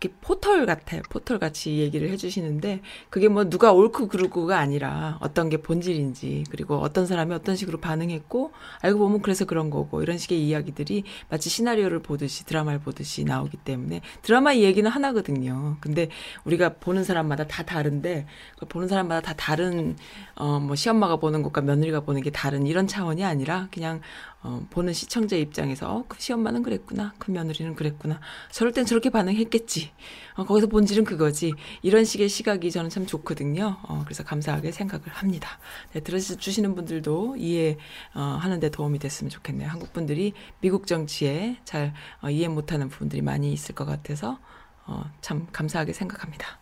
이렇게 0.00 0.14
포털 0.20 0.64
같아요. 0.64 1.02
포털 1.10 1.38
같이 1.38 1.78
얘기를 1.78 2.08
해주시는데 2.10 2.82
그게 3.10 3.28
뭐 3.28 3.48
누가 3.48 3.72
옳고 3.72 4.08
그르고가 4.08 4.58
아니라 4.58 5.18
어떤 5.20 5.48
게 5.48 5.56
본질인지 5.56 6.44
그리고 6.50 6.76
어떤 6.76 7.06
사람이 7.06 7.34
어떤 7.34 7.56
식으로 7.56 7.78
반응했고 7.78 8.52
알고 8.80 8.98
보면 8.98 9.22
그래서 9.22 9.44
그런 9.44 9.70
거고 9.70 10.02
이런 10.02 10.16
식의 10.16 10.46
이야기들이 10.46 11.02
마치 11.28 11.50
시나리오를 11.50 12.00
보듯이 12.00 12.44
드라마를 12.46 12.78
보듯이 12.78 13.24
나오기 13.24 13.56
때문에 13.58 14.00
드라마 14.22 14.52
이야기는 14.52 14.88
하나거든요. 14.88 15.76
근데 15.80 16.08
우리가 16.44 16.74
보는 16.74 17.02
사람마다 17.02 17.48
다 17.48 17.64
다른데 17.64 18.26
그 18.58 18.66
보는 18.66 18.86
사람마다 18.86 19.20
다 19.20 19.34
다른 19.36 19.96
어 20.36 20.58
뭐 20.58 20.76
시엄마가 20.76 21.16
보는 21.16 21.42
것과 21.42 21.62
며느리가 21.62 22.00
보는 22.00 22.20
게 22.22 22.30
다른 22.30 22.66
이런 22.66 22.86
차원이 22.86 23.24
아니라 23.24 23.68
그냥 23.72 24.00
어, 24.40 24.64
보는 24.70 24.92
시청자 24.92 25.34
입장에서 25.36 25.92
어, 25.92 26.04
그 26.06 26.20
시엄마는 26.20 26.62
그랬구나, 26.62 27.12
그 27.18 27.30
며느리는 27.32 27.74
그랬구나, 27.74 28.20
저럴 28.52 28.72
땐 28.72 28.86
저렇게 28.86 29.10
반응했겠지. 29.10 29.90
어, 30.36 30.44
거기서 30.44 30.68
본질은 30.68 31.04
그거지. 31.04 31.54
이런 31.82 32.04
식의 32.04 32.28
시각이 32.28 32.70
저는 32.70 32.88
참 32.88 33.04
좋거든요. 33.04 33.78
어, 33.82 34.02
그래서 34.04 34.22
감사하게 34.22 34.70
생각을 34.70 35.08
합니다. 35.08 35.58
네, 35.92 36.00
들어주시는 36.00 36.76
분들도 36.76 37.36
이해 37.36 37.78
어, 38.14 38.20
하는데 38.20 38.68
도움이 38.70 39.00
됐으면 39.00 39.28
좋겠네요. 39.30 39.68
한국 39.68 39.92
분들이 39.92 40.32
미국 40.60 40.86
정치에 40.86 41.56
잘 41.64 41.92
어, 42.22 42.30
이해 42.30 42.46
못하는 42.46 42.88
부분들이 42.88 43.22
많이 43.22 43.52
있을 43.52 43.74
것 43.74 43.86
같아서 43.86 44.38
어, 44.86 45.04
참 45.20 45.48
감사하게 45.52 45.92
생각합니다. 45.92 46.58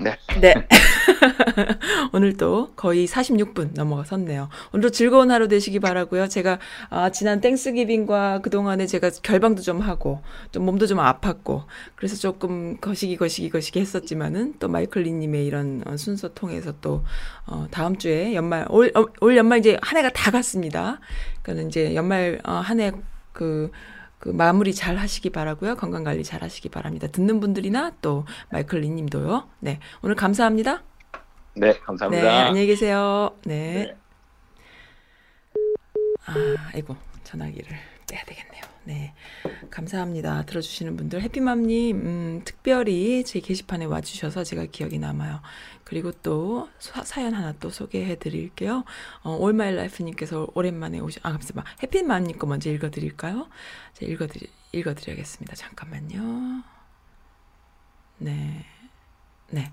네. 0.00 0.16
네. 0.40 0.54
오늘도 2.12 2.74
거의 2.76 3.06
46분 3.08 3.74
넘어섰네요. 3.74 4.48
오늘도 4.72 4.90
즐거운 4.90 5.32
하루 5.32 5.48
되시기 5.48 5.80
바라고요. 5.80 6.28
제가 6.28 6.60
아, 6.88 7.10
지난 7.10 7.40
Thanksgiving과 7.40 8.40
그동안에 8.42 8.86
제가 8.86 9.10
결방도 9.22 9.62
좀 9.62 9.80
하고 9.80 10.22
좀 10.52 10.64
몸도 10.66 10.86
좀 10.86 10.98
아팠고 10.98 11.64
그래서 11.96 12.16
조금 12.16 12.76
거시기 12.80 13.16
거시기 13.16 13.50
거시기 13.50 13.80
했었지만은 13.80 14.54
또 14.60 14.68
마이클 14.68 15.02
리 15.02 15.12
님의 15.12 15.44
이런 15.46 15.82
어, 15.84 15.96
순서 15.96 16.32
통해서 16.32 16.74
또 16.80 17.02
어, 17.46 17.66
다음 17.72 17.98
주에 17.98 18.34
연말 18.34 18.66
올, 18.70 18.92
어, 18.94 19.04
올 19.20 19.36
연말 19.36 19.58
이제 19.58 19.76
한 19.82 19.98
해가 19.98 20.10
다 20.10 20.30
갔습니다. 20.30 21.00
그러니까 21.42 21.66
이제 21.66 21.96
연말 21.96 22.40
어, 22.44 22.52
한해 22.52 22.92
그 23.32 23.72
그 24.18 24.30
마무리 24.30 24.74
잘 24.74 24.96
하시기 24.96 25.30
바라고요. 25.30 25.76
건강 25.76 26.04
관리 26.04 26.24
잘 26.24 26.42
하시기 26.42 26.68
바랍니다. 26.68 27.06
듣는 27.06 27.40
분들이나 27.40 27.92
또 28.02 28.24
마이클 28.50 28.80
리 28.80 28.88
님도요. 28.90 29.48
네. 29.60 29.78
오늘 30.02 30.16
감사합니다. 30.16 30.82
네, 31.54 31.72
네, 31.72 31.78
감사합니다. 31.80 32.46
안녕히 32.46 32.66
계세요. 32.66 33.30
네. 33.44 33.74
네. 33.74 33.96
아, 36.26 36.34
아이고, 36.74 36.96
전화기를 37.24 37.68
네. 38.88 39.12
감사합니다. 39.70 40.46
들어주시는 40.46 40.96
분들. 40.96 41.20
해피맘님, 41.20 41.96
음, 41.98 42.42
특별히 42.46 43.22
제 43.22 43.38
게시판에 43.38 43.84
와주셔서 43.84 44.44
제가 44.44 44.64
기억이 44.64 44.98
남아요. 44.98 45.42
그리고 45.84 46.10
또 46.10 46.70
사, 46.78 47.04
사연 47.04 47.34
하나 47.34 47.52
또 47.60 47.68
소개해 47.68 48.18
드릴게요. 48.18 48.84
어, 49.24 49.36
올마일라이프님께서 49.36 50.48
오랜만에 50.54 51.00
오셔, 51.00 51.20
아, 51.22 51.32
잠시만. 51.32 51.66
해피맘님 51.82 52.38
거 52.38 52.46
먼저 52.46 52.70
읽어 52.70 52.88
드릴까요? 52.88 53.50
제가 53.92 54.10
읽어 54.10 54.26
드리, 54.26 54.46
읽어 54.72 54.94
드려야겠습니다. 54.94 55.54
잠깐만요. 55.54 56.62
네. 58.16 58.64
네. 59.50 59.70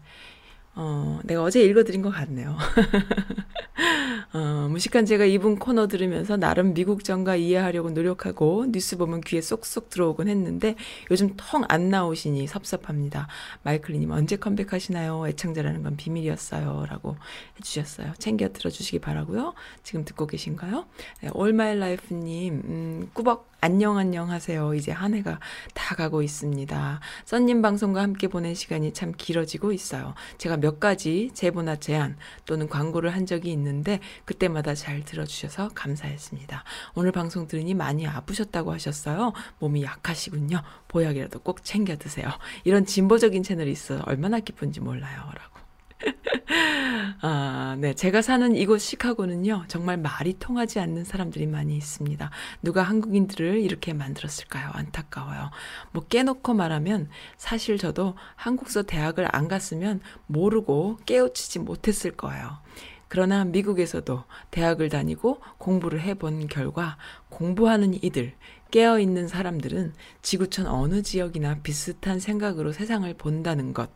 어, 0.76 1.19
내가 1.23 1.43
어제 1.43 1.61
읽어드린 1.63 2.01
것 2.01 2.09
같네요. 2.11 2.57
어, 4.34 4.67
무식한 4.69 5.05
제가 5.05 5.23
이분 5.23 5.57
코너 5.57 5.88
들으면서 5.88 6.36
나름 6.36 6.73
미국 6.73 7.05
정가 7.05 7.38
이해하려고 7.38 7.91
노력하고 7.91 8.65
뉴스 8.69 8.97
보면 8.97 9.21
귀에 9.21 9.39
쏙쏙 9.39 9.89
들어오곤 9.89 10.28
했는데 10.28 10.76
요즘 11.09 11.36
통안 11.38 11.89
나오시니 11.89 12.45
섭섭합니다. 12.47 13.28
마이클리님 13.63 14.11
언제 14.11 14.36
컴백하시나요? 14.36 15.26
애청자라는 15.30 15.84
건 15.84 15.95
비밀이었어요. 15.95 16.86
라고 16.89 17.15
해주셨어요. 17.59 18.13
챙겨 18.17 18.49
들어주시기 18.49 18.99
바라고요. 18.99 19.53
지금 19.84 20.03
듣고 20.03 20.28
계신가요? 20.28 20.86
네, 21.21 21.30
All 21.34 21.53
My 21.53 21.78
Life님, 21.78 22.53
음, 22.65 23.09
꾸벅 23.13 23.55
안녕 23.66 23.97
안녕 23.97 24.30
하세요. 24.30 24.76
이제 24.76 24.91
한 24.91 25.16
해가 25.16 25.39
다 25.74 25.95
가고 25.95 26.22
있습니다. 26.22 26.99
썬님 27.26 27.63
방송과 27.63 27.99
함께 27.99 28.28
보낸 28.28 28.53
시간이 28.53 28.93
참 28.93 29.11
길어지고 29.18 29.72
있어요. 29.72 30.13
제가 30.38 30.57
몇 30.57 30.80
가지 30.80 31.32
제보나 31.34 31.78
제안 31.78 32.16
또는 32.45 32.70
광고를 32.70 33.16
한 33.16 33.26
적이 33.26 33.51
있는데 33.53 34.01
그때마다 34.24 34.76
잘 34.76 35.03
들어주셔서 35.03 35.70
감사했습니다. 35.74 36.63
오늘 36.93 37.11
방송 37.11 37.47
들으니 37.47 37.74
많이 37.74 38.05
아프셨다고 38.05 38.72
하셨어요. 38.72 39.34
몸이 39.57 39.82
약하시군요. 39.82 40.61
보약이라도 40.88 41.39
꼭 41.39 41.63
챙겨 41.63 41.95
드세요. 41.95 42.30
이런 42.66 42.86
진보적인 42.86 43.41
채널이 43.41 43.72
있어 43.72 43.99
얼마나 44.05 44.39
기쁜지 44.41 44.80
몰라요. 44.80 45.18
라고. 45.34 45.55
아, 47.22 47.78
네. 47.80 47.93
제가 47.93 48.22
사는 48.22 48.56
이곳 48.56 48.80
시카고는요, 48.80 49.66
정말 49.68 49.98
말이 49.98 50.38
통하지 50.38 50.80
않는 50.80 51.04
사람들이 51.04 51.48
많이 51.48 51.76
있습니다. 51.78 52.30
누가 52.62 52.84
한국인들을 52.84 53.62
이렇게 53.62 53.93
만들었을까요? 53.93 54.70
안타까워요. 54.74 55.52
뭐 55.91 56.04
깨놓고 56.04 56.54
말하면 56.54 57.10
사실 57.38 57.78
저도 57.78 58.16
한국서 58.36 58.84
대학을 58.84 59.28
안 59.32 59.48
갔으면 59.48 60.02
모르고 60.28 61.00
깨우치지 61.06 61.60
못했을 61.60 62.12
거예요. 62.12 62.60
그러나 63.08 63.46
미국에서도 63.46 64.24
대학을 64.52 64.89
다니고 64.89 65.39
공부를 65.58 66.02
해본 66.02 66.48
결과 66.48 66.98
공부하는 67.30 67.93
이들, 68.04 68.34
깨어있는 68.72 69.28
사람들은 69.28 69.93
지구촌 70.22 70.66
어느 70.66 71.02
지역이나 71.02 71.60
비슷한 71.62 72.20
생각으로 72.20 72.72
세상을 72.72 73.14
본다는 73.14 73.74
것, 73.74 73.89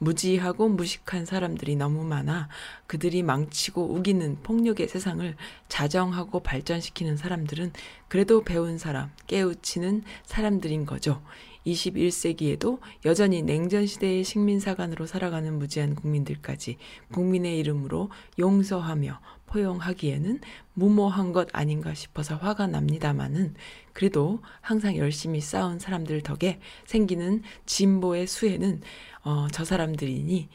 무지하고 0.00 0.68
무식한 0.68 1.26
사람들이 1.26 1.76
너무 1.76 2.04
많아 2.04 2.48
그들이 2.86 3.22
망치고 3.22 3.94
우기는 3.94 4.38
폭력의 4.42 4.88
세상을 4.88 5.36
자정하고 5.68 6.40
발전시키는 6.40 7.18
사람들은 7.18 7.72
그래도 8.08 8.42
배운 8.42 8.78
사람, 8.78 9.10
깨우치는 9.26 10.02
사람들인 10.24 10.86
거죠. 10.86 11.22
21세기에도 11.66 12.80
여전히 13.04 13.42
냉전 13.42 13.86
시대의 13.86 14.24
식민사관으로 14.24 15.06
살아가는 15.06 15.58
무지한 15.58 15.94
국민들까지 15.94 16.78
국민의 17.12 17.58
이름으로 17.58 18.10
용서하며 18.38 19.20
포용하기에는 19.50 20.40
무모한 20.74 21.32
것 21.32 21.48
아닌가 21.52 21.92
싶어서 21.92 22.36
화가 22.36 22.68
납니다마는 22.68 23.54
그래도 23.92 24.40
항상 24.60 24.96
열심히 24.96 25.40
싸운 25.40 25.78
사람들 25.78 26.22
덕에 26.22 26.60
생기는 26.86 27.42
진보의 27.66 28.26
수혜는 28.26 28.80
어, 29.24 29.46
저 29.52 29.64
사람들이니 29.64 30.48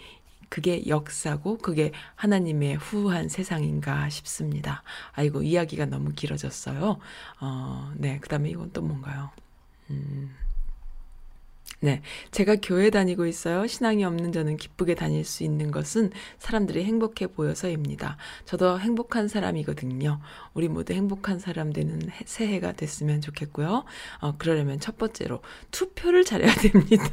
그게 0.49 0.88
역사고 0.88 1.57
그게 1.57 1.91
하나님의 2.16 2.76
후한 2.76 3.30
세상인가 3.30 4.09
싶습니다. 4.09 4.84
아이고 5.13 5.43
이야기가 5.43 5.86
너무 5.86 6.13
길어졌어요. 6.13 6.99
어, 7.41 7.93
네, 7.95 8.20
그다음에 8.20 8.49
이건 8.49 8.72
또 8.72 8.82
뭔가요? 8.82 9.32
음. 9.89 10.45
네. 11.86 12.02
제가 12.32 12.56
교회 12.64 12.90
다니고 12.90 13.28
있어요. 13.28 13.68
신앙이 13.68 14.04
없는 14.06 14.32
저는 14.32 14.58
기쁘게 14.58 14.96
다닐 14.96 15.24
수 15.24 15.44
있는 15.44 15.70
것은 15.70 16.10
사람들이 16.40 16.84
행복해 16.84 17.28
보여서입니다. 17.28 18.18
저도 18.46 18.80
행복한 18.80 19.28
사람이거든요. 19.28 20.20
우리 20.56 20.68
모두 20.68 20.94
행복한 20.94 21.38
사람 21.38 21.72
되는 21.72 22.02
새해가 22.26 22.72
됐으면 22.72 23.22
좋겠고요. 23.22 23.86
어, 24.22 24.38
그러려면 24.40 24.80
첫 24.80 24.98
번째로 24.98 25.44
투표를 25.70 26.26
잘해야 26.26 26.52
됩니다. 26.58 27.06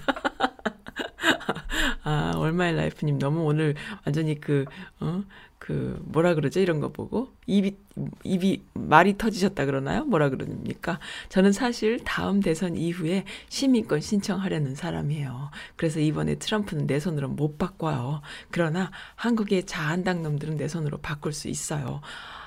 아, 2.03 2.33
얼마의 2.37 2.75
라이프님 2.75 3.18
너무 3.18 3.43
오늘 3.43 3.75
완전히 4.07 4.41
그, 4.41 4.64
어, 5.01 5.23
그, 5.62 6.02
뭐라 6.06 6.34
그러죠? 6.34 6.58
이런 6.58 6.80
거 6.80 6.88
보고. 6.90 7.30
입이, 7.46 7.76
입이, 8.24 8.64
말이 8.74 9.16
터지셨다 9.16 9.64
그러나요? 9.64 10.04
뭐라 10.04 10.28
그러니까 10.28 10.98
저는 11.28 11.52
사실 11.52 12.00
다음 12.02 12.40
대선 12.40 12.74
이후에 12.74 13.24
시민권 13.48 14.00
신청하려는 14.00 14.74
사람이에요. 14.74 15.52
그래서 15.76 16.00
이번에 16.00 16.34
트럼프는 16.34 16.88
내 16.88 16.98
손으로 16.98 17.28
못 17.28 17.58
바꿔요. 17.58 18.22
그러나 18.50 18.90
한국의 19.14 19.62
자한당 19.66 20.24
놈들은 20.24 20.56
내 20.56 20.66
손으로 20.66 20.98
바꿀 20.98 21.32
수 21.32 21.46
있어요. 21.46 22.00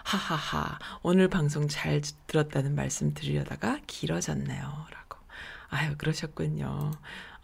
하하하. 0.03 0.77
오늘 1.01 1.29
방송 1.29 1.69
잘 1.69 2.01
들었다는 2.27 2.75
말씀 2.75 3.13
드리려다가 3.13 3.79
길어졌네요. 3.87 4.59
라고. 4.59 5.19
아유, 5.69 5.95
그러셨군요. 5.97 6.91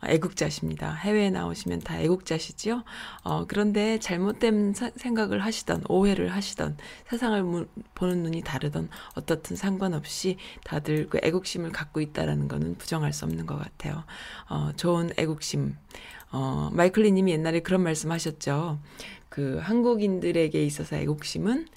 애국자십니다. 0.07 0.93
해외에 0.93 1.29
나오시면 1.29 1.79
다 1.79 1.99
애국자시지요? 1.99 2.83
어, 3.23 3.45
그런데 3.47 3.99
잘못된 3.99 4.73
사, 4.73 4.91
생각을 4.95 5.43
하시던, 5.43 5.83
오해를 5.89 6.33
하시던, 6.33 6.77
세상을 7.09 7.43
무, 7.43 7.67
보는 7.95 8.23
눈이 8.23 8.41
다르던, 8.41 8.89
어떻든 9.15 9.55
상관없이 9.55 10.37
다들 10.63 11.09
그 11.09 11.19
애국심을 11.21 11.71
갖고 11.71 12.01
있다라는 12.01 12.47
거는 12.47 12.75
부정할 12.75 13.13
수 13.13 13.25
없는 13.25 13.45
것 13.45 13.57
같아요. 13.57 14.03
어, 14.49 14.71
좋은 14.75 15.11
애국심. 15.17 15.75
어, 16.31 16.69
마이클리 16.71 17.11
님이 17.11 17.31
옛날에 17.31 17.59
그런 17.59 17.81
말씀 17.81 18.11
하셨죠. 18.11 18.79
그 19.29 19.59
한국인들에게 19.61 20.65
있어서 20.65 20.95
애국심은, 20.95 21.67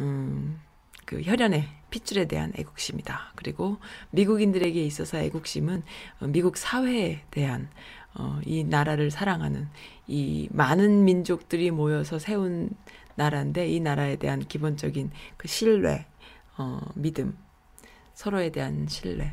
음, 0.00 0.60
그 1.06 1.22
혈연의 1.22 1.79
핏줄에 1.90 2.26
대한 2.26 2.52
애국심이다. 2.56 3.32
그리고 3.36 3.78
미국인들에게 4.10 4.82
있어서 4.84 5.18
애국심은 5.18 5.82
어, 6.20 6.26
미국 6.26 6.56
사회에 6.56 7.22
대한 7.30 7.68
어, 8.14 8.40
이 8.44 8.64
나라를 8.64 9.10
사랑하는 9.10 9.68
이 10.06 10.48
많은 10.50 11.04
민족들이 11.04 11.70
모여서 11.70 12.18
세운 12.18 12.70
나라인데 13.14 13.68
이 13.68 13.80
나라에 13.80 14.16
대한 14.16 14.40
기본적인 14.40 15.10
그 15.36 15.46
신뢰, 15.46 16.06
어, 16.56 16.80
믿음, 16.94 17.36
서로에 18.14 18.50
대한 18.50 18.86
신뢰, 18.88 19.32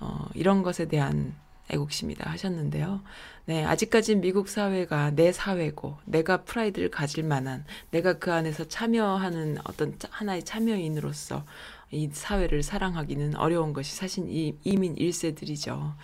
어, 0.00 0.26
이런 0.34 0.62
것에 0.62 0.86
대한 0.86 1.34
애국심이다 1.68 2.30
하셨는데요. 2.30 3.00
네, 3.46 3.64
아직까지 3.64 4.16
미국 4.16 4.48
사회가 4.48 5.10
내 5.10 5.32
사회고 5.32 5.98
내가 6.04 6.42
프라이드를 6.44 6.90
가질 6.90 7.24
만한 7.24 7.64
내가 7.90 8.18
그 8.18 8.32
안에서 8.32 8.68
참여하는 8.68 9.58
어떤 9.64 9.96
하나의 10.10 10.44
참여인으로서 10.44 11.44
이 11.90 12.08
사회를 12.12 12.62
사랑하기는 12.62 13.36
어려운 13.36 13.72
것이 13.72 13.94
사실 13.94 14.28
이, 14.28 14.58
이민 14.64 14.94
1세들이죠. 14.96 15.94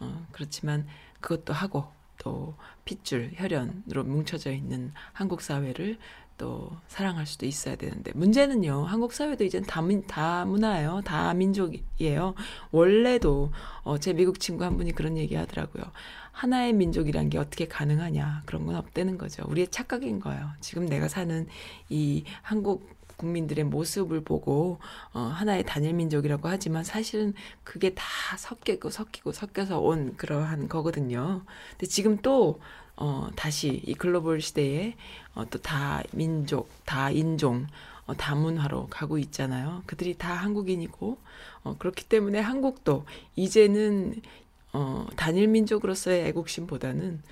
어, 0.00 0.26
그렇지만 0.32 0.86
그것도 1.20 1.52
하고 1.52 1.86
또 2.18 2.54
핏줄 2.84 3.32
혈연으로 3.36 4.04
뭉쳐져 4.04 4.52
있는 4.52 4.92
한국 5.12 5.40
사회를 5.40 5.98
또 6.38 6.70
사랑할 6.86 7.26
수도 7.26 7.46
있어야 7.46 7.76
되는데 7.76 8.12
문제는요 8.14 8.84
한국 8.84 9.12
사회도 9.12 9.44
이젠 9.44 9.62
다, 9.64 9.80
민, 9.80 10.06
다 10.06 10.44
문화예요. 10.44 11.00
다 11.04 11.32
민족이에요. 11.32 12.34
원래도 12.70 13.52
어, 13.82 13.98
제 13.98 14.12
미국 14.12 14.38
친구 14.38 14.64
한 14.64 14.76
분이 14.76 14.92
그런 14.92 15.16
얘기 15.16 15.34
하더라고요. 15.34 15.84
하나의 16.32 16.74
민족이란 16.74 17.30
게 17.30 17.38
어떻게 17.38 17.66
가능하냐 17.66 18.42
그런 18.44 18.66
건 18.66 18.76
없다는 18.76 19.16
거죠. 19.16 19.44
우리의 19.48 19.68
착각인 19.68 20.20
거예요. 20.20 20.50
지금 20.60 20.86
내가 20.86 21.08
사는 21.08 21.46
이 21.88 22.24
한국 22.42 22.95
국민들의 23.16 23.64
모습을 23.64 24.22
보고 24.22 24.78
어, 25.12 25.20
하나의 25.20 25.64
단일 25.64 25.94
민족이라고 25.94 26.48
하지만 26.48 26.84
사실은 26.84 27.34
그게 27.64 27.94
다 27.94 28.04
섞이고 28.38 28.90
섞이고 28.90 29.32
섞여서 29.32 29.80
온 29.80 30.16
그러한 30.16 30.68
거거든요. 30.68 31.42
근데 31.72 31.86
지금 31.86 32.18
또 32.18 32.60
어, 32.96 33.28
다시 33.36 33.82
이 33.86 33.94
글로벌 33.94 34.40
시대에 34.40 34.96
어, 35.34 35.44
또 35.50 35.58
다 35.58 36.02
민족, 36.12 36.70
다 36.84 37.10
인종, 37.10 37.66
어, 38.06 38.14
다문화로 38.14 38.86
가고 38.88 39.18
있잖아요. 39.18 39.82
그들이 39.86 40.16
다 40.16 40.32
한국인이고 40.34 41.18
어, 41.64 41.76
그렇기 41.78 42.04
때문에 42.04 42.40
한국도 42.40 43.04
이제는 43.34 44.20
어, 44.72 45.06
단일 45.16 45.48
민족으로서의 45.48 46.26
애국심보다는 46.28 47.22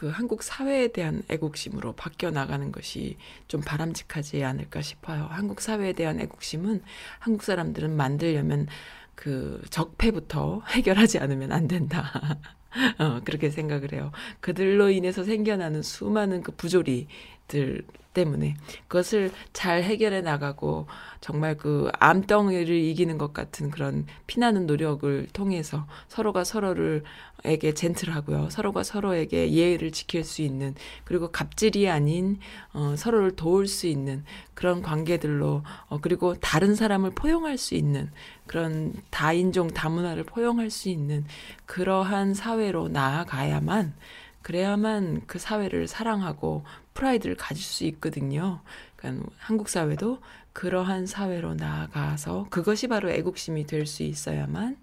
그 0.00 0.08
한국 0.08 0.42
사회에 0.42 0.88
대한 0.88 1.22
애국심으로 1.28 1.92
바뀌어 1.92 2.30
나가는 2.30 2.72
것이 2.72 3.18
좀 3.48 3.60
바람직하지 3.60 4.42
않을까 4.42 4.80
싶어요. 4.80 5.26
한국 5.28 5.60
사회에 5.60 5.92
대한 5.92 6.18
애국심은 6.20 6.80
한국 7.18 7.42
사람들은 7.42 7.94
만들려면 7.94 8.66
그 9.14 9.60
적폐부터 9.68 10.62
해결하지 10.72 11.18
않으면 11.18 11.52
안 11.52 11.68
된다. 11.68 12.38
어, 12.98 13.20
그렇게 13.26 13.50
생각을 13.50 13.92
해요. 13.92 14.10
그들로 14.40 14.88
인해서 14.88 15.22
생겨나는 15.22 15.82
수많은 15.82 16.44
그 16.44 16.52
부조리들 16.52 17.84
때문에 18.12 18.56
그것을 18.88 19.30
잘 19.52 19.82
해결해 19.82 20.20
나가고 20.20 20.86
정말 21.20 21.56
그 21.56 21.90
암덩이를 21.98 22.74
이기는 22.74 23.18
것 23.18 23.32
같은 23.32 23.70
그런 23.70 24.06
피나는 24.26 24.66
노력을 24.66 25.26
통해서 25.32 25.86
서로가 26.08 26.44
서로를 26.44 27.04
에게 27.44 27.72
젠틀하고요. 27.72 28.50
서로가 28.50 28.82
서로에게 28.82 29.52
예의를 29.52 29.92
지킬 29.92 30.24
수 30.24 30.42
있는 30.42 30.74
그리고 31.04 31.30
갑질이 31.30 31.88
아닌 31.88 32.38
어, 32.74 32.94
서로를 32.96 33.34
도울 33.34 33.66
수 33.66 33.86
있는 33.86 34.24
그런 34.52 34.82
관계들로 34.82 35.62
어, 35.88 35.98
그리고 36.02 36.34
다른 36.34 36.74
사람을 36.74 37.12
포용할 37.12 37.56
수 37.56 37.74
있는 37.74 38.10
그런 38.46 38.92
다인종 39.10 39.68
다문화를 39.68 40.24
포용할 40.24 40.68
수 40.70 40.90
있는 40.90 41.24
그러한 41.64 42.34
사회로 42.34 42.88
나아가야만 42.88 43.94
그래야만 44.42 45.22
그 45.26 45.38
사회를 45.38 45.86
사랑하고 45.86 46.64
프라이드를 46.94 47.36
가질 47.36 47.62
수 47.62 47.84
있거든요. 47.84 48.60
그러니까 48.96 49.28
한국 49.38 49.68
사회도 49.68 50.20
그러한 50.52 51.06
사회로 51.06 51.54
나아가서 51.54 52.46
그것이 52.50 52.88
바로 52.88 53.10
애국심이 53.10 53.66
될 53.66 53.86
수 53.86 54.02
있어야만 54.02 54.76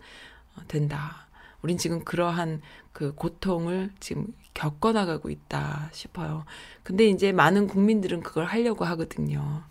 어, 0.55 0.61
된다. 0.67 1.27
우린 1.61 1.77
지금 1.77 2.03
그러한 2.03 2.61
그 2.93 3.13
고통을 3.15 3.91
지금 3.99 4.27
겪어나가고 4.53 5.29
있다 5.29 5.89
싶어요. 5.91 6.45
근데 6.83 7.07
이제 7.07 7.31
많은 7.31 7.67
국민들은 7.67 8.21
그걸 8.21 8.45
하려고 8.45 8.85
하거든요. 8.85 9.63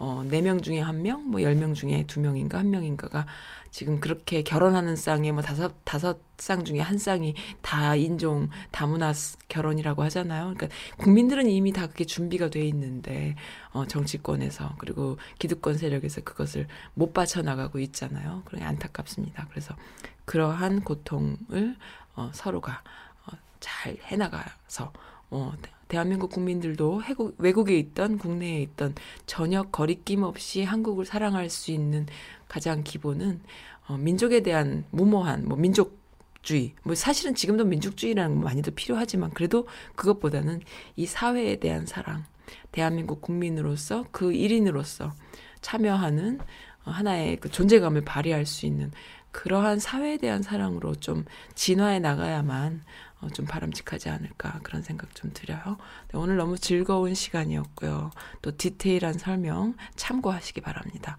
어, 0.00 0.22
4명 0.24 0.62
중에 0.62 0.82
1명, 0.82 1.24
뭐 1.24 1.40
10명 1.40 1.74
중에 1.74 2.04
2명인가 2.06 2.52
1명인가가 2.52 3.26
지금 3.70 4.00
그렇게 4.00 4.42
결혼하는 4.42 4.96
쌍에 4.96 5.30
뭐 5.30 5.42
다섯, 5.42 5.74
다섯 5.84 6.18
쌍 6.38 6.64
중에 6.64 6.80
한 6.80 6.96
쌍이 6.96 7.34
다 7.60 7.94
인종, 7.96 8.48
다문화 8.70 9.12
결혼이라고 9.48 10.02
하잖아요. 10.04 10.54
그러니까 10.56 10.68
국민들은 10.96 11.50
이미 11.50 11.72
다 11.72 11.86
그게 11.86 12.06
준비가 12.06 12.48
돼 12.48 12.64
있는데, 12.64 13.36
어, 13.72 13.86
정치권에서, 13.86 14.76
그리고 14.78 15.18
기득권 15.38 15.76
세력에서 15.76 16.22
그것을 16.22 16.66
못 16.94 17.12
빠져나가고 17.12 17.78
있잖아요. 17.80 18.40
그러니 18.46 18.64
안타깝습니다. 18.64 19.48
그래서 19.50 19.76
그러한 20.24 20.80
고통을, 20.80 21.76
어, 22.16 22.30
서로가, 22.32 22.82
어, 23.26 23.36
잘 23.60 23.98
해나가서, 24.04 24.94
어, 25.28 25.52
대한민국 25.90 26.30
국민들도 26.30 27.02
해국, 27.02 27.34
외국에 27.38 27.76
있던 27.76 28.16
국내에 28.16 28.62
있던 28.62 28.94
전혀 29.26 29.64
거리낌 29.64 30.22
없이 30.22 30.62
한국을 30.62 31.04
사랑할 31.04 31.50
수 31.50 31.72
있는 31.72 32.06
가장 32.48 32.84
기본은 32.84 33.40
어, 33.88 33.96
민족에 33.98 34.40
대한 34.40 34.84
무모한 34.90 35.46
뭐 35.46 35.58
민족 35.58 35.98
주의 36.42 36.72
뭐 36.84 36.94
사실은 36.94 37.34
지금도 37.34 37.64
민족주의라는 37.64 38.36
거 38.36 38.44
많이도 38.44 38.70
필요하지만 38.70 39.30
그래도 39.30 39.66
그것보다는 39.96 40.60
이 40.94 41.06
사회에 41.06 41.56
대한 41.56 41.86
사랑 41.86 42.24
대한민국 42.70 43.20
국민으로서 43.20 44.06
그 44.12 44.32
일인으로서 44.32 45.12
참여하는 45.60 46.38
어, 46.84 46.90
하나의 46.92 47.38
그 47.38 47.50
존재감을 47.50 48.02
발휘할 48.02 48.46
수 48.46 48.64
있는 48.64 48.92
그러한 49.32 49.78
사회에 49.78 50.16
대한 50.18 50.42
사랑으로 50.42 50.94
좀 50.96 51.24
진화해 51.54 51.98
나가야만 51.98 52.82
어, 52.82 53.09
좀 53.28 53.44
바람직하지 53.46 54.08
않을까 54.08 54.60
그런 54.62 54.82
생각 54.82 55.14
좀 55.14 55.32
드려요. 55.32 55.76
네, 56.12 56.18
오늘 56.18 56.36
너무 56.36 56.58
즐거운 56.58 57.14
시간이었고요. 57.14 58.10
또 58.42 58.56
디테일한 58.56 59.14
설명 59.18 59.74
참고하시기 59.96 60.60
바랍니다. 60.62 61.16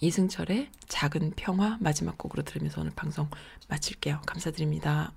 이승철의 0.00 0.70
작은 0.88 1.34
평화 1.36 1.76
마지막 1.80 2.16
곡으로 2.16 2.42
들으면서 2.42 2.80
오늘 2.80 2.92
방송 2.96 3.28
마칠게요. 3.68 4.22
감사드립니다. 4.26 5.12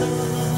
sun. 0.00 0.49